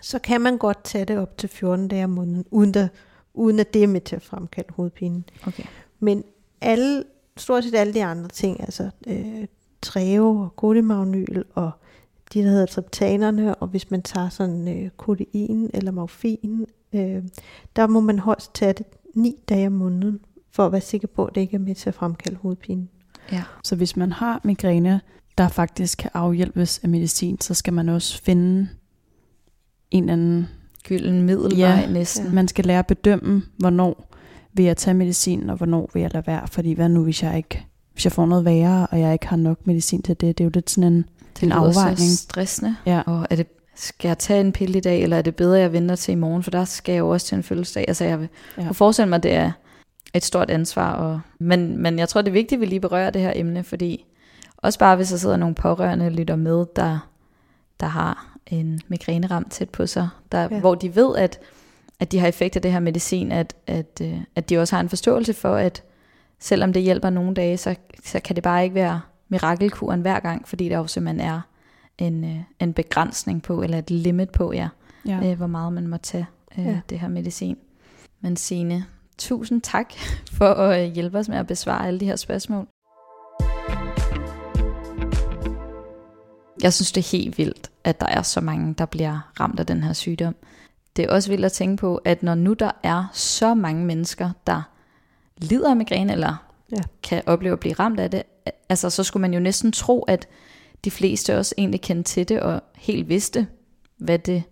så 0.00 0.18
kan 0.18 0.40
man 0.40 0.58
godt 0.58 0.84
tage 0.84 1.04
det 1.04 1.18
op 1.18 1.38
til 1.38 1.48
14 1.48 1.88
dage 1.88 2.04
om 2.04 2.10
måneden, 2.10 2.44
uden, 2.50 2.74
der, 2.74 2.88
uden 3.34 3.58
at 3.60 3.74
det 3.74 3.82
er 3.82 3.86
med 3.86 4.00
til 4.00 4.16
at 4.16 4.22
fremkalde 4.22 4.72
hovedpinen. 4.74 5.24
Okay. 5.46 5.64
Men 6.00 6.24
alle, 6.60 7.04
stort 7.36 7.64
set 7.64 7.74
alle 7.74 7.94
de 7.94 8.04
andre 8.04 8.28
ting, 8.28 8.60
altså 8.60 8.90
øh, 9.06 9.46
Treo 9.82 10.36
og 10.36 10.56
kodimagnyl 10.56 11.42
og 11.54 11.70
de, 12.32 12.42
der 12.42 12.48
hedder 12.48 12.66
triptanerne, 12.66 13.54
og 13.54 13.68
hvis 13.68 13.90
man 13.90 14.02
tager 14.02 14.28
sådan 14.28 14.68
øh, 14.68 14.90
kodein 14.96 15.70
eller 15.74 15.90
morfin, 15.90 16.66
øh, 16.94 17.22
der 17.76 17.86
må 17.86 18.00
man 18.00 18.18
højst 18.18 18.54
tage 18.54 18.72
det 18.72 18.86
ni 19.14 19.34
dage 19.48 19.66
om 19.66 19.72
måneden, 19.72 20.20
for 20.52 20.66
at 20.66 20.72
være 20.72 20.80
sikker 20.80 21.08
på, 21.08 21.24
at 21.24 21.34
det 21.34 21.40
ikke 21.40 21.54
er 21.54 21.60
med 21.60 21.74
til 21.74 21.88
at 21.88 21.94
fremkalde 21.94 22.36
hovedpine. 22.42 22.88
Ja. 23.32 23.42
Så 23.64 23.76
hvis 23.76 23.96
man 23.96 24.12
har 24.12 24.40
migræne, 24.44 25.00
der 25.38 25.48
faktisk 25.48 25.98
kan 25.98 26.10
afhjælpes 26.14 26.78
af 26.82 26.88
medicin, 26.88 27.40
så 27.40 27.54
skal 27.54 27.72
man 27.72 27.88
også 27.88 28.22
finde 28.22 28.68
en 29.90 30.02
eller 30.02 30.12
anden... 30.12 30.48
Gylden 30.84 31.22
middelvej 31.22 31.58
Ja. 31.58 31.90
næsten. 31.90 32.34
Man 32.34 32.48
skal 32.48 32.64
lære 32.64 32.78
at 32.78 32.86
bedømme, 32.86 33.42
hvornår 33.56 34.08
vil 34.52 34.64
jeg 34.64 34.76
tage 34.76 34.94
medicin, 34.94 35.50
og 35.50 35.56
hvornår 35.56 35.90
vil 35.94 36.00
jeg 36.00 36.14
lade 36.14 36.26
være. 36.26 36.48
Fordi 36.48 36.72
hvad 36.72 36.88
nu, 36.88 37.04
hvis 37.04 37.22
jeg 37.22 37.36
ikke 37.36 37.66
hvis 37.92 38.04
jeg 38.04 38.12
får 38.12 38.26
noget 38.26 38.44
værre, 38.44 38.86
og 38.86 39.00
jeg 39.00 39.12
ikke 39.12 39.26
har 39.26 39.36
nok 39.36 39.66
medicin 39.66 40.02
til 40.02 40.20
det? 40.20 40.38
Det 40.38 40.44
er 40.44 40.44
jo 40.44 40.50
lidt 40.54 40.70
sådan 40.70 40.92
en... 40.92 41.04
Det 41.34 41.42
en 41.42 41.52
afvejning. 41.52 41.98
så 41.98 42.16
stressende. 42.16 42.76
Ja. 42.86 43.00
Og 43.06 43.26
er 43.30 43.36
det, 43.36 43.46
skal 43.74 44.08
jeg 44.08 44.18
tage 44.18 44.40
en 44.40 44.52
pille 44.52 44.78
i 44.78 44.80
dag, 44.80 45.02
eller 45.02 45.16
er 45.16 45.22
det 45.22 45.36
bedre, 45.36 45.56
at 45.56 45.62
jeg 45.62 45.72
venter 45.72 45.96
til 45.96 46.12
i 46.12 46.14
morgen, 46.14 46.42
for 46.42 46.50
der 46.50 46.64
skal 46.64 46.92
jeg 46.92 46.98
jo 47.00 47.08
også 47.08 47.26
til 47.26 47.36
en 47.36 47.42
fødselsdag. 47.42 47.84
Altså 47.88 48.04
jeg 48.04 48.20
vil 48.20 48.28
Ja. 48.58 48.70
forestille 48.70 49.08
mig, 49.08 49.16
at 49.16 49.22
det 49.22 49.32
er 49.34 49.52
et 50.14 50.24
stort 50.24 50.50
ansvar. 50.50 50.92
Og, 50.92 51.20
men, 51.38 51.78
men 51.78 51.98
jeg 51.98 52.08
tror, 52.08 52.22
det 52.22 52.28
er 52.28 52.32
vigtigt, 52.32 52.58
at 52.58 52.60
vi 52.60 52.66
lige 52.66 52.80
berører 52.80 53.10
det 53.10 53.22
her 53.22 53.32
emne, 53.34 53.64
fordi 53.64 54.04
også 54.56 54.78
bare 54.78 54.96
hvis 54.96 55.08
der 55.08 55.16
sidder 55.16 55.36
nogle 55.36 55.54
pårørende 55.54 56.06
og 56.06 56.12
lytter 56.12 56.36
med, 56.36 56.66
der, 56.76 56.98
der 57.80 57.86
har 57.86 58.36
en 58.46 58.80
migræneramt 58.88 59.52
tæt 59.52 59.70
på 59.70 59.86
sig, 59.86 60.08
der, 60.32 60.40
Ja. 60.42 60.48
ja. 60.50 60.60
hvor 60.60 60.74
de 60.74 60.96
ved, 60.96 61.16
at, 61.16 61.38
at 62.00 62.12
de 62.12 62.18
har 62.18 62.28
effekt 62.28 62.56
af 62.56 62.62
det 62.62 62.72
her 62.72 62.80
medicin, 62.80 63.32
at, 63.32 63.54
at, 63.66 64.00
øh, 64.02 64.16
at 64.36 64.48
de 64.50 64.58
også 64.58 64.76
har 64.76 64.80
en 64.80 64.88
forståelse 64.88 65.34
for, 65.34 65.54
at 65.54 65.82
selvom 66.38 66.72
det 66.72 66.82
hjælper 66.82 67.10
nogle 67.10 67.34
dage, 67.34 67.56
så, 67.56 67.74
så 68.04 68.20
kan 68.20 68.36
det 68.36 68.42
bare 68.44 68.62
ikke 68.64 68.74
være 68.74 69.00
mirakelkuren 69.28 70.00
hver 70.00 70.20
gang, 70.20 70.48
fordi 70.48 70.68
der 70.68 70.76
jo 70.76 70.86
simpelthen 70.86 71.28
er 71.28 71.40
en, 72.06 72.24
øh, 72.24 72.36
en 72.60 72.72
begrænsning 72.72 73.42
på, 73.42 73.62
eller 73.62 73.78
et 73.78 73.90
limit 73.90 74.30
på, 74.30 74.52
ja, 74.52 74.68
Ja. 75.06 75.30
Øh, 75.30 75.36
hvor 75.36 75.46
meget 75.46 75.72
man 75.72 75.86
må 75.86 75.96
tage 75.96 76.26
øh, 76.58 76.66
Ja. 76.66 76.80
det 76.90 77.00
her 77.00 77.08
medicin. 77.08 77.56
Men 78.20 78.36
Signe, 78.36 78.84
tusind 79.18 79.60
tak 79.62 79.92
for 80.38 80.48
at 80.48 80.86
øh, 80.86 80.94
hjælpe 80.94 81.18
os 81.18 81.28
med 81.28 81.36
at 81.36 81.46
besvare 81.46 81.86
alle 81.86 82.00
de 82.00 82.06
her 82.06 82.16
spørgsmål. 82.16 82.66
Jeg 86.62 86.72
synes, 86.72 86.92
det 86.92 87.00
er 87.04 87.16
helt 87.16 87.38
vildt, 87.38 87.70
at 87.84 88.00
der 88.00 88.06
er 88.06 88.22
så 88.22 88.40
mange, 88.40 88.74
der 88.78 88.86
bliver 88.86 89.30
ramt 89.40 89.60
af 89.60 89.66
den 89.66 89.82
her 89.82 89.92
sygdom. 89.92 90.34
Det 90.96 91.04
er 91.04 91.10
også 91.10 91.30
vildt 91.30 91.44
at 91.44 91.52
tænke 91.52 91.80
på, 91.80 91.96
at 91.96 92.22
når 92.22 92.34
nu 92.34 92.52
der 92.52 92.70
er 92.82 93.04
så 93.12 93.54
mange 93.54 93.84
mennesker, 93.84 94.30
der 94.46 94.62
lider 95.36 95.70
af 95.70 95.76
migræne, 95.76 96.12
eller 96.12 96.46
ja. 96.72 96.80
kan 97.02 97.22
opleve 97.26 97.52
at 97.52 97.60
blive 97.60 97.74
ramt 97.74 98.00
af 98.00 98.10
det, 98.10 98.22
altså 98.68 98.90
så 98.90 99.04
skulle 99.04 99.20
man 99.20 99.34
jo 99.34 99.40
næsten 99.40 99.72
tro, 99.72 100.02
at 100.02 100.28
de 100.84 100.90
fleste 100.90 101.38
også 101.38 101.54
egentlig 101.58 101.80
kendte 101.80 102.12
til 102.12 102.28
det, 102.28 102.40
og 102.40 102.62
helt 102.76 103.08
vidste, 103.08 103.46
hvad 103.98 104.18
det 104.18 104.42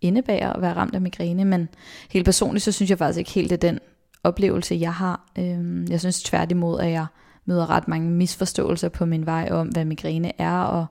indebærer 0.00 0.52
at 0.52 0.62
være 0.62 0.72
ramt 0.72 0.94
af 0.94 1.00
migræne. 1.00 1.44
Men 1.44 1.68
helt 2.10 2.24
personligt, 2.24 2.64
så 2.64 2.72
synes 2.72 2.90
jeg 2.90 2.98
faktisk 2.98 3.18
ikke 3.18 3.30
helt, 3.30 3.50
det 3.50 3.64
er 3.64 3.70
den 3.70 3.78
oplevelse, 4.24 4.74
jeg 4.74 4.94
har. 4.94 5.30
Øhm, 5.38 5.86
Jeg 5.90 6.00
synes 6.00 6.22
tværtimod, 6.22 6.80
at 6.80 6.90
jeg 6.90 7.06
møder 7.44 7.70
ret 7.70 7.88
mange 7.88 8.10
misforståelser 8.10 8.88
på 8.88 9.06
min 9.06 9.26
vej 9.26 9.48
om, 9.50 9.68
hvad 9.68 9.84
migræne 9.84 10.40
er, 10.40 10.58
og 10.58 10.86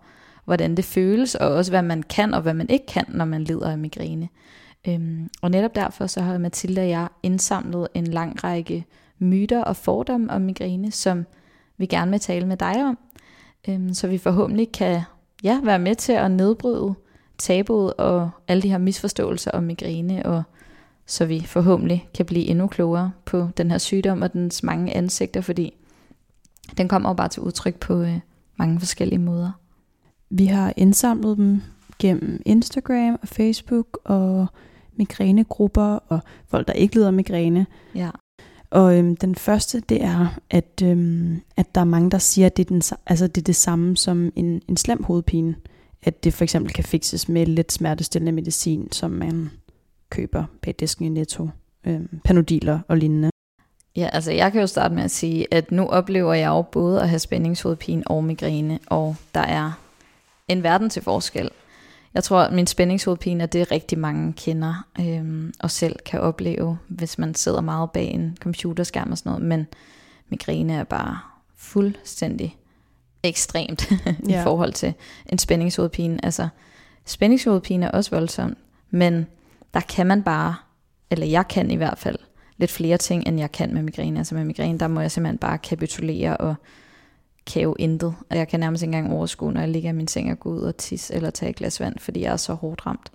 hvordan 0.46 0.78
det 0.78 0.86
føles, 0.86 1.36
og 1.36 1.48
også 1.50 1.72
hvad 1.72 1.82
man 1.82 2.04
kan, 2.04 2.34
og 2.34 2.42
hvad 2.42 2.54
man 2.54 2.70
ikke 2.70 2.86
kan, 2.86 3.06
når 3.08 3.26
man 3.26 3.44
lider 3.44 3.72
af 3.72 3.78
migræne. 3.78 4.30
Øhm, 4.88 5.30
og 5.42 5.52
netop 5.52 5.76
derfor 5.76 6.08
så 6.08 6.22
har 6.22 6.38
Mathilde 6.38 6.82
og 6.82 6.90
jeg 6.90 7.08
indsamlet 7.24 7.88
en 7.94 8.08
lang 8.08 8.44
række 8.44 8.86
myter 9.20 9.64
og 9.64 9.76
fordomme 9.76 10.32
om 10.32 10.42
migræne, 10.42 10.92
som 10.92 11.26
vi 11.78 11.86
gerne 11.86 12.12
vil 12.12 12.20
tale 12.20 12.48
med 12.48 12.58
dig 12.58 12.86
om, 12.86 12.98
øhm, 13.68 13.94
så 13.94 14.08
vi 14.08 14.18
forhåbentlig 14.18 14.72
kan 14.72 15.02
ja, 15.44 15.60
være 15.64 15.80
med 15.80 15.96
til 15.96 16.12
at 16.12 16.32
nedbryde 16.32 16.96
tabuet 17.38 17.94
og 17.94 18.30
alle 18.48 18.64
de 18.64 18.70
her 18.70 18.78
misforståelser 18.78 19.52
om 19.52 19.64
migræne, 19.64 20.26
og 20.26 20.44
så 21.06 21.26
vi 21.26 21.42
forhåbentlig 21.42 22.10
kan 22.14 22.26
blive 22.26 22.46
endnu 22.46 22.68
klogere 22.68 23.12
på 23.26 23.48
den 23.58 23.72
her 23.72 23.78
sygdom 23.78 24.22
og 24.22 24.34
dens 24.34 24.64
mange 24.64 24.96
ansigter, 24.96 25.42
fordi 25.42 25.74
den 26.78 26.88
kommer 26.88 27.10
jo 27.10 27.14
bare 27.14 27.28
til 27.28 27.42
udtryk 27.42 27.76
på 27.76 28.02
øh, 28.02 28.20
mange 28.56 28.80
forskellige 28.80 29.20
måder. 29.20 29.52
Vi 30.30 30.46
har 30.46 30.74
indsamlet 30.78 31.38
dem 31.38 31.62
gennem 32.00 32.42
Instagram 32.46 33.20
og 33.22 33.28
Facebook 33.28 34.00
og 34.04 34.48
migrænegrupper 34.96 36.00
og 36.08 36.20
folk, 36.48 36.68
der 36.68 36.74
ikke 36.74 36.96
lider 36.96 37.08
af 37.08 37.14
migræne. 37.14 37.66
Ja. 37.96 38.10
Og 38.70 38.98
øhm, 38.98 39.16
den 39.16 39.36
første, 39.36 39.80
det 39.80 40.04
er, 40.04 40.40
at, 40.50 40.82
øhm, 40.84 41.42
at 41.58 41.76
der 41.76 41.82
er 41.82 41.86
mange, 41.86 42.12
der 42.12 42.18
siger, 42.18 42.46
at 42.46 42.58
det 42.58 42.64
er, 42.64 42.68
den, 42.68 42.82
altså, 43.08 43.28
det, 43.28 43.42
er 43.42 43.46
det 43.46 43.56
samme 43.56 43.98
som 43.98 44.32
en, 44.36 44.62
en 44.68 44.78
slem 44.78 45.04
hovedpine. 45.04 45.56
At 46.04 46.24
det 46.24 46.34
for 46.34 46.44
eksempel 46.44 46.74
kan 46.74 46.84
fikses 46.84 47.30
med 47.30 47.46
lidt 47.46 47.72
smertestillende 47.72 48.32
medicin, 48.32 48.92
som 48.92 49.12
man 49.12 49.50
køber 50.10 50.44
bag 50.62 50.76
disken 50.80 51.06
i 51.06 51.10
Netto. 51.10 51.50
Øhm, 51.88 52.20
panodiler 52.24 52.80
og 52.88 52.98
lignende. 52.98 53.30
Ja, 53.96 54.10
altså 54.14 54.32
jeg 54.32 54.52
kan 54.52 54.62
jo 54.62 54.68
starte 54.68 54.96
med 54.96 55.04
at 55.04 55.12
sige, 55.12 55.54
at 55.54 55.72
nu 55.72 55.88
oplever 55.88 56.34
jeg 56.34 56.48
jo 56.48 56.62
både 56.62 57.02
at 57.02 57.10
have 57.10 57.20
spændingshovedpine 57.20 58.08
og 58.08 58.24
migræne, 58.24 58.80
og 58.88 59.16
der 59.36 59.42
er 59.42 59.72
en 60.48 60.64
verden 60.64 60.90
til 60.90 61.02
forskel. 61.02 61.50
Jeg 62.16 62.24
tror, 62.24 62.42
at 62.42 62.54
min 62.54 62.68
spændingshovedpine 62.68 63.44
er 63.44 63.48
det, 63.48 63.72
rigtig 63.72 64.00
mange 64.00 64.34
kender 64.34 64.86
øhm, 65.00 65.54
og 65.60 65.72
selv 65.72 65.96
kan 66.06 66.20
opleve, 66.22 66.78
hvis 66.88 67.18
man 67.18 67.36
sidder 67.36 67.62
meget 67.62 67.92
bag 67.92 68.06
en 68.08 68.38
computerskærm 68.42 69.12
og 69.12 69.18
sådan 69.18 69.30
noget. 69.30 69.46
Men 69.46 69.68
migræne 70.30 70.74
er 70.74 70.84
bare 70.84 71.20
fuldstændig 71.58 72.58
ekstremt 73.24 73.92
i 74.30 74.32
Ja. 74.32 74.44
forhold 74.46 74.74
til 74.74 74.94
en 75.32 75.38
spændingshovedpine. 75.40 76.26
Altså, 76.26 76.48
spændingshovedpine 77.06 77.86
er 77.86 77.92
også 77.92 78.12
voldsomt, 78.12 78.58
men 78.90 79.28
der 79.74 79.80
kan 79.80 80.08
man 80.08 80.24
bare, 80.24 80.56
eller 81.12 81.26
jeg 81.26 81.48
kan 81.48 81.72
i 81.72 81.76
hvert 81.76 81.98
fald, 81.98 82.18
lidt 82.58 82.72
flere 82.72 82.98
ting, 82.98 83.28
end 83.28 83.40
jeg 83.40 83.52
kan 83.52 83.74
med 83.74 83.82
migræne. 83.82 84.20
Altså 84.20 84.36
med 84.36 84.44
migræne, 84.46 84.80
der 84.80 84.88
må 84.88 85.02
jeg 85.02 85.12
simpelthen 85.12 85.38
bare 85.38 85.58
kapitulere 85.58 86.38
og 86.38 86.56
kan 87.48 87.62
jo 87.62 87.76
intet. 87.80 88.16
Og 88.30 88.38
jeg 88.38 88.48
kan 88.48 88.60
nærmest 88.60 88.84
ikke 88.84 88.98
engang 88.98 89.14
overskue, 89.14 89.52
når 89.52 89.60
jeg 89.62 89.70
ligger 89.70 89.90
i 89.90 89.94
min 89.94 90.08
seng 90.08 90.32
og 90.32 90.40
gå 90.40 90.50
ud 90.50 90.60
og 90.62 90.78
tisse 90.78 91.14
eller 91.14 91.30
tage 91.30 91.50
et 91.50 91.56
glas 91.56 91.80
vand, 91.80 92.00
fordi 92.00 92.22
jeg 92.22 92.34
er 92.34 92.38
så 92.38 92.54
hårdt 92.54 92.86
ramt. 92.86 93.12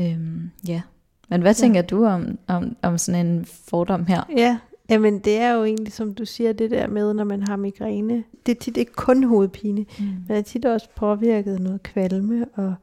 Øhm, 0.00 0.50
ja. 0.68 0.82
Men 1.28 1.40
hvad 1.42 1.54
tænker 1.54 1.82
du 1.82 2.04
om, 2.04 2.38
om, 2.46 2.76
om 2.82 2.98
sådan 2.98 3.26
en 3.26 3.44
fordom 3.44 4.06
her? 4.06 4.22
Ja, 4.36 4.58
jamen 4.90 5.18
det 5.18 5.38
er 5.38 5.52
jo 5.52 5.64
egentlig, 5.64 5.92
som 5.92 6.14
du 6.14 6.24
siger, 6.24 6.52
det 6.52 6.70
der 6.70 6.86
med, 6.86 7.14
når 7.14 7.24
man 7.24 7.42
har 7.42 7.56
migræne. 7.56 8.24
Det 8.46 8.56
er 8.56 8.60
tit 8.60 8.76
ikke 8.76 8.92
kun 8.92 9.24
hovedpine, 9.24 9.84
Mm. 9.98 10.04
men 10.28 10.36
er 10.36 10.42
tit 10.42 10.64
også 10.64 10.88
påvirket 10.96 11.60
noget 11.60 11.82
kvalme, 11.82 12.46
og 12.54 12.74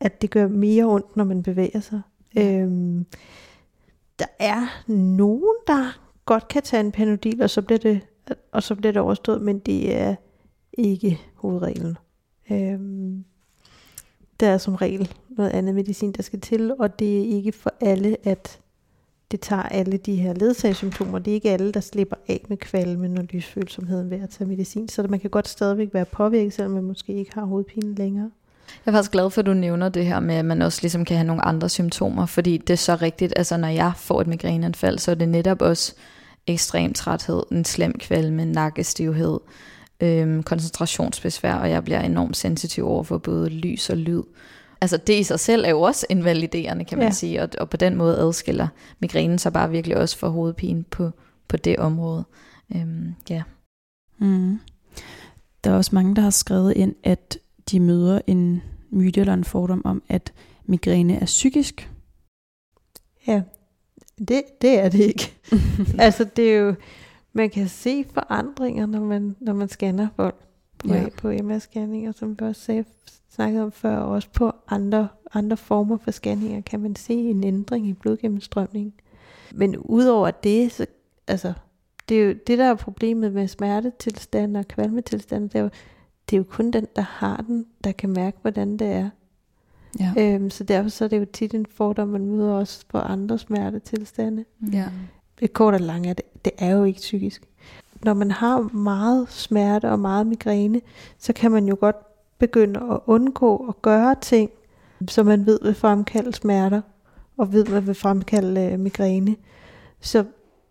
at 0.00 0.22
det 0.22 0.30
gør 0.30 0.48
mere 0.48 0.84
ondt, 0.84 1.16
når 1.16 1.24
man 1.24 1.42
bevæger 1.42 1.80
sig. 1.80 2.00
Ja. 2.34 2.56
Øhm, 2.58 3.06
der 4.18 4.26
er 4.38 4.90
nogen, 4.92 5.54
der 5.66 5.98
godt 6.24 6.48
kan 6.48 6.62
tage 6.62 6.80
en 6.80 6.92
panodil, 6.92 7.42
og 7.42 7.50
så 7.50 7.62
bliver 7.62 7.78
det, 7.78 8.00
og 8.52 8.62
så 8.62 8.74
bliver 8.74 8.92
det 8.92 9.02
overstået, 9.02 9.42
men 9.42 9.58
det 9.58 9.96
er 9.96 10.14
ikke 10.72 11.20
hovedreglen. 11.34 11.98
Øhm, 12.50 13.24
der 14.40 14.48
er 14.48 14.58
som 14.58 14.74
regel 14.74 15.12
noget 15.28 15.50
andet 15.50 15.74
medicin, 15.74 16.12
der 16.12 16.22
skal 16.22 16.40
til, 16.40 16.74
og 16.78 16.98
det 16.98 17.18
er 17.18 17.36
ikke 17.36 17.52
for 17.52 17.72
alle, 17.80 18.16
at 18.24 18.60
det 19.30 19.40
tager 19.40 19.62
alle 19.62 19.96
de 19.96 20.16
her 20.16 20.32
ledsagssymptomer. 20.32 21.18
Det 21.18 21.30
er 21.30 21.34
ikke 21.34 21.50
alle, 21.50 21.72
der 21.72 21.80
slipper 21.80 22.16
af 22.28 22.44
med 22.48 22.56
kvalmen 22.56 23.18
og 23.18 23.24
lysfølsomheden 23.24 24.10
ved 24.10 24.20
at 24.20 24.30
tage 24.30 24.48
medicin, 24.48 24.88
så 24.88 25.02
man 25.02 25.20
kan 25.20 25.30
godt 25.30 25.48
stadigvæk 25.48 25.94
være 25.94 26.04
påvirket, 26.04 26.52
selvom 26.52 26.72
man 26.72 26.82
måske 26.82 27.12
ikke 27.12 27.34
har 27.34 27.44
hovedpine 27.44 27.94
længere. 27.94 28.30
Jeg 28.86 28.92
er 28.92 28.96
faktisk 28.96 29.12
glad 29.12 29.30
for, 29.30 29.40
at 29.40 29.46
du 29.46 29.54
nævner 29.54 29.88
det 29.88 30.06
her 30.06 30.20
med, 30.20 30.34
at 30.34 30.44
man 30.44 30.62
også 30.62 30.78
ligesom 30.82 31.04
kan 31.04 31.16
have 31.16 31.26
nogle 31.26 31.44
andre 31.44 31.68
symptomer, 31.68 32.26
fordi 32.26 32.56
det 32.56 32.70
er 32.70 32.76
så 32.76 32.94
rigtigt, 32.94 33.32
altså 33.36 33.56
når 33.56 33.68
jeg 33.68 33.92
får 33.96 34.20
et 34.20 34.26
migræneanfald, 34.26 34.98
så 34.98 35.10
er 35.10 35.14
det 35.14 35.28
netop 35.28 35.62
også 35.62 35.94
ekstrem 36.46 36.92
træthed, 36.92 37.42
en 37.52 37.64
slem 37.64 37.98
kvalme, 37.98 38.44
nakkestivhed, 38.44 39.40
øhm, 40.00 40.42
koncentrationsbesvær, 40.42 41.54
og 41.54 41.70
jeg 41.70 41.84
bliver 41.84 42.00
enormt 42.00 42.36
sensitiv 42.36 42.86
over 42.86 43.02
for 43.02 43.18
både 43.18 43.48
lys 43.48 43.90
og 43.90 43.96
lyd. 43.96 44.22
Altså 44.80 44.96
det 44.96 45.14
i 45.20 45.22
sig 45.22 45.40
selv 45.40 45.64
er 45.64 45.68
jo 45.70 45.80
også 45.80 46.06
invaliderende, 46.10 46.84
kan 46.84 46.98
man 46.98 47.06
Ja. 47.06 47.12
sige, 47.12 47.42
og, 47.42 47.48
og 47.58 47.70
på 47.70 47.76
den 47.76 47.96
måde 47.96 48.18
adskiller 48.18 48.68
migrænen 49.00 49.38
sig 49.38 49.52
bare 49.52 49.70
virkelig 49.70 49.96
også 49.96 50.18
for 50.18 50.28
hovedpine 50.28 50.84
på, 50.84 51.10
på 51.48 51.56
det 51.56 51.76
område. 51.76 52.24
Øhm, 52.76 53.14
ja. 53.30 53.42
Mm. 54.18 54.60
Der 55.64 55.70
er 55.70 55.74
også 55.76 55.90
mange, 55.94 56.16
der 56.16 56.22
har 56.22 56.30
skrevet 56.30 56.72
ind, 56.76 56.94
at 57.04 57.38
de 57.70 57.80
møder 57.80 58.20
en 58.26 58.62
myte 58.90 59.20
eller 59.20 59.34
en 59.34 59.44
fordom 59.44 59.82
om, 59.84 60.02
at 60.08 60.32
migræne 60.66 61.16
er 61.20 61.24
psykisk. 61.26 61.90
Ja, 63.26 63.42
det, 64.18 64.42
det 64.62 64.78
er 64.78 64.88
det 64.88 65.00
ikke. 65.00 65.34
altså 65.98 66.24
det 66.24 66.54
er 66.54 66.58
jo, 66.58 66.74
man 67.32 67.50
kan 67.50 67.68
se 67.68 68.04
forandringer, 68.14 68.86
når 68.86 69.00
man, 69.00 69.36
når 69.40 69.52
man 69.52 69.68
scanner 69.68 70.08
folk 70.16 70.34
på, 70.78 70.88
Ja. 70.88 71.06
på 71.18 71.30
MR-scanninger, 71.30 72.12
som 72.12 72.30
vi 72.40 72.44
også 72.44 72.60
sagde, 72.62 72.84
snakkede 73.30 73.62
om 73.64 73.72
før, 73.72 73.96
og 73.96 74.10
også 74.10 74.28
på 74.32 74.52
andre, 74.68 75.08
andre 75.34 75.56
former 75.56 75.96
for 75.96 76.10
scanninger, 76.10 76.60
kan 76.60 76.80
man 76.80 76.96
se 76.96 77.14
en 77.14 77.44
ændring 77.44 77.86
i 77.88 77.92
blodgennemstrømningen. 77.92 78.92
Men 79.54 79.76
udover 79.76 80.30
det, 80.30 80.72
så, 80.72 80.86
altså, 81.28 81.52
det 82.08 82.20
er 82.20 82.24
jo 82.26 82.34
det, 82.46 82.58
der 82.58 82.64
er 82.64 82.74
problemet 82.74 83.32
med 83.32 83.48
smertetilstand 83.48 84.56
og 84.56 84.68
kvalmetilstand, 84.68 85.50
det 85.50 85.58
er 85.58 85.62
jo, 85.62 85.70
det 86.30 86.36
er 86.36 86.38
jo 86.38 86.44
kun 86.48 86.70
den, 86.70 86.86
der 86.96 87.02
har 87.02 87.36
den, 87.48 87.66
der 87.84 87.92
kan 87.92 88.10
mærke, 88.10 88.36
hvordan 88.42 88.76
det 88.76 88.86
er. 88.86 89.10
Ja. 90.00 90.12
Øhm, 90.16 90.50
så 90.50 90.64
derfor 90.64 90.88
så 90.88 91.04
er 91.04 91.08
det 91.08 91.20
jo 91.20 91.26
tit 91.32 91.54
en 91.54 91.66
fordom, 91.70 92.08
man 92.08 92.26
møder 92.26 92.52
også 92.52 92.84
på 92.88 92.98
andre 92.98 93.38
smertetilstande. 93.38 94.44
Ja. 94.72 94.84
Det 95.40 95.52
kort 95.52 95.74
og 95.74 95.80
langt 95.80 96.06
er 96.06 96.12
det, 96.12 96.44
det 96.44 96.52
er 96.58 96.70
jo 96.70 96.84
ikke 96.84 96.98
psykisk. 96.98 97.42
Når 98.02 98.14
man 98.14 98.30
har 98.30 98.60
meget 98.60 99.26
smerte 99.30 99.90
og 99.90 99.98
meget 99.98 100.26
migræne, 100.26 100.80
så 101.18 101.32
kan 101.32 101.50
man 101.50 101.68
jo 101.68 101.76
godt 101.80 101.96
begynde 102.38 102.80
at 102.80 103.00
undgå 103.06 103.56
at 103.68 103.82
gøre 103.82 104.16
ting, 104.20 104.50
som 105.08 105.26
man 105.26 105.46
ved 105.46 105.58
vil 105.62 105.74
fremkalde 105.74 106.32
smerter, 106.32 106.80
og 107.36 107.52
ved, 107.52 107.66
hvad 107.66 107.80
vil 107.80 107.94
fremkalde 107.94 108.60
øh, 108.60 108.80
migræne. 108.80 109.36
Så 110.00 110.24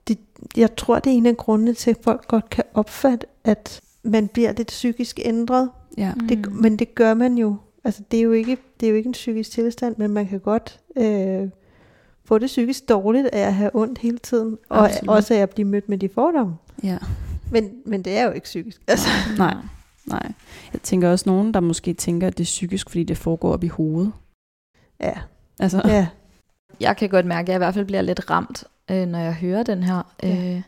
det, 0.07 0.19
jeg 0.57 0.75
tror, 0.75 0.99
det 0.99 1.13
er 1.13 1.17
en 1.17 1.25
af 1.25 1.37
grundene 1.37 1.73
til, 1.73 1.91
at 1.91 1.97
folk 2.03 2.27
godt 2.27 2.49
kan 2.49 2.63
opfatte, 2.73 3.27
at 3.43 3.81
man 4.03 4.27
bliver 4.27 4.53
lidt 4.53 4.67
psykisk 4.67 5.19
ændret. 5.23 5.69
ja. 5.97 6.13
Det, 6.29 6.51
men 6.51 6.79
det 6.79 6.95
gør 6.95 7.13
man 7.13 7.37
jo. 7.37 7.55
Altså, 7.83 8.03
det 8.11 8.19
er 8.19 8.23
jo 8.23 8.31
ikke, 8.31 8.57
det 8.79 8.85
er 8.85 8.89
jo 8.89 8.95
ikke 8.95 9.07
en 9.07 9.13
psykisk 9.13 9.51
tilstand, 9.51 9.95
men 9.97 10.11
man 10.11 10.27
kan 10.27 10.39
godt 10.39 10.79
øh, 10.97 11.49
få 12.25 12.37
det 12.37 12.45
psykisk 12.47 12.89
dårligt 12.89 13.27
af 13.27 13.39
at 13.47 13.53
have 13.53 13.71
ondt 13.73 13.97
hele 13.97 14.17
tiden. 14.17 14.57
Og 14.69 14.85
Absolut. 14.85 15.15
også 15.15 15.33
af 15.33 15.37
at 15.39 15.49
blive 15.49 15.67
mødt 15.67 15.89
med 15.89 15.97
de 15.97 16.09
fordomme. 16.09 16.55
ja. 16.83 16.97
Men, 17.51 17.71
men 17.85 18.01
det 18.01 18.17
er 18.17 18.23
jo 18.25 18.31
ikke 18.31 18.43
psykisk. 18.45 18.81
Altså, 18.87 19.07
Nej. 19.37 19.55
Nej. 20.05 20.31
Jeg 20.73 20.81
tænker 20.81 21.09
også 21.11 21.23
nogen, 21.29 21.53
der 21.53 21.59
måske 21.59 21.93
tænker, 21.93 22.27
at 22.27 22.37
det 22.37 22.43
er 22.43 22.45
psykisk, 22.45 22.89
fordi 22.89 23.03
det 23.03 23.17
foregår 23.17 23.53
op 23.53 23.63
i 23.63 23.67
hovedet. 23.67 24.11
ja, 25.01 25.13
Altså, 25.59 25.81
ja, 25.85 26.07
Jeg 26.79 26.97
kan 26.97 27.09
godt 27.09 27.25
mærke, 27.25 27.45
at 27.45 27.49
jeg 27.49 27.55
i 27.55 27.57
hvert 27.57 27.73
fald 27.73 27.85
bliver 27.85 28.01
lidt 28.01 28.29
ramt, 28.29 28.63
øh, 28.91 29.05
når 29.07 29.19
jeg 29.19 29.33
hører 29.33 29.63
den 29.63 29.83
her 29.83 30.13
øh, 30.23 30.61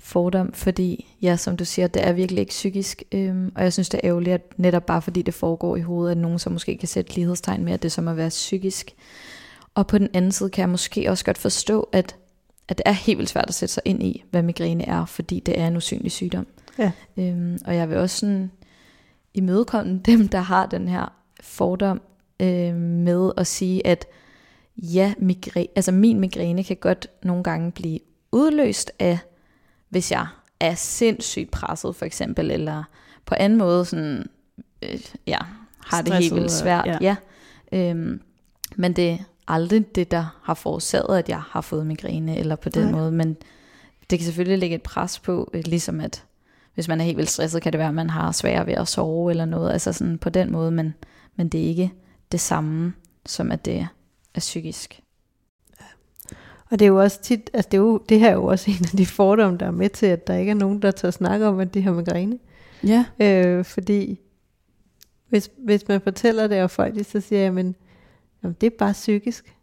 fordom, 0.00 0.52
fordi, 0.52 1.16
ja, 1.22 1.36
som 1.36 1.56
du 1.56 1.64
siger, 1.64 1.86
det 1.86 2.06
er 2.06 2.12
virkelig 2.12 2.40
ikke 2.40 2.50
psykisk, 2.50 3.02
øh, 3.12 3.50
og 3.54 3.62
jeg 3.62 3.72
synes, 3.72 3.88
det 3.88 4.00
er 4.02 4.08
ærgerligt, 4.08 4.34
at 4.34 4.58
netop 4.58 4.86
bare 4.86 5.02
fordi 5.02 5.22
det 5.22 5.34
foregår 5.34 5.76
i 5.76 5.80
hovedet, 5.80 6.10
at 6.10 6.18
nogen 6.18 6.38
så 6.38 6.50
måske 6.50 6.76
kan 6.76 6.88
sætte 6.88 7.14
lighedstegn 7.14 7.64
med, 7.64 7.72
at 7.72 7.82
det 7.82 7.92
som 7.92 8.08
at 8.08 8.16
være 8.16 8.28
psykisk. 8.28 8.94
Og 9.74 9.86
på 9.86 9.98
den 9.98 10.08
anden 10.14 10.32
side 10.32 10.50
kan 10.50 10.60
jeg 10.60 10.68
måske 10.68 11.10
også 11.10 11.24
godt 11.24 11.38
forstå, 11.38 11.88
at, 11.92 12.16
at 12.68 12.78
det 12.78 12.82
er 12.86 12.92
helt 12.92 13.18
vildt 13.18 13.30
svært 13.30 13.48
at 13.48 13.54
sætte 13.54 13.74
sig 13.74 13.82
ind 13.84 14.02
i, 14.02 14.24
hvad 14.30 14.42
migræne 14.42 14.84
er, 14.84 15.04
fordi 15.04 15.40
det 15.40 15.60
er 15.60 15.66
en 15.66 15.76
usynlig 15.76 16.12
sygdom. 16.12 16.46
Ja. 16.78 16.92
Øhm, 17.16 17.58
og 17.64 17.76
jeg 17.76 17.88
vil 17.88 17.96
også 17.98 18.16
sådan 18.18 18.50
imødekomme 19.34 20.00
dem, 20.06 20.28
der 20.28 20.40
har 20.40 20.66
den 20.66 20.88
her 20.88 21.12
fordom 21.40 22.00
øh, 22.40 22.74
med 22.76 23.32
at 23.36 23.46
sige, 23.46 23.86
at 23.86 24.06
ja, 24.76 25.14
migræ, 25.18 25.64
altså 25.76 25.92
min 25.92 26.20
migræne 26.20 26.64
kan 26.64 26.76
godt 26.76 27.06
nogle 27.22 27.44
gange 27.44 27.72
blive 27.72 27.98
udløst 28.32 28.92
af, 28.98 29.18
hvis 29.88 30.12
jeg 30.12 30.26
er 30.60 30.74
sindssygt 30.74 31.50
presset 31.50 31.96
for 31.96 32.06
eksempel, 32.06 32.50
eller 32.50 32.82
på 33.26 33.34
anden 33.38 33.58
måde 33.58 33.84
sådan, 33.84 34.26
øh, 34.82 35.00
ja, 35.26 35.38
har 35.78 36.02
det 36.02 36.12
helt 36.12 36.24
Stresset, 36.24 36.36
vildt 36.36 36.52
svært. 36.52 36.86
ja. 36.86 36.98
Ja. 37.00 37.16
Ja. 37.72 37.90
Øhm, 37.90 38.20
men 38.76 38.92
det 38.92 39.10
er 39.10 39.18
aldrig 39.48 39.94
det, 39.94 40.10
der 40.10 40.38
har 40.42 40.54
forårsaget, 40.54 41.18
at 41.18 41.28
jeg 41.28 41.40
har 41.40 41.60
fået 41.60 41.86
migræne, 41.86 42.38
eller 42.38 42.56
på 42.56 42.68
den 42.68 42.82
Nej. 42.82 42.92
måde, 42.92 43.12
men 43.12 43.36
det 44.10 44.18
kan 44.18 44.24
selvfølgelig 44.26 44.58
lægge 44.58 44.76
et 44.76 44.82
pres 44.82 45.18
på, 45.18 45.50
øh, 45.54 45.62
ligesom 45.66 46.00
at 46.00 46.24
hvis 46.74 46.88
man 46.88 47.00
er 47.00 47.04
helt 47.04 47.16
vildt 47.16 47.30
stresset, 47.30 47.62
kan 47.62 47.72
det 47.72 47.78
være, 47.78 47.88
at 47.88 47.94
man 47.94 48.10
har 48.10 48.32
svært 48.32 48.66
ved 48.66 48.74
at 48.74 48.88
sove 48.88 49.30
eller 49.30 49.44
noget, 49.44 49.72
altså 49.72 49.92
sådan 49.92 50.18
på 50.18 50.30
den 50.30 50.52
måde, 50.52 50.70
men, 50.70 50.94
men 51.36 51.48
det 51.48 51.60
er 51.60 51.68
ikke 51.68 51.92
det 52.32 52.40
samme, 52.40 52.92
som 53.26 53.52
at 53.52 53.64
det 53.64 53.86
er 54.34 54.40
psykisk. 54.40 55.00
Og 56.70 56.78
det 56.78 56.84
er 56.84 56.88
jo 56.88 57.00
også 57.00 57.22
tit, 57.22 57.50
altså 57.54 57.68
det, 57.70 57.76
er 57.76 57.82
jo, 57.82 58.00
det 58.08 58.20
her 58.20 58.28
er 58.28 58.34
jo 58.34 58.44
også 58.44 58.70
en 58.70 58.76
af 58.92 58.96
de 58.96 59.06
fordomme, 59.06 59.58
der 59.58 59.66
er 59.66 59.70
med 59.70 59.88
til, 59.88 60.06
at 60.06 60.26
der 60.26 60.34
ikke 60.34 60.50
er 60.50 60.54
nogen, 60.54 60.82
der 60.82 60.90
tør 60.90 61.10
snakke 61.10 61.46
om, 61.46 61.60
at 61.60 61.74
de 61.74 61.82
har 61.82 61.92
migræne. 61.92 62.38
ja. 62.84 63.04
Øh, 63.20 63.64
fordi 63.64 64.20
hvis, 65.28 65.50
hvis 65.58 65.88
man 65.88 66.00
fortæller 66.00 66.46
det, 66.46 66.62
og 66.62 66.70
folk 66.70 66.94
de 66.94 67.04
så 67.04 67.20
siger, 67.20 67.42
jamen, 67.42 67.74
jamen, 68.42 68.56
det 68.60 68.66
er 68.66 68.76
bare 68.78 68.92
psykisk, 68.92 69.54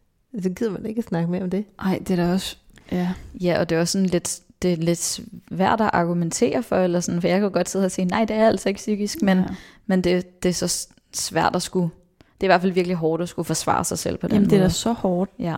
så 0.42 0.50
gider 0.50 0.70
man 0.70 0.86
ikke 0.86 0.98
at 0.98 1.04
snakke 1.04 1.30
mere 1.30 1.42
om 1.42 1.50
det. 1.50 1.64
Ej, 1.78 1.98
det 1.98 2.10
er 2.18 2.26
da 2.26 2.32
også... 2.32 2.56
Ja. 2.92 3.08
Ja, 3.40 3.60
og 3.60 3.68
det 3.68 3.76
er 3.76 3.80
også 3.80 3.92
sådan 3.92 4.06
lidt, 4.06 4.40
det 4.62 4.72
er 4.72 4.76
lidt 4.76 5.22
svært 5.50 5.80
at 5.80 5.90
argumentere 5.92 6.62
for, 6.62 6.76
eller 6.76 7.00
sådan, 7.00 7.20
for 7.20 7.28
jeg 7.28 7.36
kan 7.36 7.44
jo 7.44 7.50
godt 7.52 7.68
sidde 7.68 7.84
og 7.84 7.90
sige, 7.90 8.04
nej, 8.04 8.24
det 8.24 8.36
er 8.36 8.46
altså 8.46 8.68
ikke 8.68 8.78
psykisk, 8.78 9.22
men, 9.22 9.38
ja. 9.38 9.44
men 9.86 10.04
det, 10.04 10.42
det 10.42 10.48
er 10.48 10.52
så 10.52 10.88
svært 11.12 11.56
at 11.56 11.62
skulle, 11.62 11.90
det 12.18 12.40
er 12.40 12.44
i 12.44 12.46
hvert 12.46 12.60
fald 12.60 12.72
virkelig 12.72 12.96
hårdt 12.96 13.22
at 13.22 13.28
skulle 13.28 13.46
forsvare 13.46 13.84
sig 13.84 13.98
selv 13.98 14.16
på 14.16 14.26
den 14.26 14.34
Jamen, 14.34 14.46
måde. 14.46 14.56
det 14.56 14.62
er 14.62 14.68
da 14.68 14.72
så 14.72 14.92
hårdt. 14.92 15.30
Ja. 15.38 15.56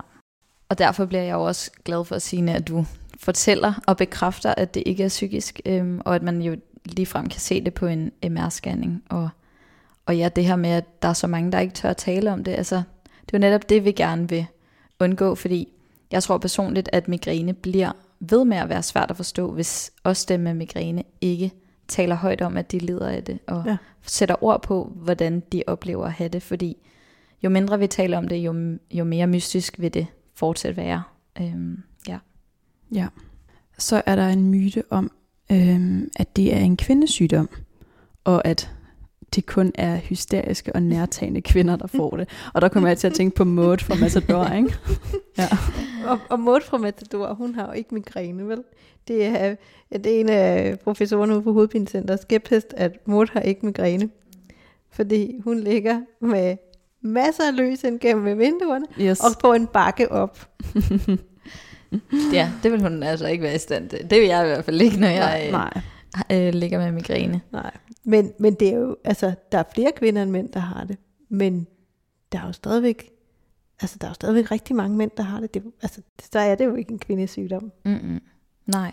Og 0.69 0.79
derfor 0.79 1.05
bliver 1.05 1.23
jeg 1.23 1.33
jo 1.33 1.43
også 1.43 1.71
glad 1.85 2.05
for 2.05 2.15
at 2.15 2.23
sige, 2.23 2.51
at 2.51 2.69
du 2.69 2.87
fortæller 3.21 3.75
og 3.87 3.97
bekræfter, 3.97 4.55
at 4.57 4.75
det 4.75 4.83
ikke 4.87 5.05
er 5.05 5.09
psykisk, 5.09 5.61
øhm, 5.67 6.01
og 6.05 6.15
at 6.15 6.23
man 6.23 6.43
jo 6.43 6.57
ligefrem 6.85 7.29
kan 7.29 7.41
se 7.41 7.65
det 7.65 7.75
på 7.75 7.87
en 7.87 8.13
MR-scanning. 8.27 9.05
Og, 9.09 9.29
og 10.07 10.17
ja, 10.17 10.29
det 10.29 10.45
her 10.45 10.57
med, 10.57 10.71
at 10.71 11.03
der 11.03 11.09
er 11.09 11.13
så 11.13 11.27
mange, 11.27 11.53
der 11.53 11.59
ikke 11.59 11.75
tør 11.75 11.91
at 11.91 11.97
tale 11.97 12.33
om 12.33 12.45
det, 12.45 12.53
altså, 12.53 12.77
det 13.27 13.35
er 13.35 13.39
jo 13.39 13.39
netop 13.39 13.69
det, 13.69 13.85
vi 13.85 13.93
gerne 13.93 14.29
vil 14.29 14.47
undgå, 15.01 15.35
fordi 15.35 15.69
jeg 16.11 16.23
tror 16.23 16.39
personligt, 16.39 16.89
at 16.93 17.09
migræne 17.09 17.53
bliver 17.53 17.93
ved 18.21 18.45
med 18.45 18.57
at 18.57 18.69
være 18.69 18.83
svært 18.83 19.11
at 19.11 19.17
forstå, 19.17 19.53
hvis 19.53 19.91
også 20.05 20.27
dem 20.29 20.41
med 20.41 20.55
migræne 20.55 21.03
ikke 21.21 21.53
taler 21.89 22.15
højt 22.15 22.43
om, 22.43 22.57
at 22.57 22.73
de 22.73 22.79
lider 22.79 23.09
af 23.09 23.25
det, 23.25 23.39
og 23.47 23.63
ja. 23.67 23.77
sætter 24.03 24.45
ord 24.45 24.63
på, 24.63 24.93
hvordan 24.95 25.41
de 25.53 25.63
oplever 25.67 26.07
at 26.07 26.13
have 26.13 26.29
det, 26.29 26.43
fordi 26.43 26.77
jo 27.43 27.51
mindre 27.51 27.79
vi 27.79 27.87
taler 27.87 28.19
om 28.19 28.29
det, 28.29 28.37
jo, 28.37 28.79
jo 28.91 29.05
mere 29.05 29.27
mystisk 29.27 29.75
vil 29.79 29.95
det 29.95 30.07
fortsat 30.37 30.77
være. 30.77 31.03
Øhm, 31.41 31.83
ja. 32.09 32.19
ja. 32.95 33.07
Så 33.79 34.03
er 34.07 34.17
der 34.17 34.29
en 34.29 34.51
myte 34.51 34.83
om, 34.91 35.11
øhm, 35.53 36.11
at 36.17 36.37
det 36.37 36.55
er 36.55 36.59
en 36.59 36.77
kvindesygdom, 36.77 37.49
og 38.25 38.47
at 38.47 38.71
det 39.35 39.47
kun 39.47 39.73
er 39.75 39.97
hysteriske 39.97 40.75
og 40.75 40.83
nærtagende 40.83 41.43
kvinder, 41.43 41.77
der 41.77 41.87
får 41.87 42.17
det. 42.17 42.29
Og 42.55 42.63
der 42.63 42.69
kommer 42.69 42.89
jeg 42.89 42.99
til 42.99 43.07
at 43.07 43.15
tænke 43.15 43.37
på 43.37 43.45
Maud 43.45 43.79
fra 43.79 43.95
Matador, 43.95 44.55
ikke? 44.57 44.75
Ja. 45.39 45.49
og, 46.07 46.19
og 46.31 46.41
Maud 46.41 46.61
fra 46.61 46.79
Matador, 46.79 47.35
hun 47.35 47.55
har 47.55 47.67
jo 47.67 47.73
ikke 47.73 47.95
migræne, 47.95 48.49
vel? 48.49 48.63
Det 49.09 49.27
er, 49.27 49.55
det 49.93 50.07
er 50.07 50.21
en 50.21 50.29
af 50.29 50.79
professorerne 50.79 51.35
ude 51.35 51.43
på 51.43 51.53
Hovedpinecenter, 51.53 52.17
skeptisk, 52.17 52.67
at 52.77 53.07
Maud 53.07 53.27
har 53.33 53.41
ikke 53.41 53.67
migræne. 53.67 54.11
Fordi 54.91 55.41
hun 55.45 55.61
ligger 55.61 56.01
med 56.21 56.57
masser 57.03 57.43
af 57.47 57.57
lys 57.57 57.85
ind 57.85 58.01
gennem 58.01 58.39
vinduerne, 58.39 58.87
yes. 59.01 59.21
og 59.21 59.31
på 59.41 59.53
en 59.53 59.67
bakke 59.67 60.13
op. 60.13 60.49
ja, 62.33 62.51
det 62.63 62.73
vil 62.73 62.83
hun 62.83 63.03
altså 63.03 63.27
ikke 63.27 63.43
være 63.43 63.55
i 63.55 63.59
stand 63.59 63.89
til. 63.89 64.11
Det 64.11 64.21
vil 64.21 64.29
jeg 64.29 64.45
i 64.45 64.47
hvert 64.47 64.65
fald 64.65 64.81
ikke, 64.81 65.01
når 65.01 65.09
jeg 65.09 65.51
nej, 65.51 65.73
nej. 65.73 65.83
Øh, 66.33 66.55
ligger 66.55 66.79
med 66.79 66.93
migræne. 66.93 67.41
Nej, 67.53 67.71
men, 68.05 68.33
men 68.39 68.55
det 68.55 68.69
er 68.69 68.75
jo, 68.75 68.97
altså, 69.05 69.35
der 69.53 69.59
er 69.59 69.65
flere 69.75 69.93
kvinder 69.97 70.23
end 70.23 70.31
mænd, 70.31 70.49
der 70.49 70.61
har 70.61 70.85
det. 70.85 70.97
Men 71.29 71.67
der 72.33 72.39
er 72.39 72.47
jo 72.47 72.53
stadigvæk, 72.53 73.11
altså, 73.81 73.97
der 74.01 74.07
er 74.07 74.11
jo 74.11 74.15
stadigvæk 74.15 74.51
rigtig 74.51 74.77
mange 74.77 74.97
mænd, 74.97 75.11
der 75.17 75.23
har 75.23 75.41
det. 75.41 75.55
det 75.55 75.63
altså, 75.83 76.01
så 76.33 76.39
er 76.39 76.55
det 76.55 76.65
jo 76.65 76.75
ikke 76.75 76.93
en 76.93 76.99
kvindesygdom. 76.99 77.73
Mm-mm. 77.85 78.21
Nej. 78.67 78.93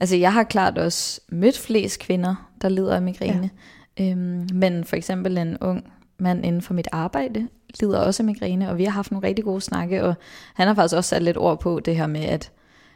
Altså, 0.00 0.16
jeg 0.16 0.32
har 0.32 0.42
klart 0.42 0.78
også 0.78 1.20
mødt 1.28 1.58
flest 1.58 2.00
kvinder, 2.00 2.50
der 2.62 2.68
lider 2.68 2.94
af 2.94 3.02
migræne. 3.02 3.50
Ja. 3.98 4.10
Øhm, 4.10 4.48
men 4.52 4.84
for 4.84 4.96
eksempel 4.96 5.38
en 5.38 5.58
ung 5.60 5.92
mand 6.18 6.46
inden 6.46 6.62
for 6.62 6.74
mit 6.74 6.88
arbejde 6.92 7.48
lider 7.80 7.98
også 7.98 8.22
af 8.22 8.24
migræne, 8.24 8.70
og 8.70 8.78
vi 8.78 8.84
har 8.84 8.90
haft 8.90 9.10
nogle 9.10 9.26
rigtig 9.26 9.44
gode 9.44 9.60
snakke, 9.60 10.04
og 10.04 10.14
han 10.54 10.66
har 10.66 10.74
faktisk 10.74 10.96
også 10.96 11.08
sat 11.08 11.22
lidt 11.22 11.36
ord 11.36 11.60
på 11.60 11.80
det 11.80 11.96
her 11.96 12.06
med, 12.06 12.24
at 12.24 12.50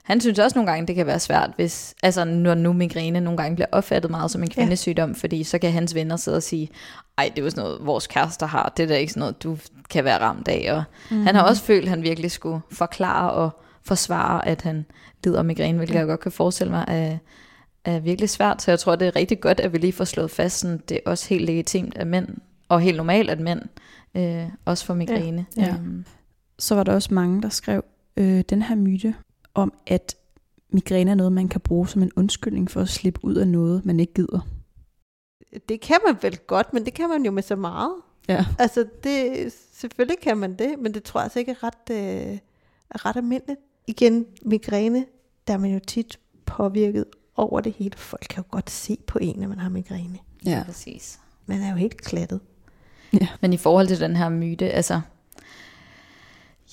han 0.04 0.20
synes 0.20 0.38
også 0.38 0.58
nogle 0.58 0.70
gange, 0.70 0.86
det 0.86 0.94
kan 0.94 1.06
være 1.06 1.18
svært, 1.18 1.50
hvis, 1.56 1.94
altså 2.02 2.24
når 2.24 2.54
nu 2.54 2.72
migræne 2.72 3.20
nogle 3.20 3.36
gange 3.36 3.56
bliver 3.56 3.68
opfattet 3.72 4.10
meget 4.10 4.30
som 4.30 4.42
en 4.42 4.50
kvindesygdom, 4.50 5.10
ja. 5.10 5.14
fordi 5.16 5.44
så 5.44 5.58
kan 5.58 5.72
hans 5.72 5.94
venner 5.94 6.16
sidde 6.16 6.36
og 6.36 6.42
sige, 6.42 6.68
ej, 7.18 7.30
det 7.34 7.38
er 7.38 7.44
jo 7.44 7.50
sådan 7.50 7.64
noget, 7.64 7.86
vores 7.86 8.06
kærester 8.06 8.46
har, 8.46 8.72
det 8.76 8.82
er 8.82 8.86
da 8.86 8.96
ikke 8.96 9.12
sådan 9.12 9.20
noget, 9.20 9.42
du 9.42 9.58
kan 9.90 10.04
være 10.04 10.20
ramt 10.20 10.48
af. 10.48 10.74
Og 10.74 10.84
mm. 11.10 11.26
han 11.26 11.34
har 11.34 11.42
også 11.42 11.62
følt, 11.62 11.82
at 11.82 11.88
han 11.88 12.02
virkelig 12.02 12.30
skulle 12.30 12.60
forklare 12.72 13.30
og 13.30 13.50
forsvare, 13.84 14.48
at 14.48 14.62
han 14.62 14.86
lider 15.24 15.38
af 15.38 15.44
migræne, 15.44 15.76
hvilket 15.76 15.94
ja. 15.94 15.98
jeg 15.98 16.06
godt 16.06 16.20
kan 16.20 16.32
forestille 16.32 16.70
mig 16.70 16.84
er, 16.88 17.18
er 17.84 17.98
virkelig 17.98 18.30
svært. 18.30 18.62
Så 18.62 18.70
jeg 18.70 18.78
tror, 18.78 18.96
det 18.96 19.08
er 19.08 19.16
rigtig 19.16 19.40
godt, 19.40 19.60
at 19.60 19.72
vi 19.72 19.78
lige 19.78 19.92
får 19.92 20.04
slået 20.04 20.30
fast, 20.30 20.58
sådan, 20.58 20.82
det 20.88 20.96
er 20.96 21.10
også 21.10 21.28
helt 21.28 21.44
legitimt, 21.44 21.98
at 21.98 22.06
mænd 22.06 22.28
og 22.70 22.80
helt 22.80 22.96
normalt, 22.96 23.30
at 23.30 23.40
mænd 23.40 23.60
øh, 24.14 24.48
også 24.64 24.84
får 24.84 24.94
migræne. 24.94 25.46
Ja, 25.56 25.62
ja. 25.62 25.74
Um. 25.74 26.04
Så 26.58 26.74
var 26.74 26.82
der 26.82 26.94
også 26.94 27.14
mange, 27.14 27.42
der 27.42 27.48
skrev 27.48 27.84
øh, 28.16 28.44
den 28.48 28.62
her 28.62 28.74
myte 28.74 29.14
om, 29.54 29.72
at 29.86 30.16
migræne 30.72 31.10
er 31.10 31.14
noget, 31.14 31.32
man 31.32 31.48
kan 31.48 31.60
bruge 31.60 31.88
som 31.88 32.02
en 32.02 32.10
undskyldning 32.16 32.70
for 32.70 32.80
at 32.80 32.88
slippe 32.88 33.24
ud 33.24 33.34
af 33.34 33.48
noget, 33.48 33.84
man 33.84 34.00
ikke 34.00 34.14
gider. 34.14 34.48
Det 35.68 35.80
kan 35.80 35.96
man 36.06 36.16
vel 36.22 36.38
godt, 36.38 36.72
men 36.72 36.84
det 36.84 36.94
kan 36.94 37.08
man 37.08 37.24
jo 37.24 37.30
med 37.30 37.42
så 37.42 37.56
meget. 37.56 37.92
Ja. 38.28 38.46
Altså, 38.58 38.86
det, 39.04 39.52
selvfølgelig 39.72 40.18
kan 40.22 40.36
man 40.36 40.58
det, 40.58 40.74
men 40.78 40.94
det 40.94 41.02
tror 41.02 41.20
jeg 41.20 41.24
altså 41.24 41.38
ikke 41.38 41.50
er 41.50 41.64
ret, 41.64 41.90
øh, 41.90 42.38
er 42.90 43.06
ret 43.06 43.16
almindeligt. 43.16 43.60
Igen, 43.86 44.26
migræne, 44.42 45.06
der 45.46 45.54
er 45.54 45.58
man 45.58 45.70
jo 45.70 45.78
tit 45.86 46.18
påvirket 46.46 47.04
over 47.36 47.60
det 47.60 47.72
hele. 47.72 47.96
Folk 47.96 48.26
kan 48.30 48.44
jo 48.44 48.48
godt 48.50 48.70
se 48.70 48.98
på 49.06 49.18
en, 49.18 49.42
at 49.42 49.48
man 49.48 49.58
har 49.58 49.68
migræne. 49.68 50.18
Ja, 50.46 50.62
præcis. 50.66 51.20
Man 51.46 51.62
er 51.62 51.70
jo 51.70 51.76
helt 51.76 52.00
klattet. 52.00 52.40
Ja. 53.12 53.28
Men 53.40 53.52
i 53.52 53.56
forhold 53.56 53.86
til 53.86 54.00
den 54.00 54.16
her 54.16 54.28
myte, 54.28 54.70
altså, 54.70 55.00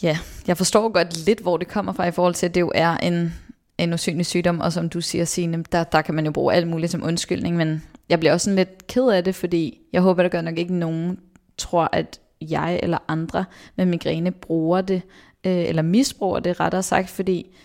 ja, 0.04 0.18
jeg 0.48 0.58
forstår 0.58 0.90
godt 0.90 1.26
lidt, 1.26 1.40
hvor 1.40 1.58
det 1.58 1.68
kommer 1.68 1.94
fra 1.94 2.08
i 2.08 2.12
forhold 2.12 2.34
til, 2.34 2.46
at 2.46 2.56
det 2.56 2.62
jo 2.62 2.72
er 2.76 2.98
en, 2.98 3.34
en 3.78 3.94
usynlig 3.94 4.26
sygdom, 4.26 4.60
og 4.60 4.74
som 4.74 4.90
du 4.90 5.02
siger, 5.02 5.26
Signe, 5.26 5.64
der, 5.72 5.84
der 5.84 6.02
kan 6.02 6.16
man 6.16 6.26
jo 6.26 6.32
bruge 6.32 6.54
alt 6.54 6.68
muligt 6.68 6.92
som 6.92 7.04
undskyldning, 7.04 7.56
men 7.56 7.84
jeg 8.10 8.20
bliver 8.20 8.34
også 8.34 8.46
sådan 8.46 8.56
lidt 8.56 8.88
ked 8.88 9.08
af 9.10 9.24
det, 9.24 9.36
fordi 9.36 9.80
jeg 9.94 10.02
håber, 10.02 10.24
der 10.24 10.30
gør 10.30 10.42
nok 10.42 10.58
ikke 10.58 10.74
nogen 10.76 11.20
tror, 11.58 11.90
at 11.92 12.20
jeg 12.42 12.80
eller 12.84 12.98
andre 13.08 13.46
med 13.76 13.86
migræne 13.86 14.32
bruger 14.32 14.82
det, 14.82 15.02
øh, 15.44 15.58
eller 15.58 15.82
misbruger 15.82 16.40
det 16.40 16.60
rettere 16.60 16.84
sagt, 16.84 17.10
fordi 17.10 17.56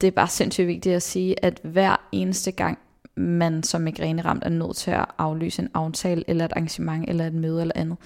det 0.00 0.06
er 0.06 0.10
bare 0.10 0.28
sindssygt 0.28 0.66
vigtigt 0.66 0.96
at 0.96 1.02
sige, 1.02 1.44
at 1.44 1.60
hver 1.62 2.08
eneste 2.12 2.52
gang, 2.52 2.78
man 3.16 3.62
som 3.62 3.80
migræne-ramt 3.80 4.44
er 4.44 4.48
nødt 4.48 4.76
til 4.76 4.90
at 4.90 5.04
aflyse 5.18 5.62
en 5.62 5.68
aftale, 5.74 6.24
eller 6.26 6.44
et 6.44 6.52
arrangement, 6.52 7.08
eller 7.08 7.26
et 7.26 7.34
møde 7.34 7.60
eller 7.60 7.72
andet. 7.76 7.96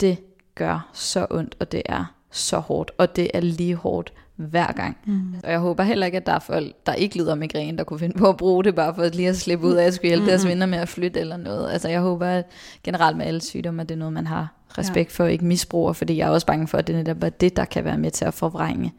Det 0.00 0.18
gør 0.54 0.90
så 0.92 1.26
ondt, 1.30 1.56
og 1.60 1.72
det 1.72 1.82
er 1.86 2.14
så 2.30 2.58
hårdt, 2.58 2.90
og 2.98 3.16
det 3.16 3.30
er 3.34 3.40
lige 3.40 3.74
hårdt 3.74 4.12
hver 4.36 4.72
gang. 4.72 4.96
Mm. 5.06 5.34
Og 5.44 5.50
jeg 5.50 5.58
håber 5.58 5.82
heller 5.82 6.06
ikke, 6.06 6.16
at 6.16 6.26
der 6.26 6.32
er 6.32 6.38
folk, 6.38 6.72
der 6.86 6.94
ikke 6.94 7.16
lider 7.16 7.30
af 7.30 7.36
migræne, 7.36 7.78
der 7.78 7.84
kunne 7.84 7.98
finde 7.98 8.18
på 8.18 8.28
at 8.28 8.36
bruge 8.36 8.64
det, 8.64 8.74
bare 8.74 8.94
for 8.94 9.02
at 9.02 9.14
lige 9.14 9.28
at 9.28 9.36
slippe 9.36 9.66
ud 9.66 9.74
af 9.74 9.84
at 9.84 9.94
skulle 9.94 10.08
hjælpe 10.08 10.22
mm. 10.22 10.28
deres 10.28 10.46
venner 10.46 10.66
med 10.66 10.78
at 10.78 10.88
flytte 10.88 11.20
eller 11.20 11.36
noget. 11.36 11.72
Altså 11.72 11.88
jeg 11.88 12.00
håber 12.00 12.26
at 12.26 12.44
generelt 12.84 13.16
med 13.16 13.26
alle 13.26 13.40
sygdomme, 13.40 13.82
at 13.82 13.88
det 13.88 13.94
er 13.94 13.98
noget, 13.98 14.12
man 14.12 14.26
har 14.26 14.54
respekt 14.78 15.10
ja. 15.10 15.14
for, 15.14 15.24
og 15.24 15.32
ikke 15.32 15.44
misbruger, 15.44 15.92
fordi 15.92 16.16
jeg 16.16 16.26
er 16.26 16.30
også 16.30 16.46
bange 16.46 16.68
for, 16.68 16.78
at 16.78 16.86
det 16.86 16.94
netop 16.94 17.22
er 17.22 17.28
det, 17.28 17.56
der 17.56 17.64
kan 17.64 17.84
være 17.84 17.98
med 17.98 18.10
til 18.10 18.24
at 18.24 18.34
forvrænge 18.34 18.92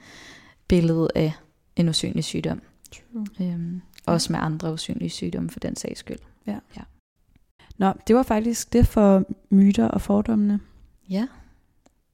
billedet 0.67 1.09
af 1.15 1.33
en 1.75 1.89
usynlig 1.89 2.23
sygdom. 2.23 2.61
True. 2.91 3.25
Øhm, 3.41 3.81
også 4.07 4.31
med 4.31 4.39
andre 4.39 4.73
usynlige 4.73 5.09
sygdomme 5.09 5.49
for 5.49 5.59
den 5.59 5.75
sags 5.75 5.99
skyld. 5.99 6.19
Ja. 6.47 6.57
ja. 6.77 6.81
Nå, 7.77 7.93
det 8.07 8.15
var 8.15 8.23
faktisk 8.23 8.73
det 8.73 8.87
for 8.87 9.23
myter 9.49 9.87
og 9.87 10.01
fordommene. 10.01 10.59
Ja, 11.09 11.27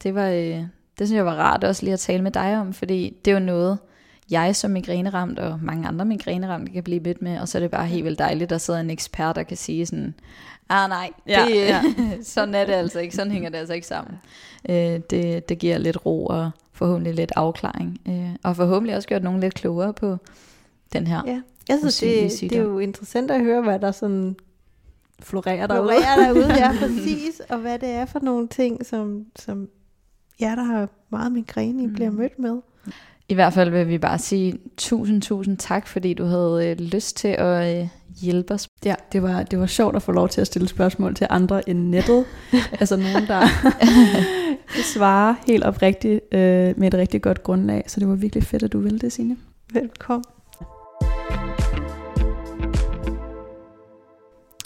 det 0.03 0.15
var, 0.15 0.27
øh, 0.27 0.65
det 0.99 1.07
synes 1.07 1.11
jeg 1.11 1.25
var 1.25 1.35
rart 1.35 1.63
også 1.63 1.83
lige 1.83 1.93
at 1.93 1.99
tale 1.99 2.23
med 2.23 2.31
dig 2.31 2.59
om, 2.59 2.73
fordi 2.73 3.17
det 3.25 3.31
er 3.31 3.39
jo 3.39 3.45
noget, 3.45 3.77
jeg 4.31 4.55
som 4.55 4.71
migræneramt 4.71 5.39
og 5.39 5.59
mange 5.61 5.87
andre 5.87 6.05
migræneramte 6.05 6.71
kan 6.71 6.83
blive 6.83 6.99
mødt 6.99 7.21
med, 7.21 7.39
og 7.39 7.47
så 7.47 7.57
er 7.57 7.59
det 7.59 7.71
bare 7.71 7.87
helt 7.87 8.05
vildt 8.05 8.19
dejligt, 8.19 8.43
at 8.43 8.49
der 8.49 8.57
sidder 8.57 8.79
en 8.79 8.89
ekspert, 8.89 9.35
der 9.35 9.43
kan 9.43 9.57
sige 9.57 9.85
sådan, 9.85 10.13
ah 10.69 10.89
nej, 10.89 11.09
ja, 11.27 11.45
det, 11.47 11.55
ja. 11.55 11.81
sådan 12.23 12.55
er 12.55 12.65
det 12.65 12.73
altså 12.73 12.99
ikke, 12.99 13.15
sådan 13.15 13.31
hænger 13.31 13.49
det 13.49 13.57
altså 13.57 13.73
ikke 13.73 13.87
sammen. 13.87 14.15
Øh, 14.69 14.99
det, 15.09 15.49
det 15.49 15.59
giver 15.59 15.77
lidt 15.77 16.05
ro 16.05 16.25
og 16.25 16.51
forhåbentlig 16.71 17.13
lidt 17.13 17.31
afklaring, 17.35 18.01
øh, 18.07 18.35
og 18.43 18.55
forhåbentlig 18.55 18.95
også 18.95 19.07
gjort 19.07 19.23
nogen 19.23 19.39
lidt 19.39 19.53
klogere 19.53 19.93
på 19.93 20.17
den 20.93 21.07
her 21.07 21.21
ja. 21.27 21.41
Jeg 21.69 21.77
synes, 21.79 21.97
det, 21.97 22.49
det 22.49 22.57
er 22.57 22.61
jo 22.61 22.79
interessant 22.79 23.31
at 23.31 23.41
høre, 23.41 23.61
hvad 23.61 23.79
der 23.79 23.91
sådan 23.91 24.35
florerer 25.19 25.67
derude. 25.67 25.91
Florerer 25.91 26.23
derude, 26.23 26.53
ja, 26.53 26.71
præcis. 26.81 27.41
Og 27.49 27.57
hvad 27.57 27.79
det 27.79 27.89
er 27.89 28.05
for 28.05 28.19
nogle 28.19 28.47
ting, 28.47 28.85
som, 28.85 29.25
som 29.35 29.67
jer, 30.41 30.55
der 30.55 30.63
har 30.63 30.89
meget 31.09 31.31
migræne, 31.31 31.87
mm. 31.87 31.93
bliver 31.93 32.11
mødt 32.11 32.39
med. 32.39 32.61
I 33.29 33.33
hvert 33.33 33.53
fald 33.53 33.69
vil 33.69 33.87
vi 33.87 33.97
bare 33.97 34.19
sige 34.19 34.59
tusind, 34.77 35.21
tusind 35.21 35.57
tak, 35.57 35.87
fordi 35.87 36.13
du 36.13 36.25
havde 36.25 36.67
øh, 36.69 36.85
lyst 36.85 37.17
til 37.17 37.27
at 37.27 37.81
øh, 37.81 37.87
hjælpe 38.21 38.53
os. 38.53 38.69
Ja, 38.85 38.95
det 39.11 39.23
var, 39.23 39.43
det 39.43 39.59
var 39.59 39.65
sjovt 39.65 39.95
at 39.95 40.01
få 40.01 40.11
lov 40.11 40.29
til 40.29 40.41
at 40.41 40.47
stille 40.47 40.67
spørgsmål 40.67 41.15
til 41.15 41.27
andre 41.29 41.69
end 41.69 41.79
nettet. 41.79 42.25
altså 42.79 42.95
nogen, 42.95 43.27
der 43.27 43.41
svarer 44.93 45.35
helt 45.47 45.63
oprigtigt 45.63 46.21
øh, 46.31 46.73
med 46.79 46.87
et 46.87 46.93
rigtig 46.93 47.21
godt 47.21 47.43
grundlag. 47.43 47.83
Så 47.87 47.99
det 47.99 48.07
var 48.07 48.15
virkelig 48.15 48.43
fedt, 48.43 48.63
at 48.63 48.73
du 48.73 48.79
ville 48.79 48.99
det, 48.99 49.11
Signe. 49.11 49.37
Velkommen. 49.73 50.23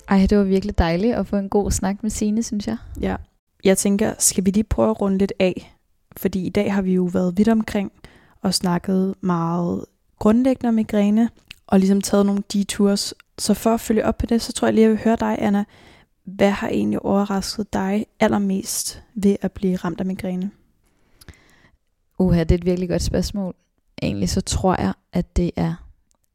Ej, 0.08 0.26
det 0.30 0.38
var 0.38 0.44
virkelig 0.44 0.78
dejligt 0.78 1.16
at 1.16 1.28
få 1.28 1.36
en 1.36 1.50
god 1.50 1.72
snak 1.72 2.04
med 2.04 2.10
Signe, 2.10 2.44
synes 2.44 2.68
jeg. 2.68 2.78
Ja. 3.02 3.16
Jeg 3.64 3.78
tænker, 3.78 4.14
skal 4.20 4.46
vi 4.46 4.52
lige 4.52 4.64
prøve 4.64 4.90
at 4.90 5.02
runde 5.02 5.18
lidt 5.18 5.34
af? 5.40 5.78
Fordi 6.18 6.46
i 6.46 6.50
dag 6.50 6.74
har 6.74 6.82
vi 6.82 6.94
jo 6.94 7.04
været 7.04 7.38
vidt 7.38 7.48
omkring 7.48 7.92
og 8.42 8.54
snakket 8.54 9.16
meget 9.22 9.86
grundlæggende 10.20 10.68
om 10.68 10.74
migræne, 10.74 11.30
og 11.68 11.80
ligesom 11.80 12.02
taget 12.02 12.26
nogle 12.26 12.44
detours. 12.54 13.14
Så 13.38 13.54
for 13.54 13.70
at 13.70 13.80
følge 13.80 14.06
op 14.06 14.18
på 14.18 14.26
det, 14.26 14.42
så 14.42 14.54
tror 14.54 14.68
jeg 14.68 14.74
lige, 14.74 14.86
at 14.86 14.90
jeg 14.90 14.98
vil 14.98 15.04
høre 15.04 15.16
dig, 15.20 15.36
Anna. 15.40 15.64
Hvad 16.24 16.52
har 16.52 16.68
egentlig 16.68 17.06
overrasket 17.06 17.74
dig 17.74 18.06
allermest 18.20 19.04
ved 19.16 19.36
at 19.42 19.52
blive 19.52 19.76
ramt 19.76 20.00
af 20.00 20.06
migræne? 20.06 20.52
Uha, 22.20 22.40
det 22.40 22.52
er 22.52 22.58
et 22.58 22.66
virkelig 22.66 22.90
godt 22.90 23.02
spørgsmål. 23.02 23.56
Egentlig 24.02 24.30
så 24.30 24.42
tror 24.42 24.82
jeg, 24.82 24.94
at 25.14 25.38
det 25.38 25.52
er 25.56 25.74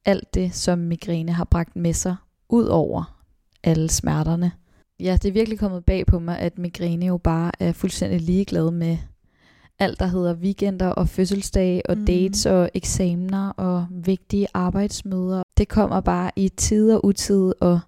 alt 0.05 0.35
det, 0.35 0.55
som 0.55 0.79
migræne 0.79 1.33
har 1.33 1.45
bragt 1.45 1.77
med 1.77 1.95
sig, 1.95 2.17
ud 2.49 2.65
over 2.65 3.12
alle 3.65 3.89
smerterne. 3.91 4.53
Ja, 5.01 5.13
det 5.23 5.29
er 5.29 5.33
virkelig 5.33 5.59
kommet 5.59 5.85
bag 5.85 6.07
på 6.07 6.19
mig, 6.19 6.39
at 6.39 6.59
migræne 6.59 7.07
jo 7.07 7.17
bare 7.17 7.51
er 7.59 7.73
fuldstændig 7.73 8.21
ligeglad 8.21 8.71
med 8.71 8.97
alt, 9.79 10.01
der 10.01 10.07
hedder 10.07 10.35
weekender 10.35 10.89
og 10.89 11.09
fødselsdage 11.09 11.83
og 11.91 11.99
Mm. 11.99 12.07
dates 12.07 12.47
og 12.47 12.71
eksamener 12.75 13.49
og 13.49 13.87
vigtige 13.91 14.47
arbejdsmøder. 14.55 15.43
Det 15.59 15.69
kommer 15.69 16.01
bare 16.01 16.31
i 16.37 16.49
tid 16.49 16.93
og 16.93 17.05
utid 17.05 17.53
og 17.61 17.81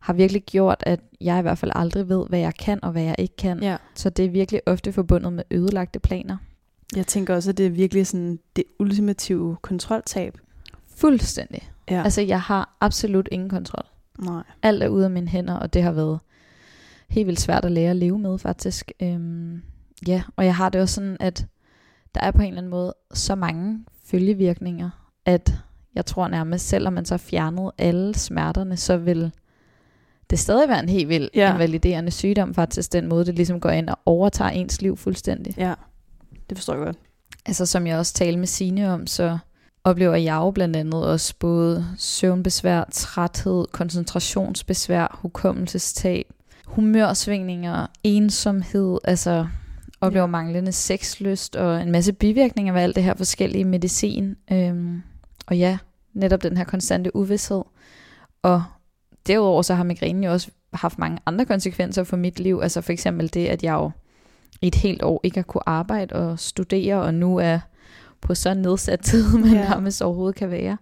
har 0.00 0.12
virkelig 0.12 0.42
gjort, 0.42 0.82
at 0.86 1.00
jeg 1.20 1.38
i 1.38 1.42
hvert 1.42 1.58
fald 1.58 1.70
aldrig 1.74 2.08
ved, 2.08 2.26
hvad 2.28 2.38
jeg 2.38 2.54
kan 2.54 2.84
og 2.84 2.92
hvad 2.92 3.02
jeg 3.02 3.14
ikke 3.18 3.36
kan. 3.36 3.62
Ja. 3.62 3.76
Så 3.94 4.10
det 4.10 4.24
er 4.24 4.30
virkelig 4.30 4.60
ofte 4.66 4.92
forbundet 4.92 5.32
med 5.32 5.44
ødelagte 5.50 5.98
planer. 5.98 6.36
Jeg 6.96 7.06
tænker 7.06 7.34
også, 7.34 7.50
at 7.50 7.58
det 7.58 7.66
er 7.66 7.70
virkelig 7.70 8.06
sådan 8.06 8.38
det 8.56 8.64
ultimative 8.78 9.56
kontroltab. 9.62 10.38
Fuldstændig. 10.96 11.70
Ja. 11.90 12.02
Altså, 12.02 12.20
jeg 12.20 12.40
har 12.40 12.76
absolut 12.80 13.28
ingen 13.32 13.48
kontrol. 13.48 13.84
Nej. 14.18 14.42
Alt 14.62 14.82
er 14.82 14.88
ude 14.88 15.04
af 15.04 15.10
mine 15.10 15.28
hænder, 15.28 15.54
og 15.54 15.72
det 15.74 15.82
har 15.82 15.92
været 15.92 16.18
helt 17.08 17.26
vildt 17.26 17.40
svært 17.40 17.64
at 17.64 17.72
lære 17.72 17.90
at 17.90 17.96
leve 17.96 18.18
med, 18.18 18.38
faktisk. 18.38 18.92
Øhm, 19.02 19.62
ja, 20.06 20.22
og 20.36 20.44
jeg 20.44 20.56
har 20.56 20.68
det 20.68 20.80
også 20.80 20.94
sådan, 20.94 21.16
at 21.20 21.46
der 22.14 22.20
er 22.20 22.30
på 22.30 22.42
en 22.42 22.48
eller 22.48 22.58
anden 22.58 22.70
måde 22.70 22.94
så 23.14 23.34
mange 23.34 23.84
følgevirkninger, 24.04 24.90
at 25.26 25.54
jeg 25.94 26.06
tror 26.06 26.28
nærmest, 26.28 26.68
selvom 26.68 26.92
man 26.92 27.04
så 27.04 27.14
har 27.14 27.18
fjernet 27.18 27.70
alle 27.78 28.14
smerterne, 28.14 28.76
så 28.76 28.96
vil 28.96 29.32
det 30.30 30.38
stadig 30.38 30.68
være 30.68 30.80
en 30.82 30.88
helt 30.88 31.08
vild 31.08 31.28
Ja. 31.34 31.52
invaliderende 31.54 32.10
sygdom, 32.10 32.54
faktisk 32.54 32.92
den 32.92 33.08
måde, 33.08 33.24
det 33.24 33.34
ligesom 33.34 33.60
går 33.60 33.70
ind 33.70 33.88
og 33.88 33.98
overtager 34.06 34.50
ens 34.50 34.82
liv 34.82 34.96
fuldstændig. 34.96 35.54
Ja, 35.58 35.74
det 36.50 36.58
forstår 36.58 36.74
jeg 36.74 36.84
godt. 36.84 36.96
Altså 37.46 37.66
som 37.66 37.86
jeg 37.86 37.98
også 37.98 38.14
talte 38.14 38.38
med 38.38 38.46
Signe 38.46 38.92
om, 38.92 39.06
så 39.06 39.38
oplever 39.84 40.14
jeg 40.16 40.34
jo 40.36 40.50
blandt 40.50 40.76
andet 40.76 41.06
også 41.06 41.34
både 41.38 41.86
søvnbesvær, 41.98 42.84
træthed, 42.92 43.66
koncentrationsbesvær, 43.72 45.18
hukommelsestab, 45.22 46.26
humørsvingninger, 46.66 47.86
ensomhed, 48.04 48.98
altså 49.04 49.46
oplever 50.00 50.22
Ja. 50.22 50.30
manglende 50.30 50.72
sexlyst 50.72 51.56
og 51.56 51.82
en 51.82 51.90
masse 51.90 52.12
bivirkninger 52.12 52.74
af 52.74 52.82
alt 52.82 52.96
det 52.96 53.04
her 53.04 53.14
forskellige 53.14 53.64
medicin. 53.64 54.36
Øhm, 54.52 55.02
og 55.46 55.58
ja, 55.58 55.78
netop 56.14 56.42
den 56.42 56.56
her 56.56 56.64
konstante 56.64 57.16
uvidshed. 57.16 57.62
Og 58.42 58.64
derudover 59.26 59.62
så 59.62 59.74
har 59.74 59.84
migrænen 59.84 60.24
jo 60.24 60.32
også 60.32 60.50
haft 60.72 60.98
mange 60.98 61.18
andre 61.26 61.44
konsekvenser 61.44 62.04
for 62.04 62.16
mit 62.16 62.40
liv. 62.40 62.60
Altså 62.62 62.80
for 62.80 62.92
eksempel 62.92 63.34
det, 63.34 63.46
at 63.46 63.62
jeg 63.62 63.72
jo 63.72 63.90
i 64.62 64.66
et 64.66 64.74
helt 64.74 65.02
år 65.02 65.20
ikke 65.22 65.36
har 65.36 65.42
kunne 65.42 65.68
arbejde 65.68 66.14
og 66.14 66.38
studere, 66.38 67.02
og 67.02 67.14
nu 67.14 67.36
er 67.36 67.58
på 68.24 68.34
så 68.34 68.54
nedsat 68.54 69.00
tid, 69.00 69.32
man 69.38 69.52
Ja. 69.52 69.68
nærmest 69.68 70.02
overhovedet 70.02 70.36
kan 70.36 70.50
være. 70.50 70.76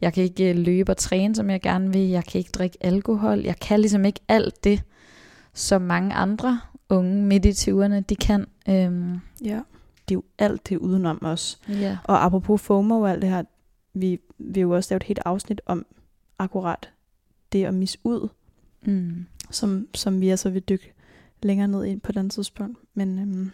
Jeg 0.00 0.12
kan 0.12 0.24
ikke 0.24 0.50
øh, 0.50 0.56
løbe 0.56 0.92
og 0.92 0.96
træne, 0.96 1.34
som 1.34 1.50
jeg 1.50 1.60
gerne 1.62 1.92
vil. 1.92 2.08
Jeg 2.08 2.24
kan 2.24 2.38
ikke 2.38 2.50
drikke 2.50 2.78
alkohol. 2.80 3.38
Jeg 3.38 3.56
kan 3.60 3.80
ligesom 3.80 4.04
ikke 4.04 4.20
alt 4.28 4.64
det, 4.64 4.82
som 5.54 5.82
mange 5.82 6.14
andre 6.14 6.60
unge 6.88 7.22
midt 7.22 7.44
i 7.44 7.50
20'erne, 7.70 8.00
de 8.00 8.16
kan. 8.16 8.46
Øhm, 8.68 9.18
Ja. 9.44 9.60
Det 10.08 10.14
er 10.14 10.18
jo 10.18 10.22
alt 10.38 10.68
det 10.68 10.76
udenom 10.78 11.18
os. 11.22 11.60
ja. 11.68 11.98
Og 12.04 12.24
apropos 12.24 12.60
FOMO 12.62 13.00
og 13.00 13.10
alt 13.10 13.22
det 13.22 13.30
her, 13.30 13.42
vi 13.94 14.20
vi 14.38 14.60
har 14.60 14.66
jo 14.66 14.70
også 14.74 14.94
lavet 14.94 15.02
et 15.02 15.06
helt 15.06 15.20
afsnit 15.24 15.60
om 15.66 15.86
akkurat 16.38 16.90
det 17.52 17.64
at 17.64 17.74
misse 17.74 17.98
ud, 18.04 18.28
Mm. 18.86 19.26
som, 19.50 19.86
som 19.94 20.20
vi 20.20 20.28
altså 20.28 20.50
vil 20.50 20.62
dykke 20.62 20.92
længere 21.42 21.68
ned 21.68 21.84
i 21.84 21.96
på 21.96 22.12
et 22.12 22.16
andet 22.16 22.32
tidspunkt. 22.32 22.78
Men 22.94 23.18
øhm, 23.18 23.50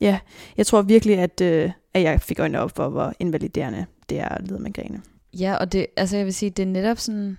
ja, 0.00 0.18
jeg 0.56 0.66
tror 0.66 0.82
virkelig, 0.82 1.18
at, 1.18 1.40
øh, 1.40 1.70
at 1.94 2.02
jeg 2.02 2.20
fik 2.20 2.40
øjnene 2.40 2.60
op 2.60 2.76
for, 2.76 2.88
hvor 2.88 3.12
invaliderende 3.18 3.86
det 4.08 4.20
er 4.20 4.28
at 4.28 4.42
lide 4.42 4.54
af 4.54 4.60
migræne. 4.60 5.02
Ja, 5.38 5.56
og 5.56 5.72
det, 5.72 5.86
altså 5.96 6.16
jeg 6.16 6.26
vil 6.26 6.34
sige, 6.34 6.50
det 6.50 6.62
er 6.62 6.66
netop 6.66 6.98
sådan 6.98 7.38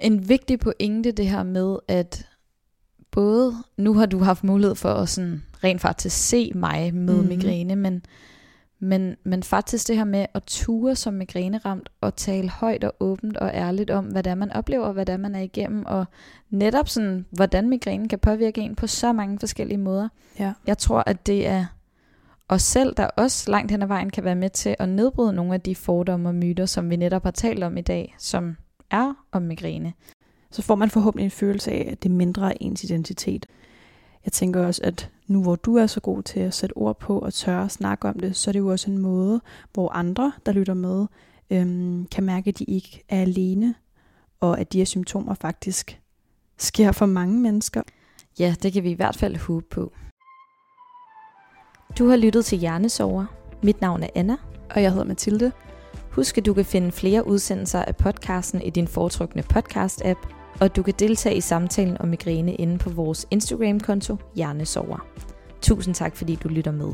en 0.00 0.28
vigtig 0.28 0.58
pointe, 0.60 1.12
det 1.12 1.26
her 1.26 1.42
med, 1.42 1.76
at 1.88 2.26
både, 3.10 3.54
nu 3.76 3.94
har 3.94 4.06
du 4.06 4.18
haft 4.18 4.44
mulighed 4.44 4.74
for 4.74 4.88
at 4.88 5.08
sådan 5.08 5.42
rent 5.64 5.80
faktisk 5.80 6.28
se 6.28 6.52
mig 6.54 6.94
med 6.94 7.14
mm-hmm. 7.14 7.28
migræne, 7.28 7.76
men, 7.76 8.04
men, 8.84 9.16
men 9.24 9.42
faktisk 9.42 9.88
det 9.88 9.96
her 9.96 10.04
med 10.04 10.26
at 10.34 10.42
ture 10.46 10.96
som 10.96 11.14
migræneramt 11.14 11.88
og 12.00 12.16
tale 12.16 12.48
højt 12.48 12.84
og 12.84 12.94
åbent 13.00 13.36
og 13.36 13.50
ærligt 13.54 13.90
om, 13.90 14.04
hvad 14.04 14.22
det 14.22 14.30
er, 14.30 14.34
man 14.34 14.52
oplever, 14.52 14.92
hvad 14.92 15.06
det 15.06 15.12
er, 15.12 15.16
man 15.16 15.34
er 15.34 15.40
igennem, 15.40 15.86
og 15.86 16.04
netop 16.50 16.88
sådan, 16.88 17.26
hvordan 17.30 17.68
migrænen 17.68 18.08
kan 18.08 18.18
påvirke 18.18 18.60
en 18.60 18.74
på 18.74 18.86
så 18.86 19.12
mange 19.12 19.38
forskellige 19.38 19.78
måder. 19.78 20.08
Ja. 20.38 20.52
Jeg 20.66 20.78
tror, 20.78 21.02
at 21.06 21.26
det 21.26 21.46
er 21.46 21.66
os 22.48 22.62
selv, 22.62 22.94
der 22.96 23.06
også 23.06 23.50
langt 23.50 23.70
hen 23.70 23.82
ad 23.82 23.86
vejen 23.86 24.10
kan 24.10 24.24
være 24.24 24.34
med 24.34 24.50
til 24.50 24.76
at 24.78 24.88
nedbryde 24.88 25.32
nogle 25.32 25.54
af 25.54 25.60
de 25.60 25.74
fordomme 25.74 26.28
og 26.28 26.34
myter, 26.34 26.66
som 26.66 26.90
vi 26.90 26.96
netop 26.96 27.22
har 27.22 27.30
talt 27.30 27.64
om 27.64 27.76
i 27.76 27.82
dag, 27.82 28.14
som 28.18 28.56
er 28.90 29.14
om 29.32 29.42
migræne. 29.42 29.92
så 30.50 30.62
får 30.62 30.74
man 30.74 30.90
forhåbentlig 30.90 31.24
en 31.24 31.30
følelse 31.30 31.70
af, 31.70 31.88
at 31.92 32.02
det 32.02 32.08
er 32.08 32.14
mindre 32.14 32.50
af 32.50 32.56
ens 32.60 32.84
identitet. 32.84 33.46
Jeg 34.24 34.32
tænker 34.32 34.66
også, 34.66 34.80
at 34.84 35.10
nu 35.26 35.42
hvor 35.42 35.56
du 35.56 35.76
er 35.76 35.86
så 35.86 36.00
god 36.00 36.22
til 36.22 36.40
at 36.40 36.54
sætte 36.54 36.76
ord 36.76 36.98
på 36.98 37.18
og 37.18 37.34
tørre 37.34 37.64
at 37.64 37.72
snakke 37.72 38.08
om 38.08 38.18
det, 38.18 38.36
så 38.36 38.50
er 38.50 38.52
det 38.52 38.58
jo 38.58 38.68
også 38.68 38.90
en 38.90 38.98
måde, 38.98 39.40
hvor 39.72 39.92
andre, 39.92 40.32
der 40.46 40.52
lytter 40.52 40.74
med, 40.74 41.06
øhm, 41.50 42.06
kan 42.06 42.24
mærke, 42.24 42.48
at 42.48 42.58
de 42.58 42.64
ikke 42.64 43.04
er 43.08 43.20
alene, 43.20 43.74
og 44.40 44.60
at 44.60 44.72
de 44.72 44.78
her 44.78 44.84
symptomer 44.84 45.34
faktisk 45.34 46.00
sker 46.58 46.92
for 46.92 47.06
mange 47.06 47.40
mennesker. 47.40 47.82
Ja, 48.38 48.54
det 48.62 48.72
kan 48.72 48.82
vi 48.82 48.90
i 48.90 48.94
hvert 48.94 49.16
fald 49.16 49.36
håbe 49.36 49.66
på. 49.70 49.92
Du 51.98 52.08
har 52.08 52.16
lyttet 52.16 52.44
til 52.44 52.58
Hjernesover. 52.58 53.24
Mit 53.62 53.80
navn 53.80 54.02
er 54.02 54.08
Anna. 54.14 54.36
Og 54.70 54.82
jeg 54.82 54.90
hedder 54.90 55.06
Mathilde. 55.06 55.52
Husk, 56.10 56.38
at 56.38 56.46
du 56.46 56.54
kan 56.54 56.64
finde 56.64 56.92
flere 56.92 57.26
udsendelser 57.26 57.82
af 57.82 57.96
podcasten 57.96 58.62
i 58.62 58.70
din 58.70 58.88
foretrukne 58.88 59.42
podcast-app, 59.54 60.41
og 60.62 60.76
du 60.76 60.82
kan 60.82 60.94
deltage 60.98 61.36
i 61.36 61.40
samtalen 61.40 61.96
om 62.00 62.08
migræne 62.08 62.54
inde 62.54 62.78
på 62.78 62.90
vores 62.90 63.26
Instagram-konto 63.30 64.16
Hjernesover. 64.34 65.06
Tusind 65.62 65.94
tak, 65.94 66.16
fordi 66.16 66.34
du 66.34 66.48
lytter 66.48 66.72
med. 66.72 66.92